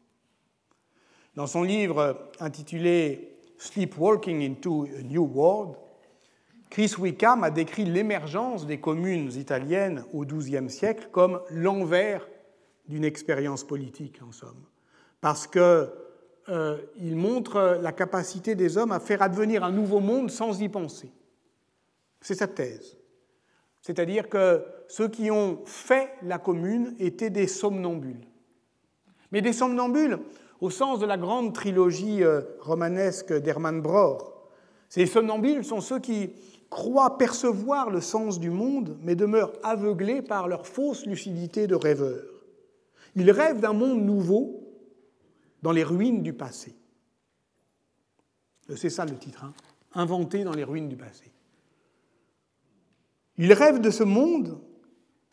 Dans 1.36 1.48
son 1.48 1.64
livre 1.64 2.30
intitulé 2.40 3.32
Sleepwalking 3.58 4.42
into 4.42 4.88
a 4.98 5.04
New 5.04 5.24
World, 5.24 5.76
Chris 6.70 6.96
Wickham 6.98 7.44
a 7.44 7.52
décrit 7.52 7.86
l'émergence 7.86 8.66
des 8.66 8.80
communes 8.80 9.32
italiennes 9.34 10.04
au 10.14 10.26
XIIe 10.26 10.70
siècle 10.70 11.10
comme 11.12 11.42
l'envers 11.52 12.28
d'une 12.88 13.06
expérience 13.06 13.64
politique, 13.64 14.20
en 14.28 14.32
somme 14.32 14.66
parce 15.26 15.48
qu'il 15.48 15.62
euh, 16.50 16.78
montre 17.00 17.80
la 17.82 17.92
capacité 17.92 18.54
des 18.54 18.78
hommes 18.78 18.92
à 18.92 19.00
faire 19.00 19.24
advenir 19.24 19.64
un 19.64 19.72
nouveau 19.72 20.00
monde 20.00 20.30
sans 20.30 20.62
y 20.62 20.70
penser. 20.70 21.12
C'est 22.22 22.36
sa 22.36 22.48
thèse. 22.48 22.96
c'est-à-dire 23.82 24.30
que 24.30 24.64
ceux 24.88 25.08
qui 25.08 25.32
ont 25.32 25.60
fait 25.66 26.10
la 26.22 26.38
commune 26.38 26.96
étaient 27.00 27.30
des 27.30 27.48
somnambules. 27.48 28.28
Mais 29.32 29.42
des 29.42 29.54
somnambules 29.54 30.20
au 30.62 30.70
sens 30.70 31.00
de 31.00 31.06
la 31.06 31.18
grande 31.18 31.54
trilogie 31.54 32.24
euh, 32.24 32.42
romanesque 32.60 33.34
d'Hermann 33.34 33.82
Brohr. 33.82 34.50
Ces 34.90 35.06
somnambules 35.06 35.66
sont 35.66 35.82
ceux 35.82 36.00
qui 36.00 36.32
croient 36.70 37.18
percevoir 37.18 37.90
le 37.90 38.02
sens 38.02 38.40
du 38.40 38.50
monde, 38.50 38.98
mais 39.02 39.16
demeurent 39.16 39.54
aveuglés 39.64 40.22
par 40.22 40.48
leur 40.48 40.66
fausse 40.66 41.06
lucidité 41.06 41.68
de 41.68 41.76
rêveurs. 41.76 42.24
Ils 43.16 43.32
rêvent 43.32 43.60
d'un 43.60 43.74
monde 43.74 44.02
nouveau 44.04 44.62
dans 45.62 45.72
les 45.72 45.84
ruines 45.84 46.22
du 46.22 46.34
passé. 46.34 46.76
C'est 48.76 48.90
ça 48.90 49.06
le 49.06 49.18
titre, 49.18 49.44
hein 49.44 49.54
inventé 49.96 50.44
dans 50.44 50.54
les 50.54 50.64
ruines 50.64 50.90
du 50.90 50.98
passé. 50.98 51.32
Ils 53.38 53.54
rêvent 53.54 53.82
de 53.82 53.90
ce 53.90 54.04
monde, 54.04 54.60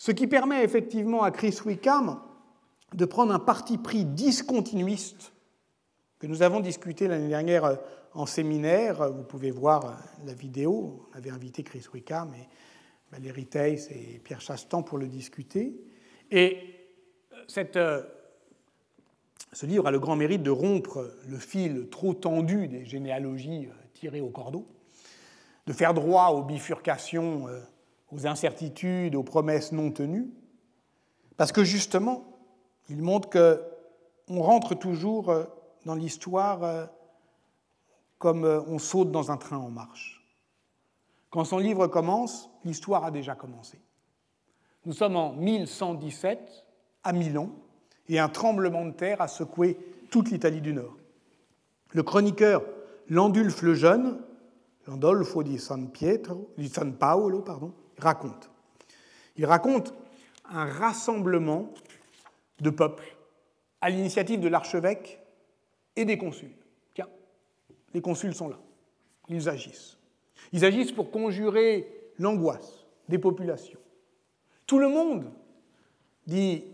ce 0.02 0.10
qui 0.10 0.26
permet 0.26 0.64
effectivement 0.64 1.22
à 1.22 1.30
Chris 1.30 1.56
Wickham 1.64 2.18
de 2.92 3.04
prendre 3.04 3.32
un 3.32 3.38
parti 3.38 3.78
pris 3.78 4.04
discontinuiste 4.04 5.32
que 6.18 6.26
nous 6.26 6.42
avons 6.42 6.58
discuté 6.58 7.06
l'année 7.06 7.28
dernière 7.28 7.64
euh, 7.64 7.76
en 8.12 8.26
séminaire. 8.26 9.12
Vous 9.12 9.22
pouvez 9.22 9.52
voir 9.52 9.84
euh, 9.84 9.92
la 10.26 10.34
vidéo. 10.34 11.08
On 11.08 11.16
avait 11.16 11.30
invité 11.30 11.62
Chris 11.62 11.84
Wickham 11.94 12.34
et 12.34 12.48
Valérie 13.12 13.46
Teiss 13.46 13.92
et 13.92 14.20
Pierre 14.24 14.40
Chastan 14.40 14.82
pour 14.82 14.98
le 14.98 15.06
discuter. 15.06 15.80
Et 16.32 16.58
euh, 17.76 18.02
ce 19.52 19.66
livre 19.66 19.86
a 19.86 19.92
le 19.92 20.00
grand 20.00 20.16
mérite 20.16 20.42
de 20.42 20.50
rompre 20.50 21.14
le 21.28 21.38
fil 21.38 21.88
trop 21.90 22.12
tendu 22.12 22.66
des 22.66 22.84
généalogies 22.84 23.68
tirées 23.94 24.20
au 24.20 24.30
cordeau, 24.30 24.66
de 25.68 25.72
faire 25.72 25.94
droit 25.94 26.30
aux 26.30 26.42
bifurcations 26.42 27.46
aux 28.12 28.26
incertitudes, 28.26 29.16
aux 29.16 29.22
promesses 29.22 29.72
non 29.72 29.90
tenues, 29.90 30.30
parce 31.36 31.52
que 31.52 31.64
justement, 31.64 32.24
il 32.88 33.02
montre 33.02 33.30
qu'on 33.30 34.40
rentre 34.42 34.74
toujours 34.74 35.30
euh, 35.30 35.44
dans 35.86 35.94
l'histoire 35.94 36.62
euh, 36.62 36.86
comme 38.18 38.44
euh, 38.44 38.60
on 38.66 38.78
saute 38.78 39.10
dans 39.10 39.30
un 39.30 39.36
train 39.36 39.56
en 39.56 39.70
marche. 39.70 40.24
Quand 41.30 41.44
son 41.44 41.58
livre 41.58 41.86
commence, 41.86 42.50
l'histoire 42.64 43.04
a 43.04 43.10
déjà 43.10 43.34
commencé. 43.34 43.80
Nous 44.84 44.92
sommes 44.92 45.16
en 45.16 45.32
1117 45.32 46.66
à 47.04 47.12
Milan 47.12 47.50
et 48.08 48.18
un 48.18 48.28
tremblement 48.28 48.84
de 48.84 48.92
terre 48.92 49.20
a 49.20 49.28
secoué 49.28 49.78
toute 50.10 50.30
l'Italie 50.30 50.60
du 50.60 50.74
Nord. 50.74 50.96
Le 51.92 52.02
chroniqueur 52.02 52.62
Landulf 53.08 53.62
le 53.62 53.74
Jeune, 53.74 54.20
Landolfo 54.86 55.42
di 55.42 55.58
San, 55.58 55.90
Pietro, 55.90 56.50
di 56.56 56.68
San 56.68 56.96
Paolo, 56.96 57.42
pardon, 57.42 57.72
Il 59.36 59.46
raconte 59.46 59.94
un 60.44 60.64
rassemblement 60.64 61.72
de 62.60 62.70
peuples 62.70 63.16
à 63.80 63.90
l'initiative 63.90 64.40
de 64.40 64.48
l'archevêque 64.48 65.20
et 65.96 66.04
des 66.04 66.18
consuls. 66.18 66.54
Tiens, 66.94 67.08
les 67.94 68.00
consuls 68.00 68.34
sont 68.34 68.48
là, 68.48 68.58
ils 69.28 69.48
agissent. 69.48 69.98
Ils 70.52 70.64
agissent 70.64 70.92
pour 70.92 71.10
conjurer 71.10 71.86
l'angoisse 72.18 72.86
des 73.08 73.18
populations. 73.18 73.80
Tout 74.66 74.78
le 74.78 74.88
monde, 74.88 75.30
dit 76.26 76.64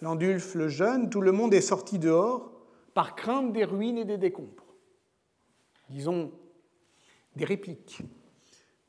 Landulf 0.00 0.54
le 0.54 0.68
jeune, 0.68 1.08
tout 1.08 1.20
le 1.20 1.32
monde 1.32 1.54
est 1.54 1.60
sorti 1.60 1.98
dehors 1.98 2.52
par 2.94 3.14
crainte 3.14 3.52
des 3.52 3.64
ruines 3.64 3.98
et 3.98 4.04
des 4.04 4.18
décombres. 4.18 4.74
Disons, 5.88 6.32
des 7.36 7.44
répliques. 7.44 8.00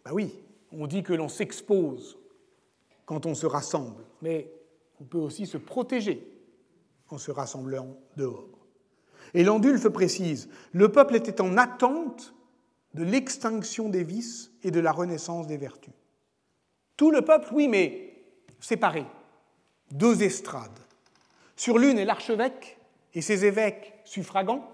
Ben 0.04 0.12
oui, 0.14 0.34
on 0.72 0.88
dit 0.88 1.04
que 1.04 1.14
l'on 1.14 1.30
s'expose 1.30 2.18
quand 3.06 3.26
on 3.26 3.36
se 3.36 3.46
rassemble, 3.46 4.04
mais 4.22 4.52
on 5.00 5.06
peut 5.06 5.18
aussi 5.18 5.46
se 5.46 5.58
protéger 5.58 6.28
en 7.10 7.18
se 7.18 7.32
rassemblant 7.32 7.98
dehors. 8.16 8.68
Et 9.34 9.44
Landulf 9.44 9.88
précise, 9.90 10.50
le 10.72 10.92
peuple 10.92 11.16
était 11.16 11.42
en 11.42 11.58
attente 11.58 12.34
de 12.94 13.04
l'extinction 13.04 13.90
des 13.90 14.04
vices 14.04 14.52
et 14.64 14.72
de 14.72 14.80
la 14.80 14.92
renaissance 14.92 15.48
des 15.48 15.58
vertus. 15.58 15.94
Tout 16.96 17.12
le 17.12 17.22
peuple, 17.22 17.50
oui, 17.52 17.68
mais 17.68 18.16
séparé, 18.60 19.06
deux 19.92 20.24
estrades. 20.24 20.80
Sur 21.56 21.78
l'une 21.78 21.98
est 21.98 22.06
l'archevêque 22.06 22.78
et 23.14 23.22
ses 23.22 23.46
évêques 23.46 23.94
suffragants, 24.04 24.70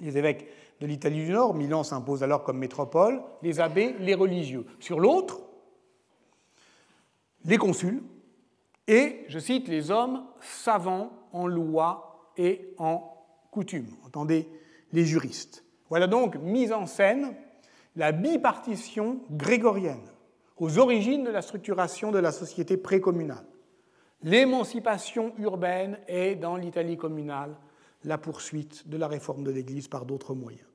les 0.00 0.16
évêques 0.16 0.48
de 0.82 0.86
l'Italie 0.88 1.24
du 1.24 1.32
Nord. 1.32 1.54
Milan 1.54 1.84
s'impose 1.84 2.24
alors 2.24 2.42
comme 2.42 2.58
métropole, 2.58 3.22
les 3.40 3.60
abbés, 3.60 3.94
les 4.00 4.14
religieux. 4.14 4.66
Sur 4.80 4.98
l'autre, 4.98 5.40
les 7.44 7.56
consuls 7.56 8.02
et, 8.88 9.24
je 9.28 9.38
cite, 9.38 9.68
les 9.68 9.92
hommes 9.92 10.24
savants 10.40 11.12
en 11.32 11.46
loi 11.46 12.32
et 12.36 12.74
en 12.78 13.24
coutume. 13.52 13.86
Entendez, 14.04 14.48
les 14.92 15.04
juristes. 15.04 15.64
Voilà 15.88 16.08
donc 16.08 16.36
mise 16.36 16.72
en 16.72 16.86
scène 16.86 17.34
la 17.94 18.10
bipartition 18.10 19.20
grégorienne 19.30 20.10
aux 20.56 20.78
origines 20.78 21.22
de 21.22 21.30
la 21.30 21.42
structuration 21.42 22.10
de 22.10 22.18
la 22.18 22.32
société 22.32 22.76
précommunale. 22.76 23.46
L'émancipation 24.24 25.32
urbaine 25.38 25.98
est, 26.08 26.34
dans 26.34 26.56
l'Italie 26.56 26.96
communale, 26.96 27.56
la 28.04 28.18
poursuite 28.18 28.88
de 28.88 28.96
la 28.96 29.06
réforme 29.06 29.44
de 29.44 29.50
l'Église 29.50 29.86
par 29.86 30.06
d'autres 30.06 30.34
moyens. 30.34 30.71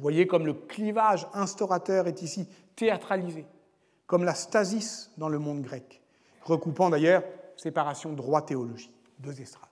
Voyez 0.00 0.26
comme 0.26 0.46
le 0.46 0.54
clivage 0.54 1.26
instaurateur 1.34 2.06
est 2.06 2.22
ici 2.22 2.48
théâtralisé, 2.74 3.46
comme 4.06 4.24
la 4.24 4.34
stasis 4.34 5.10
dans 5.18 5.28
le 5.28 5.38
monde 5.38 5.60
grec, 5.60 6.00
recoupant 6.42 6.88
d'ailleurs 6.88 7.22
séparation 7.56 8.14
droit-théologie, 8.14 8.90
deux 9.18 9.40
estrades. 9.40 9.68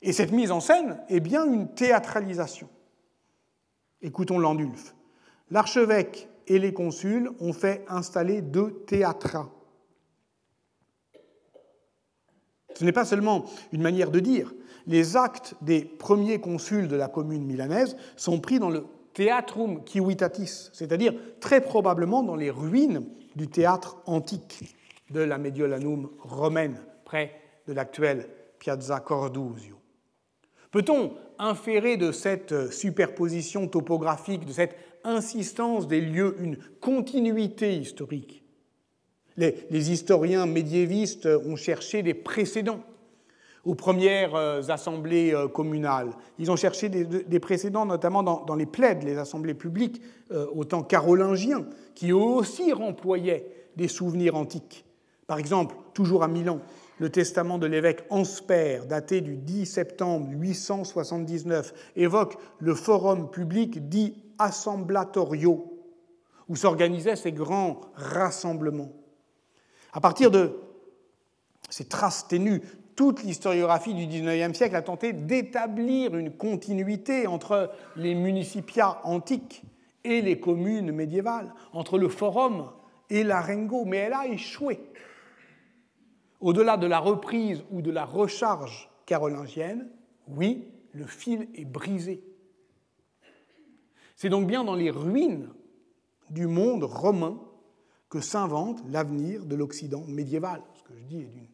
Et 0.00 0.12
cette 0.12 0.32
mise 0.32 0.50
en 0.50 0.60
scène 0.60 1.00
est 1.08 1.20
bien 1.20 1.44
une 1.44 1.68
théâtralisation. 1.74 2.68
Écoutons 4.00 4.38
Landulf. 4.38 4.94
L'archevêque 5.50 6.28
et 6.46 6.58
les 6.58 6.72
consuls 6.72 7.30
ont 7.40 7.52
fait 7.52 7.84
installer 7.88 8.40
deux 8.40 8.84
théâtras. 8.86 9.50
Ce 12.74 12.84
n'est 12.84 12.92
pas 12.92 13.04
seulement 13.04 13.44
une 13.72 13.82
manière 13.82 14.10
de 14.10 14.20
dire. 14.20 14.54
Les 14.86 15.16
actes 15.16 15.54
des 15.60 15.84
premiers 15.84 16.40
consuls 16.40 16.88
de 16.88 16.96
la 16.96 17.08
commune 17.08 17.44
milanaise 17.44 17.96
sont 18.16 18.40
pris 18.40 18.58
dans 18.58 18.70
le 18.70 18.86
Theatrum 19.18 19.80
Civitatis, 19.84 20.70
c'est-à-dire 20.72 21.12
très 21.40 21.60
probablement 21.60 22.22
dans 22.22 22.36
les 22.36 22.50
ruines 22.50 23.04
du 23.34 23.48
théâtre 23.48 24.00
antique 24.06 24.76
de 25.10 25.18
la 25.18 25.38
Mediolanum 25.38 26.08
romaine, 26.20 26.80
près 27.04 27.32
de 27.66 27.72
l'actuelle 27.72 28.28
Piazza 28.60 29.00
Cordusio. 29.00 29.74
Peut-on 30.70 31.14
inférer 31.40 31.96
de 31.96 32.12
cette 32.12 32.70
superposition 32.70 33.66
topographique, 33.66 34.44
de 34.44 34.52
cette 34.52 34.76
insistance 35.02 35.88
des 35.88 36.00
lieux, 36.00 36.36
une 36.38 36.56
continuité 36.80 37.76
historique? 37.76 38.44
Les, 39.36 39.66
les 39.68 39.90
historiens 39.90 40.46
médiévistes 40.46 41.26
ont 41.26 41.56
cherché 41.56 42.04
des 42.04 42.14
précédents 42.14 42.84
aux 43.64 43.74
premières 43.74 44.34
euh, 44.34 44.62
assemblées 44.68 45.32
euh, 45.34 45.48
communales. 45.48 46.10
Ils 46.38 46.50
ont 46.50 46.56
cherché 46.56 46.88
des, 46.88 47.40
précédents, 47.40 47.86
notamment 47.86 48.22
dans, 48.22 48.54
les 48.54 48.66
plaides, 48.66 49.02
les 49.02 49.18
assemblées 49.18 49.54
publiques, 49.54 50.00
euh, 50.30 50.46
au 50.54 50.64
temps 50.64 50.82
carolingien, 50.82 51.66
qui 51.94 52.12
aussi 52.12 52.72
remployaient 52.72 53.46
des 53.76 53.88
souvenirs 53.88 54.36
antiques. 54.36 54.84
Par 55.26 55.38
exemple, 55.38 55.76
toujours 55.92 56.22
à 56.22 56.28
Milan, 56.28 56.60
le 56.98 57.10
testament 57.10 57.58
de 57.58 57.66
l'évêque 57.66 58.04
Ansper, 58.10 58.80
daté 58.88 59.20
du 59.20 59.36
10 59.36 59.66
septembre 59.66 60.28
879, 60.32 61.74
évoque 61.96 62.36
le 62.58 62.74
forum 62.74 63.30
public 63.30 63.88
dit 63.88 64.16
Assemblatorio, 64.38 65.78
où 66.48 66.56
s'organisaient 66.56 67.16
ces 67.16 67.32
grands 67.32 67.80
rassemblements. 67.94 68.92
À 69.92 70.00
partir 70.00 70.30
de 70.30 70.58
ces 71.70 71.84
traces 71.84 72.26
ténues 72.26 72.62
toute 72.98 73.22
l'historiographie 73.22 73.94
du 73.94 74.08
XIXe 74.08 74.58
siècle 74.58 74.74
a 74.74 74.82
tenté 74.82 75.12
d'établir 75.12 76.16
une 76.16 76.32
continuité 76.32 77.28
entre 77.28 77.70
les 77.94 78.16
municipiats 78.16 78.98
antiques 79.04 79.62
et 80.02 80.20
les 80.20 80.40
communes 80.40 80.90
médiévales, 80.90 81.54
entre 81.72 81.96
le 81.96 82.08
forum 82.08 82.72
et 83.08 83.22
l'arengo, 83.22 83.84
mais 83.84 83.98
elle 83.98 84.14
a 84.14 84.26
échoué. 84.26 84.80
Au-delà 86.40 86.76
de 86.76 86.88
la 86.88 86.98
reprise 86.98 87.62
ou 87.70 87.82
de 87.82 87.92
la 87.92 88.04
recharge 88.04 88.90
carolingienne, 89.06 89.88
oui, 90.26 90.66
le 90.90 91.06
fil 91.06 91.46
est 91.54 91.64
brisé. 91.64 92.24
C'est 94.16 94.28
donc 94.28 94.48
bien 94.48 94.64
dans 94.64 94.74
les 94.74 94.90
ruines 94.90 95.50
du 96.30 96.48
monde 96.48 96.82
romain 96.82 97.40
que 98.10 98.20
s'invente 98.20 98.82
l'avenir 98.90 99.46
de 99.46 99.54
l'Occident 99.54 100.02
médiéval. 100.08 100.62
Ce 100.74 100.82
que 100.82 100.96
je 100.98 101.04
dis 101.04 101.20
est 101.20 101.26
d'une 101.26 101.46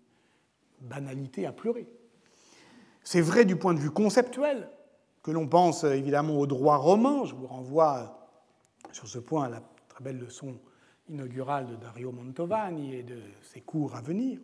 banalité 0.84 1.46
à 1.46 1.52
pleurer. 1.52 1.86
C'est 3.02 3.20
vrai 3.20 3.44
du 3.44 3.56
point 3.56 3.74
de 3.74 3.80
vue 3.80 3.90
conceptuel, 3.90 4.70
que 5.22 5.30
l'on 5.30 5.48
pense 5.48 5.84
évidemment 5.84 6.38
au 6.38 6.46
droit 6.46 6.76
romain. 6.76 7.24
Je 7.24 7.34
vous 7.34 7.46
renvoie 7.46 8.30
sur 8.92 9.08
ce 9.08 9.18
point 9.18 9.44
à 9.44 9.48
la 9.48 9.62
très 9.88 10.04
belle 10.04 10.18
leçon 10.18 10.58
inaugurale 11.08 11.66
de 11.66 11.76
Dario 11.76 12.12
Mantovani 12.12 12.94
et 12.94 13.02
de 13.02 13.18
ses 13.42 13.60
cours 13.60 13.94
à 13.94 14.00
venir, 14.00 14.40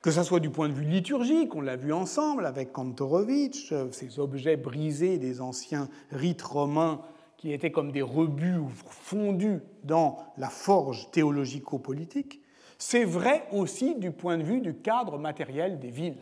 que 0.00 0.10
ce 0.10 0.22
soit 0.22 0.40
du 0.40 0.50
point 0.50 0.68
de 0.68 0.74
vue 0.74 0.86
liturgique, 0.86 1.54
on 1.54 1.60
l'a 1.60 1.76
vu 1.76 1.92
ensemble 1.92 2.46
avec 2.46 2.72
Kantorowicz, 2.72 3.74
ces 3.90 4.18
objets 4.18 4.56
brisés 4.56 5.18
des 5.18 5.42
anciens 5.42 5.88
rites 6.10 6.40
romains 6.40 7.02
qui 7.36 7.52
étaient 7.52 7.70
comme 7.70 7.92
des 7.92 8.02
rebuts 8.02 8.60
fondus 8.86 9.60
dans 9.84 10.18
la 10.38 10.48
forge 10.48 11.10
théologico-politique, 11.10 12.42
c'est 12.80 13.04
vrai 13.04 13.46
aussi 13.52 13.94
du 13.94 14.10
point 14.10 14.38
de 14.38 14.42
vue 14.42 14.62
du 14.62 14.74
cadre 14.74 15.18
matériel 15.18 15.78
des 15.78 15.90
villes. 15.90 16.16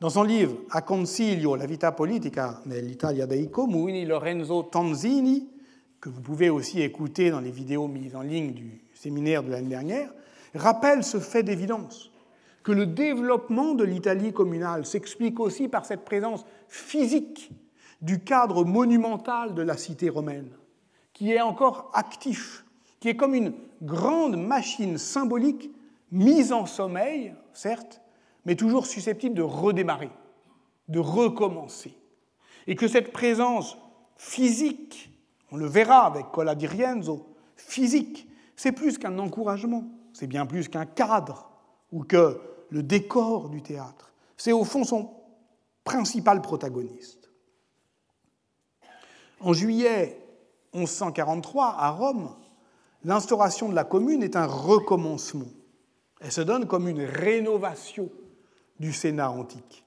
Dans 0.00 0.10
son 0.10 0.24
livre 0.24 0.56
A 0.70 0.82
Concilio 0.82 1.54
la 1.54 1.66
vita 1.66 1.92
politica 1.92 2.60
nell'Italia 2.66 3.26
dei 3.26 3.48
comuni, 3.48 4.04
Lorenzo 4.04 4.64
Tanzini, 4.64 5.48
que 6.00 6.08
vous 6.08 6.20
pouvez 6.20 6.50
aussi 6.50 6.82
écouter 6.82 7.30
dans 7.30 7.40
les 7.40 7.52
vidéos 7.52 7.86
mises 7.86 8.16
en 8.16 8.22
ligne 8.22 8.52
du 8.52 8.82
séminaire 8.92 9.44
de 9.44 9.50
l'année 9.50 9.68
dernière, 9.68 10.12
rappelle 10.54 11.04
ce 11.04 11.20
fait 11.20 11.44
d'évidence, 11.44 12.10
que 12.64 12.72
le 12.72 12.86
développement 12.86 13.74
de 13.74 13.84
l'Italie 13.84 14.32
communale 14.32 14.84
s'explique 14.84 15.38
aussi 15.38 15.68
par 15.68 15.86
cette 15.86 16.04
présence 16.04 16.44
physique 16.66 17.52
du 18.02 18.18
cadre 18.24 18.64
monumental 18.64 19.54
de 19.54 19.62
la 19.62 19.76
cité 19.76 20.08
romaine, 20.08 20.50
qui 21.12 21.32
est 21.32 21.40
encore 21.40 21.90
actif, 21.94 22.64
qui 23.00 23.08
est 23.08 23.16
comme 23.16 23.34
une 23.34 23.54
grande 23.82 24.36
machine 24.36 24.98
symbolique 24.98 25.70
mise 26.10 26.52
en 26.52 26.66
sommeil, 26.66 27.34
certes, 27.52 28.00
mais 28.44 28.56
toujours 28.56 28.86
susceptible 28.86 29.34
de 29.34 29.42
redémarrer, 29.42 30.10
de 30.88 30.98
recommencer. 30.98 31.94
Et 32.66 32.74
que 32.74 32.88
cette 32.88 33.12
présence 33.12 33.76
physique, 34.16 35.10
on 35.50 35.56
le 35.56 35.66
verra 35.66 36.06
avec 36.06 36.30
Cola 36.30 36.54
di 36.54 36.66
Rienzo, 36.66 37.34
physique, 37.56 38.28
c'est 38.56 38.72
plus 38.72 38.98
qu'un 38.98 39.18
encouragement, 39.18 39.84
c'est 40.12 40.26
bien 40.26 40.46
plus 40.46 40.68
qu'un 40.68 40.86
cadre 40.86 41.50
ou 41.92 42.02
que 42.02 42.40
le 42.70 42.82
décor 42.82 43.48
du 43.48 43.62
théâtre. 43.62 44.12
C'est 44.36 44.52
au 44.52 44.64
fond 44.64 44.84
son 44.84 45.10
principal 45.84 46.42
protagoniste. 46.42 47.30
En 49.40 49.52
juillet 49.52 50.20
1143, 50.74 51.76
à 51.78 51.90
Rome, 51.90 52.34
l'instauration 53.04 53.68
de 53.68 53.74
la 53.74 53.84
commune 53.84 54.22
est 54.22 54.36
un 54.36 54.46
recommencement. 54.46 55.48
Elle 56.20 56.32
se 56.32 56.40
donne 56.40 56.66
comme 56.66 56.88
une 56.88 57.02
rénovation 57.02 58.10
du 58.80 58.92
Sénat 58.92 59.30
antique. 59.30 59.84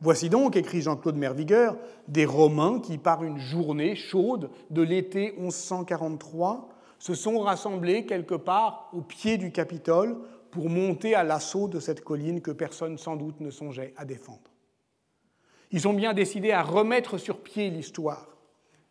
Voici 0.00 0.28
donc, 0.28 0.54
écrit 0.54 0.80
Jean-Claude 0.80 1.16
Mervigueur, 1.16 1.76
des 2.06 2.24
Romains 2.24 2.80
qui, 2.80 2.98
par 2.98 3.24
une 3.24 3.38
journée 3.38 3.96
chaude 3.96 4.50
de 4.70 4.82
l'été 4.82 5.34
1143, 5.38 6.68
se 6.98 7.14
sont 7.14 7.40
rassemblés 7.40 8.06
quelque 8.06 8.34
part 8.34 8.90
au 8.92 9.00
pied 9.00 9.38
du 9.38 9.50
Capitole 9.50 10.16
pour 10.50 10.70
monter 10.70 11.14
à 11.14 11.24
l'assaut 11.24 11.68
de 11.68 11.80
cette 11.80 12.02
colline 12.02 12.40
que 12.40 12.50
personne 12.50 12.96
sans 12.96 13.16
doute 13.16 13.40
ne 13.40 13.50
songeait 13.50 13.92
à 13.96 14.04
défendre. 14.04 14.50
Ils 15.70 15.86
ont 15.86 15.94
bien 15.94 16.14
décidé 16.14 16.52
à 16.52 16.62
remettre 16.62 17.18
sur 17.18 17.40
pied 17.40 17.70
l'histoire, 17.70 18.28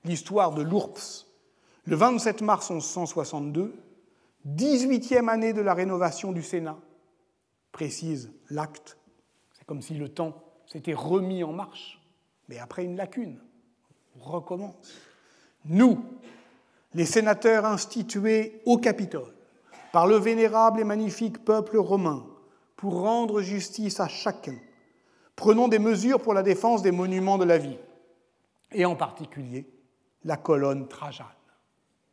l'histoire 0.03 0.53
de 0.53 0.61
l'Ourps. 0.61 1.26
Le 1.88 1.95
27 1.95 2.41
mars 2.41 2.69
1162, 2.69 3.73
18e 4.45 5.29
année 5.29 5.53
de 5.53 5.61
la 5.61 5.73
rénovation 5.73 6.33
du 6.33 6.43
Sénat, 6.43 6.77
précise 7.71 8.29
l'acte. 8.49 8.97
C'est 9.53 9.65
comme 9.65 9.81
si 9.81 9.93
le 9.93 10.09
temps 10.09 10.33
s'était 10.65 10.93
remis 10.93 11.45
en 11.45 11.53
marche, 11.53 12.01
mais 12.49 12.59
après 12.59 12.83
une 12.83 12.97
lacune. 12.97 13.39
Recommence. 14.19 14.75
Nous, 15.63 16.03
les 16.93 17.05
sénateurs 17.05 17.63
institués 17.63 18.61
au 18.65 18.77
Capitole, 18.77 19.33
par 19.93 20.07
le 20.07 20.17
vénérable 20.17 20.81
et 20.81 20.83
magnifique 20.83 21.45
peuple 21.45 21.77
romain, 21.77 22.27
pour 22.75 22.99
rendre 22.99 23.41
justice 23.41 24.01
à 24.01 24.09
chacun, 24.09 24.57
prenons 25.38 25.69
des 25.69 25.79
mesures 25.79 26.21
pour 26.21 26.33
la 26.33 26.43
défense 26.43 26.81
des 26.81 26.91
monuments 26.91 27.38
de 27.38 27.45
la 27.45 27.57
vie, 27.57 27.77
et 28.73 28.83
en 28.83 28.97
particulier 28.97 29.69
la 30.25 30.35
colonne 30.35 30.89
Trajane. 30.89 31.36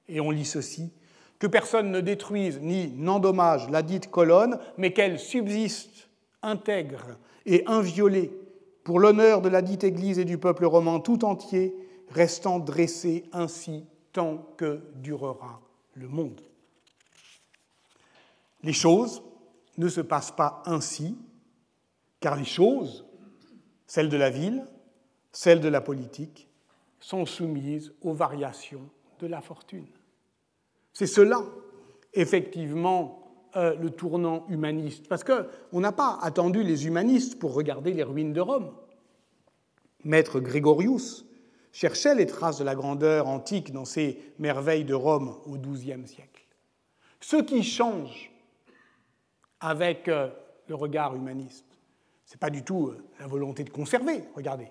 Et 0.08 0.20
on 0.20 0.30
lit 0.30 0.44
ceci 0.44 0.92
que 1.38 1.46
personne 1.46 1.90
ne 1.90 2.00
détruise 2.00 2.60
ni 2.60 2.88
n'endommage 2.88 3.68
la 3.68 3.82
dite 3.82 4.10
colonne, 4.10 4.58
mais 4.78 4.92
qu'elle 4.92 5.18
subsiste 5.18 6.08
intègre 6.42 7.18
et 7.46 7.64
inviolée 7.66 8.30
pour 8.84 9.00
l'honneur 9.00 9.40
de 9.40 9.48
la 9.48 9.62
dite 9.62 9.84
Église 9.84 10.18
et 10.18 10.24
du 10.24 10.38
peuple 10.38 10.66
romain 10.66 11.00
tout 11.00 11.24
entier, 11.24 11.74
restant 12.10 12.58
dressée 12.58 13.24
ainsi 13.32 13.86
tant 14.12 14.38
que 14.56 14.82
durera 14.96 15.60
le 15.94 16.08
monde. 16.08 16.40
Les 18.62 18.72
choses 18.72 19.22
ne 19.76 19.88
se 19.88 20.00
passent 20.00 20.34
pas 20.34 20.62
ainsi, 20.66 21.18
car 22.20 22.36
les 22.36 22.44
choses, 22.44 23.04
celles 23.86 24.08
de 24.08 24.16
la 24.16 24.30
ville, 24.30 24.66
celles 25.32 25.60
de 25.60 25.68
la 25.68 25.80
politique, 25.80 26.48
sont 27.00 27.26
soumises 27.26 27.92
aux 28.00 28.14
variations 28.14 28.88
de 29.20 29.26
la 29.26 29.40
fortune. 29.40 29.86
C'est 30.92 31.06
cela, 31.06 31.42
effectivement, 32.12 33.24
euh, 33.56 33.76
le 33.76 33.90
tournant 33.90 34.46
humaniste. 34.48 35.08
Parce 35.08 35.22
qu'on 35.22 35.80
n'a 35.80 35.92
pas 35.92 36.18
attendu 36.22 36.62
les 36.62 36.86
humanistes 36.86 37.38
pour 37.38 37.54
regarder 37.54 37.92
les 37.92 38.02
ruines 38.02 38.32
de 38.32 38.40
Rome. 38.40 38.72
Maître 40.02 40.40
Grégorius 40.40 41.24
cherchait 41.72 42.14
les 42.14 42.26
traces 42.26 42.58
de 42.58 42.64
la 42.64 42.74
grandeur 42.74 43.28
antique 43.28 43.72
dans 43.72 43.84
ces 43.84 44.18
merveilles 44.38 44.84
de 44.84 44.94
Rome 44.94 45.36
au 45.46 45.56
XIIe 45.56 46.06
siècle. 46.06 46.46
Ce 47.20 47.36
qui 47.36 47.62
change 47.62 48.32
avec 49.60 50.08
euh, 50.08 50.30
le 50.68 50.74
regard 50.74 51.14
humaniste, 51.14 51.66
ce 52.26 52.34
n'est 52.34 52.38
pas 52.38 52.50
du 52.50 52.64
tout 52.64 52.88
euh, 52.88 53.04
la 53.20 53.26
volonté 53.26 53.64
de 53.64 53.70
conserver, 53.70 54.24
regardez, 54.34 54.68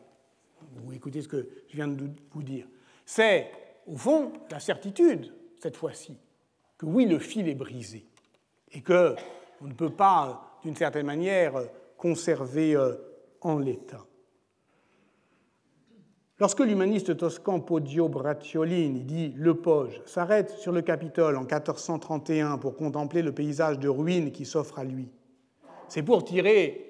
vous 0.76 0.94
écoutez 0.94 1.22
ce 1.22 1.28
que 1.28 1.48
je 1.70 1.76
viens 1.76 1.88
de 1.88 2.10
vous 2.32 2.44
dire, 2.44 2.68
c'est 3.06 3.50
au 3.88 3.96
fond 3.96 4.34
la 4.52 4.60
certitude 4.60 5.34
cette 5.62 5.78
fois-ci, 5.78 6.18
que 6.78 6.86
oui, 6.86 7.06
le 7.06 7.20
fil 7.20 7.48
est 7.48 7.56
brisé 7.56 8.06
et 8.72 8.82
que 8.82 9.16
on 9.62 9.68
ne 9.68 9.74
peut 9.74 9.92
pas, 9.92 10.60
d'une 10.64 10.76
certaine 10.76 11.06
manière, 11.06 11.54
conserver 11.98 12.76
euh, 12.76 12.96
en 13.40 13.58
l'état. 13.58 14.06
Lorsque 16.40 16.60
l'humaniste 16.60 17.16
toscan 17.16 17.62
Poggio 17.62 18.10
Bracciolini 18.10 19.06
dit 19.06 19.34
Le 19.38 19.54
Poge 19.54 20.02
s'arrête 20.06 20.50
sur 20.50 20.74
le 20.74 20.82
Capitole 20.82 21.38
en 21.38 21.42
1431 21.42 22.58
pour 22.58 22.76
contempler 22.76 23.22
le 23.22 23.32
paysage 23.32 23.80
de 23.80 23.88
ruines 23.88 24.32
qui 24.32 24.44
s'offre 24.44 24.80
à 24.80 24.84
lui, 24.84 25.10
c'est 25.88 26.04
pour 26.04 26.26
tirer 26.26 26.90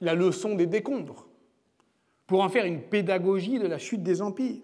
la 0.00 0.14
leçon 0.14 0.54
des 0.54 0.66
décombres, 0.66 1.26
pour 2.26 2.42
en 2.42 2.48
faire 2.48 2.64
une 2.64 2.80
pédagogie 2.80 3.58
de 3.58 3.66
la 3.66 3.78
chute 3.78 4.02
des 4.02 4.22
empires 4.22 4.62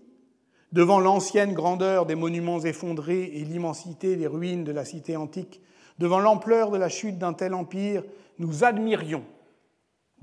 devant 0.72 1.00
l'ancienne 1.00 1.52
grandeur 1.52 2.06
des 2.06 2.14
monuments 2.14 2.60
effondrés 2.60 3.24
et 3.24 3.44
l'immensité 3.44 4.16
des 4.16 4.26
ruines 4.26 4.64
de 4.64 4.72
la 4.72 4.84
cité 4.84 5.16
antique, 5.16 5.60
devant 5.98 6.18
l'ampleur 6.18 6.70
de 6.70 6.78
la 6.78 6.88
chute 6.88 7.18
d'un 7.18 7.34
tel 7.34 7.54
empire, 7.54 8.02
nous 8.38 8.64
admirions 8.64 9.24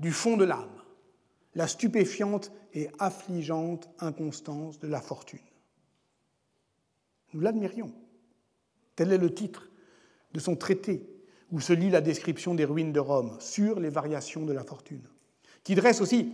du 0.00 0.10
fond 0.10 0.36
de 0.36 0.44
l'âme 0.44 0.80
la 1.54 1.66
stupéfiante 1.66 2.52
et 2.74 2.88
affligeante 2.98 3.88
inconstance 3.98 4.78
de 4.78 4.86
la 4.86 5.00
fortune. 5.00 5.40
Nous 7.32 7.40
l'admirions. 7.40 7.92
Tel 8.96 9.12
est 9.12 9.18
le 9.18 9.34
titre 9.34 9.68
de 10.32 10.40
son 10.40 10.56
traité 10.56 11.08
où 11.50 11.60
se 11.60 11.72
lit 11.72 11.90
la 11.90 12.00
description 12.00 12.54
des 12.54 12.64
ruines 12.64 12.92
de 12.92 13.00
Rome 13.00 13.36
sur 13.40 13.80
les 13.80 13.88
variations 13.88 14.44
de 14.44 14.52
la 14.52 14.62
fortune, 14.62 15.02
qui 15.64 15.74
dresse 15.74 16.00
aussi 16.00 16.32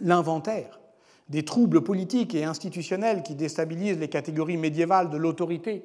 l'inventaire 0.00 0.78
des 1.28 1.44
troubles 1.44 1.82
politiques 1.82 2.34
et 2.34 2.44
institutionnels 2.44 3.22
qui 3.22 3.34
déstabilisent 3.34 3.98
les 3.98 4.08
catégories 4.08 4.56
médiévales 4.56 5.10
de 5.10 5.16
l'autorité, 5.16 5.84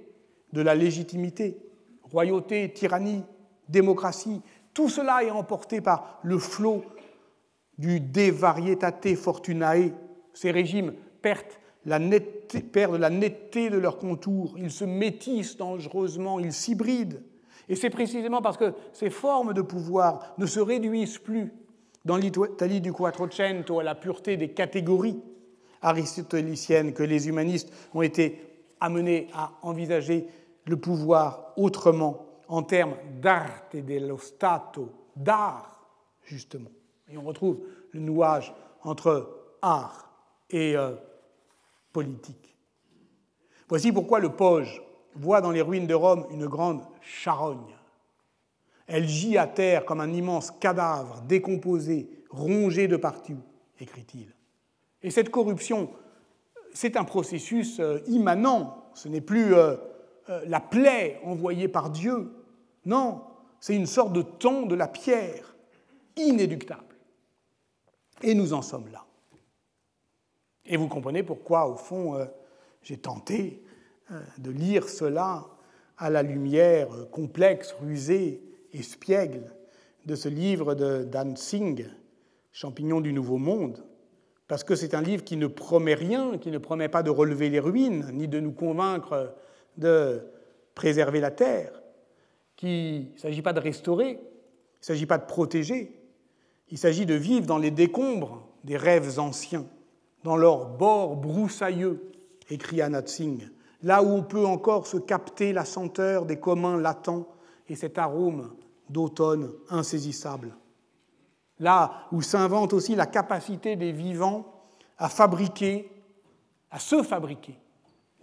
de 0.54 0.62
la 0.62 0.76
légitimité, 0.76 1.58
royauté, 2.04 2.72
tyrannie, 2.74 3.24
démocratie, 3.70 4.42
tout 4.74 4.90
cela 4.90 5.24
est 5.24 5.32
emporté 5.32 5.82
par 5.82 6.20
le 6.24 6.38
flot 6.38 6.84
du 7.78 8.00
de 8.00 8.32
varietate 8.32 9.16
fortunae. 9.16 9.94
Ces 10.34 10.52
régimes 10.52 10.94
perdent 11.22 11.46
la, 11.86 12.00
netteté, 12.00 12.62
perdent 12.62 13.00
la 13.00 13.10
netteté 13.10 13.70
de 13.70 13.78
leurs 13.78 13.98
contours, 13.98 14.56
ils 14.58 14.72
se 14.72 14.86
métissent 14.86 15.58
dangereusement, 15.58 16.40
ils 16.40 16.54
s'hybrident. 16.54 17.22
Et 17.70 17.76
c'est 17.76 17.90
précisément 17.90 18.42
parce 18.42 18.58
que 18.58 18.74
ces 18.94 19.10
formes 19.10 19.54
de 19.54 19.62
pouvoir 19.62 20.34
ne 20.38 20.46
se 20.46 20.60
réduisent 20.60 21.20
plus 21.20 21.54
dans 22.06 22.18
l'Italie 22.18 22.82
du 22.82 22.94
Quattrocento 22.94 23.80
à 23.80 23.84
la 23.84 23.96
pureté 23.96 24.38
des 24.38 24.50
catégories 24.50 25.20
aristotéliciennes 25.82 26.94
que 26.94 27.04
les 27.04 27.28
humanistes 27.28 27.72
ont 27.94 28.02
été 28.02 28.42
amenés 28.80 29.28
à 29.34 29.52
envisager 29.62 30.28
le 30.66 30.78
pouvoir 30.78 31.54
autrement 31.58 32.26
en 32.48 32.64
termes 32.64 32.96
d'arte 33.22 33.76
et 33.76 33.82
dello 33.82 34.18
stato, 34.18 34.92
d'art, 35.16 35.80
justement. 36.24 36.70
Et 37.12 37.18
on 37.18 37.24
retrouve 37.24 37.60
le 37.92 38.00
nouage 38.00 38.54
entre 38.84 39.30
art 39.62 40.10
et 40.50 40.76
euh, 40.76 40.96
politique. 41.92 42.56
Voici 43.68 43.92
pourquoi 43.92 44.20
le 44.20 44.30
Poge 44.30 44.82
voit 45.16 45.42
dans 45.42 45.52
les 45.52 45.62
ruines 45.62 45.88
de 45.88 45.94
Rome 45.94 46.26
une 46.32 46.48
grande 46.48 46.82
charogne. 47.02 47.76
Elle 48.92 49.08
gît 49.08 49.38
à 49.38 49.46
terre 49.46 49.86
comme 49.86 50.02
un 50.02 50.12
immense 50.12 50.50
cadavre 50.50 51.22
décomposé, 51.28 52.10
rongé 52.32 52.88
de 52.88 52.98
partout, 52.98 53.38
écrit-il. 53.80 54.34
Et 55.04 55.12
cette 55.12 55.30
corruption, 55.30 55.92
c'est 56.74 56.98
un 56.98 57.04
processus 57.04 57.80
euh, 57.80 58.00
immanent, 58.08 58.90
ce 58.96 59.08
n'est 59.08 59.22
plus 59.22 59.54
euh, 59.54 59.78
euh, 60.30 60.42
la 60.48 60.60
plaie 60.60 61.22
envoyée 61.24 61.68
par 61.68 61.92
Dieu, 61.92 62.34
non, 62.86 63.22
c'est 63.60 63.76
une 63.76 63.86
sorte 63.86 64.12
de 64.12 64.24
ton 64.24 64.66
de 64.66 64.74
la 64.74 64.88
pierre, 64.88 65.56
inéductable. 66.18 66.96
Et 68.24 68.34
nous 68.34 68.54
en 68.54 68.64
sommes 68.64 68.90
là. 68.92 69.06
Et 70.66 70.78
vous 70.78 70.88
comprenez 70.88 71.22
pourquoi, 71.22 71.68
au 71.68 71.76
fond, 71.76 72.28
j'ai 72.82 72.98
tenté 72.98 73.64
de 74.38 74.52
lire 74.52 74.90
cela 74.90 75.46
à 75.98 76.10
la 76.10 76.22
lumière 76.22 76.90
complexe, 77.12 77.76
rusée 77.82 78.49
espiègle 78.74 79.54
de 80.06 80.16
ce 80.16 80.30
livre 80.30 80.76
de 80.76 81.04
Dan 81.04 81.36
Singh, 81.36 81.86
Champignons 82.52 83.02
du 83.02 83.14
Nouveau 83.14 83.38
Monde, 83.38 83.84
parce 84.48 84.64
que 84.64 84.76
c'est 84.76 84.96
un 84.96 85.02
livre 85.02 85.24
qui 85.24 85.38
ne 85.38 85.48
promet 85.48 85.94
rien, 85.94 86.38
qui 86.40 86.50
ne 86.50 86.58
promet 86.58 86.90
pas 86.90 87.04
de 87.04 87.12
relever 87.12 87.50
les 87.50 87.60
ruines, 87.60 88.10
ni 88.14 88.28
de 88.28 88.40
nous 88.40 88.52
convaincre 88.52 89.36
de 89.78 90.22
préserver 90.74 91.20
la 91.20 91.32
terre, 91.32 91.82
qu'il 92.56 93.12
ne 93.14 93.18
s'agit 93.18 93.42
pas 93.42 93.54
de 93.54 93.60
restaurer, 93.60 94.12
il 94.12 94.82
ne 94.82 94.86
s'agit 94.86 95.06
pas 95.06 95.18
de 95.18 95.26
protéger, 95.26 95.96
il 96.70 96.78
s'agit 96.78 97.06
de 97.06 97.14
vivre 97.14 97.46
dans 97.46 97.58
les 97.58 97.72
décombres 97.72 98.48
des 98.64 98.78
rêves 98.78 99.20
anciens, 99.20 99.66
dans 100.24 100.36
leur 100.36 100.70
bord 100.70 101.16
broussailleux, 101.16 102.12
écrit 102.50 102.82
Anat 102.82 103.08
Singh, 103.08 103.50
là 103.84 104.04
où 104.04 104.08
on 104.08 104.24
peut 104.24 104.46
encore 104.46 104.88
se 104.88 104.98
capter 104.98 105.54
la 105.54 105.66
senteur 105.66 106.26
des 106.26 106.40
communs 106.40 106.80
latents 106.80 107.28
et 107.70 107.76
cet 107.76 107.98
arôme 107.98 108.52
d'automne 108.90 109.52
insaisissable. 109.70 110.56
Là 111.60 112.08
où 112.12 112.22
s'invente 112.22 112.74
aussi 112.74 112.96
la 112.96 113.06
capacité 113.06 113.76
des 113.76 113.92
vivants 113.92 114.64
à 114.98 115.10
fabriquer, 115.10 115.92
à 116.72 116.80
se 116.80 117.04
fabriquer 117.04 117.58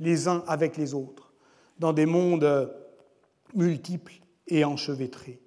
les 0.01 0.29
uns 0.29 0.43
avec 0.47 0.77
les 0.77 0.95
autres, 0.95 1.33
dans 1.79 1.93
des 1.93 2.07
mondes 2.07 2.71
multiples 3.55 4.21
et 4.47 4.65
enchevêtrés. 4.65 5.41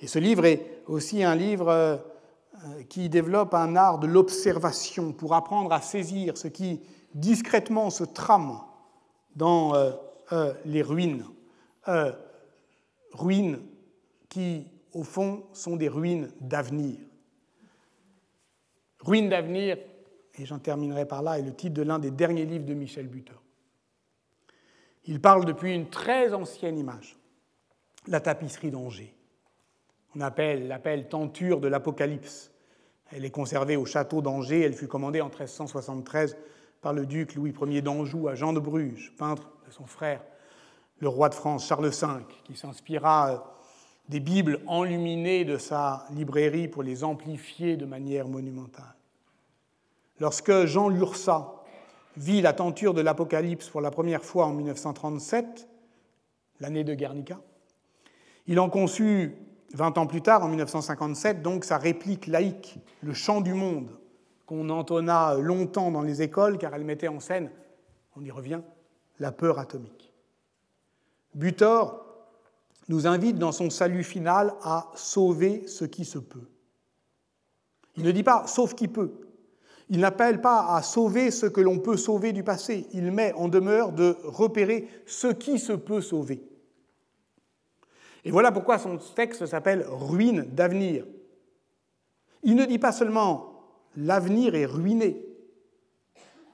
Et 0.00 0.06
ce 0.06 0.18
livre 0.18 0.44
est 0.44 0.82
aussi 0.86 1.22
un 1.22 1.34
livre 1.34 1.68
euh, 1.68 1.96
qui 2.88 3.08
développe 3.08 3.54
un 3.54 3.76
art 3.76 3.98
de 3.98 4.06
l'observation 4.06 5.12
pour 5.12 5.34
apprendre 5.34 5.72
à 5.72 5.80
saisir 5.80 6.36
ce 6.36 6.48
qui 6.48 6.80
discrètement 7.14 7.90
se 7.90 8.04
trame 8.04 8.60
dans 9.34 9.74
euh, 9.74 9.92
euh, 10.32 10.52
les 10.64 10.82
ruines, 10.82 11.24
ruines 13.16 13.60
qui, 14.28 14.66
au 14.92 15.02
fond, 15.02 15.44
sont 15.52 15.76
des 15.76 15.88
ruines 15.88 16.30
d'avenir. 16.40 16.98
Ruines 19.00 19.28
d'avenir, 19.28 19.78
et 20.38 20.44
j'en 20.44 20.58
terminerai 20.58 21.06
par 21.06 21.22
là, 21.22 21.38
est 21.38 21.42
le 21.42 21.54
titre 21.54 21.74
de 21.74 21.82
l'un 21.82 21.98
des 21.98 22.10
derniers 22.10 22.44
livres 22.44 22.64
de 22.64 22.74
Michel 22.74 23.08
Butor. 23.08 23.42
Il 25.04 25.20
parle 25.20 25.44
depuis 25.44 25.74
une 25.74 25.88
très 25.88 26.34
ancienne 26.34 26.78
image, 26.78 27.16
la 28.08 28.20
tapisserie 28.20 28.70
d'Angers. 28.70 29.14
On 30.16 30.20
appelle, 30.20 30.66
l'appelle 30.66 31.08
tenture 31.08 31.60
de 31.60 31.68
l'Apocalypse. 31.68 32.50
Elle 33.12 33.24
est 33.24 33.30
conservée 33.30 33.76
au 33.76 33.84
château 33.84 34.22
d'Angers. 34.22 34.62
Elle 34.62 34.72
fut 34.72 34.88
commandée 34.88 35.20
en 35.20 35.28
1373 35.28 36.36
par 36.80 36.92
le 36.92 37.06
duc 37.06 37.34
Louis 37.34 37.54
Ier 37.66 37.82
d'Anjou 37.82 38.28
à 38.28 38.34
Jean 38.34 38.52
de 38.52 38.60
Bruges, 38.60 39.14
peintre 39.16 39.50
de 39.66 39.70
son 39.70 39.86
frère, 39.86 40.22
le 40.98 41.08
roi 41.08 41.28
de 41.28 41.34
France 41.34 41.66
Charles 41.66 41.88
V, 41.88 42.06
qui 42.44 42.56
s'inspira 42.56 43.54
des 44.08 44.20
Bibles 44.20 44.60
enluminées 44.66 45.44
de 45.44 45.58
sa 45.58 46.06
librairie 46.10 46.68
pour 46.68 46.82
les 46.82 47.04
amplifier 47.04 47.76
de 47.76 47.86
manière 47.86 48.28
monumentale. 48.28 48.94
Lorsque 50.20 50.64
Jean 50.66 50.88
Lursa 50.88 51.52
vit 52.16 52.40
la 52.40 52.52
tenture 52.52 52.94
de 52.94 53.00
l'Apocalypse 53.00 53.68
pour 53.68 53.80
la 53.80 53.90
première 53.90 54.24
fois 54.24 54.46
en 54.46 54.52
1937, 54.52 55.68
l'année 56.60 56.84
de 56.84 56.94
Guernica, 56.94 57.40
il 58.46 58.60
en 58.60 58.70
conçut 58.70 59.36
20 59.74 59.98
ans 59.98 60.06
plus 60.06 60.22
tard, 60.22 60.44
en 60.44 60.48
1957, 60.48 61.42
donc 61.42 61.64
sa 61.64 61.76
réplique 61.76 62.26
laïque, 62.26 62.78
Le 63.02 63.12
chant 63.12 63.40
du 63.40 63.52
monde, 63.52 63.90
qu'on 64.46 64.70
entonna 64.70 65.34
longtemps 65.34 65.90
dans 65.90 66.02
les 66.02 66.22
écoles 66.22 66.56
car 66.56 66.74
elle 66.74 66.84
mettait 66.84 67.08
en 67.08 67.20
scène, 67.20 67.50
on 68.16 68.24
y 68.24 68.30
revient, 68.30 68.60
la 69.18 69.32
peur 69.32 69.58
atomique. 69.58 70.05
Butor 71.36 72.02
nous 72.88 73.06
invite 73.06 73.36
dans 73.36 73.52
son 73.52 73.68
salut 73.68 74.04
final 74.04 74.54
à 74.62 74.90
sauver 74.94 75.66
ce 75.66 75.84
qui 75.84 76.06
se 76.06 76.18
peut. 76.18 76.48
Il 77.96 78.04
ne 78.04 78.10
dit 78.10 78.22
pas 78.22 78.46
sauf 78.46 78.74
qui 78.74 78.88
peut. 78.88 79.12
Il 79.90 80.00
n'appelle 80.00 80.40
pas 80.40 80.74
à 80.74 80.82
sauver 80.82 81.30
ce 81.30 81.44
que 81.44 81.60
l'on 81.60 81.78
peut 81.78 81.98
sauver 81.98 82.32
du 82.32 82.42
passé. 82.42 82.86
Il 82.94 83.12
met 83.12 83.34
en 83.34 83.48
demeure 83.48 83.92
de 83.92 84.16
repérer 84.24 84.88
ce 85.04 85.26
qui 85.28 85.58
se 85.58 85.74
peut 85.74 86.00
sauver. 86.00 86.42
Et 88.24 88.30
voilà 88.30 88.50
pourquoi 88.50 88.78
son 88.78 88.96
texte 88.96 89.44
s'appelle 89.44 89.84
Ruine 89.86 90.42
d'avenir. 90.42 91.04
Il 92.44 92.56
ne 92.56 92.64
dit 92.64 92.78
pas 92.78 92.92
seulement 92.92 93.60
l'avenir 93.94 94.54
est 94.54 94.64
ruiné. 94.64 95.22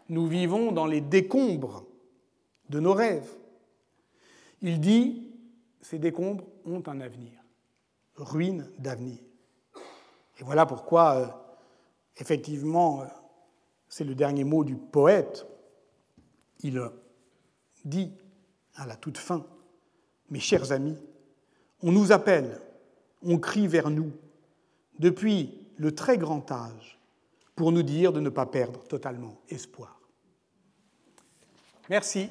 Nous 0.08 0.26
vivons 0.26 0.72
dans 0.72 0.86
les 0.86 1.00
décombres 1.00 1.86
de 2.68 2.80
nos 2.80 2.94
rêves. 2.94 3.30
Il 4.62 4.80
dit 4.80 5.28
ces 5.80 5.98
décombres 5.98 6.44
ont 6.64 6.82
un 6.86 7.00
avenir, 7.00 7.32
ruine 8.16 8.70
d'avenir. 8.78 9.18
Et 10.38 10.44
voilà 10.44 10.64
pourquoi, 10.64 11.16
euh, 11.16 11.26
effectivement, 12.16 13.02
euh, 13.02 13.06
c'est 13.88 14.04
le 14.04 14.14
dernier 14.14 14.44
mot 14.44 14.64
du 14.64 14.76
poète. 14.76 15.46
Il 16.60 16.80
dit 17.84 18.12
à 18.76 18.86
la 18.86 18.96
toute 18.96 19.18
fin, 19.18 19.44
mes 20.30 20.40
chers 20.40 20.70
amis, 20.70 20.96
on 21.82 21.90
nous 21.90 22.12
appelle, 22.12 22.60
on 23.22 23.38
crie 23.38 23.66
vers 23.66 23.90
nous, 23.90 24.12
depuis 24.98 25.66
le 25.76 25.92
très 25.92 26.16
grand 26.16 26.50
âge, 26.52 27.00
pour 27.56 27.72
nous 27.72 27.82
dire 27.82 28.12
de 28.12 28.20
ne 28.20 28.30
pas 28.30 28.46
perdre 28.46 28.82
totalement 28.84 29.40
espoir. 29.48 30.00
Merci. 31.90 32.30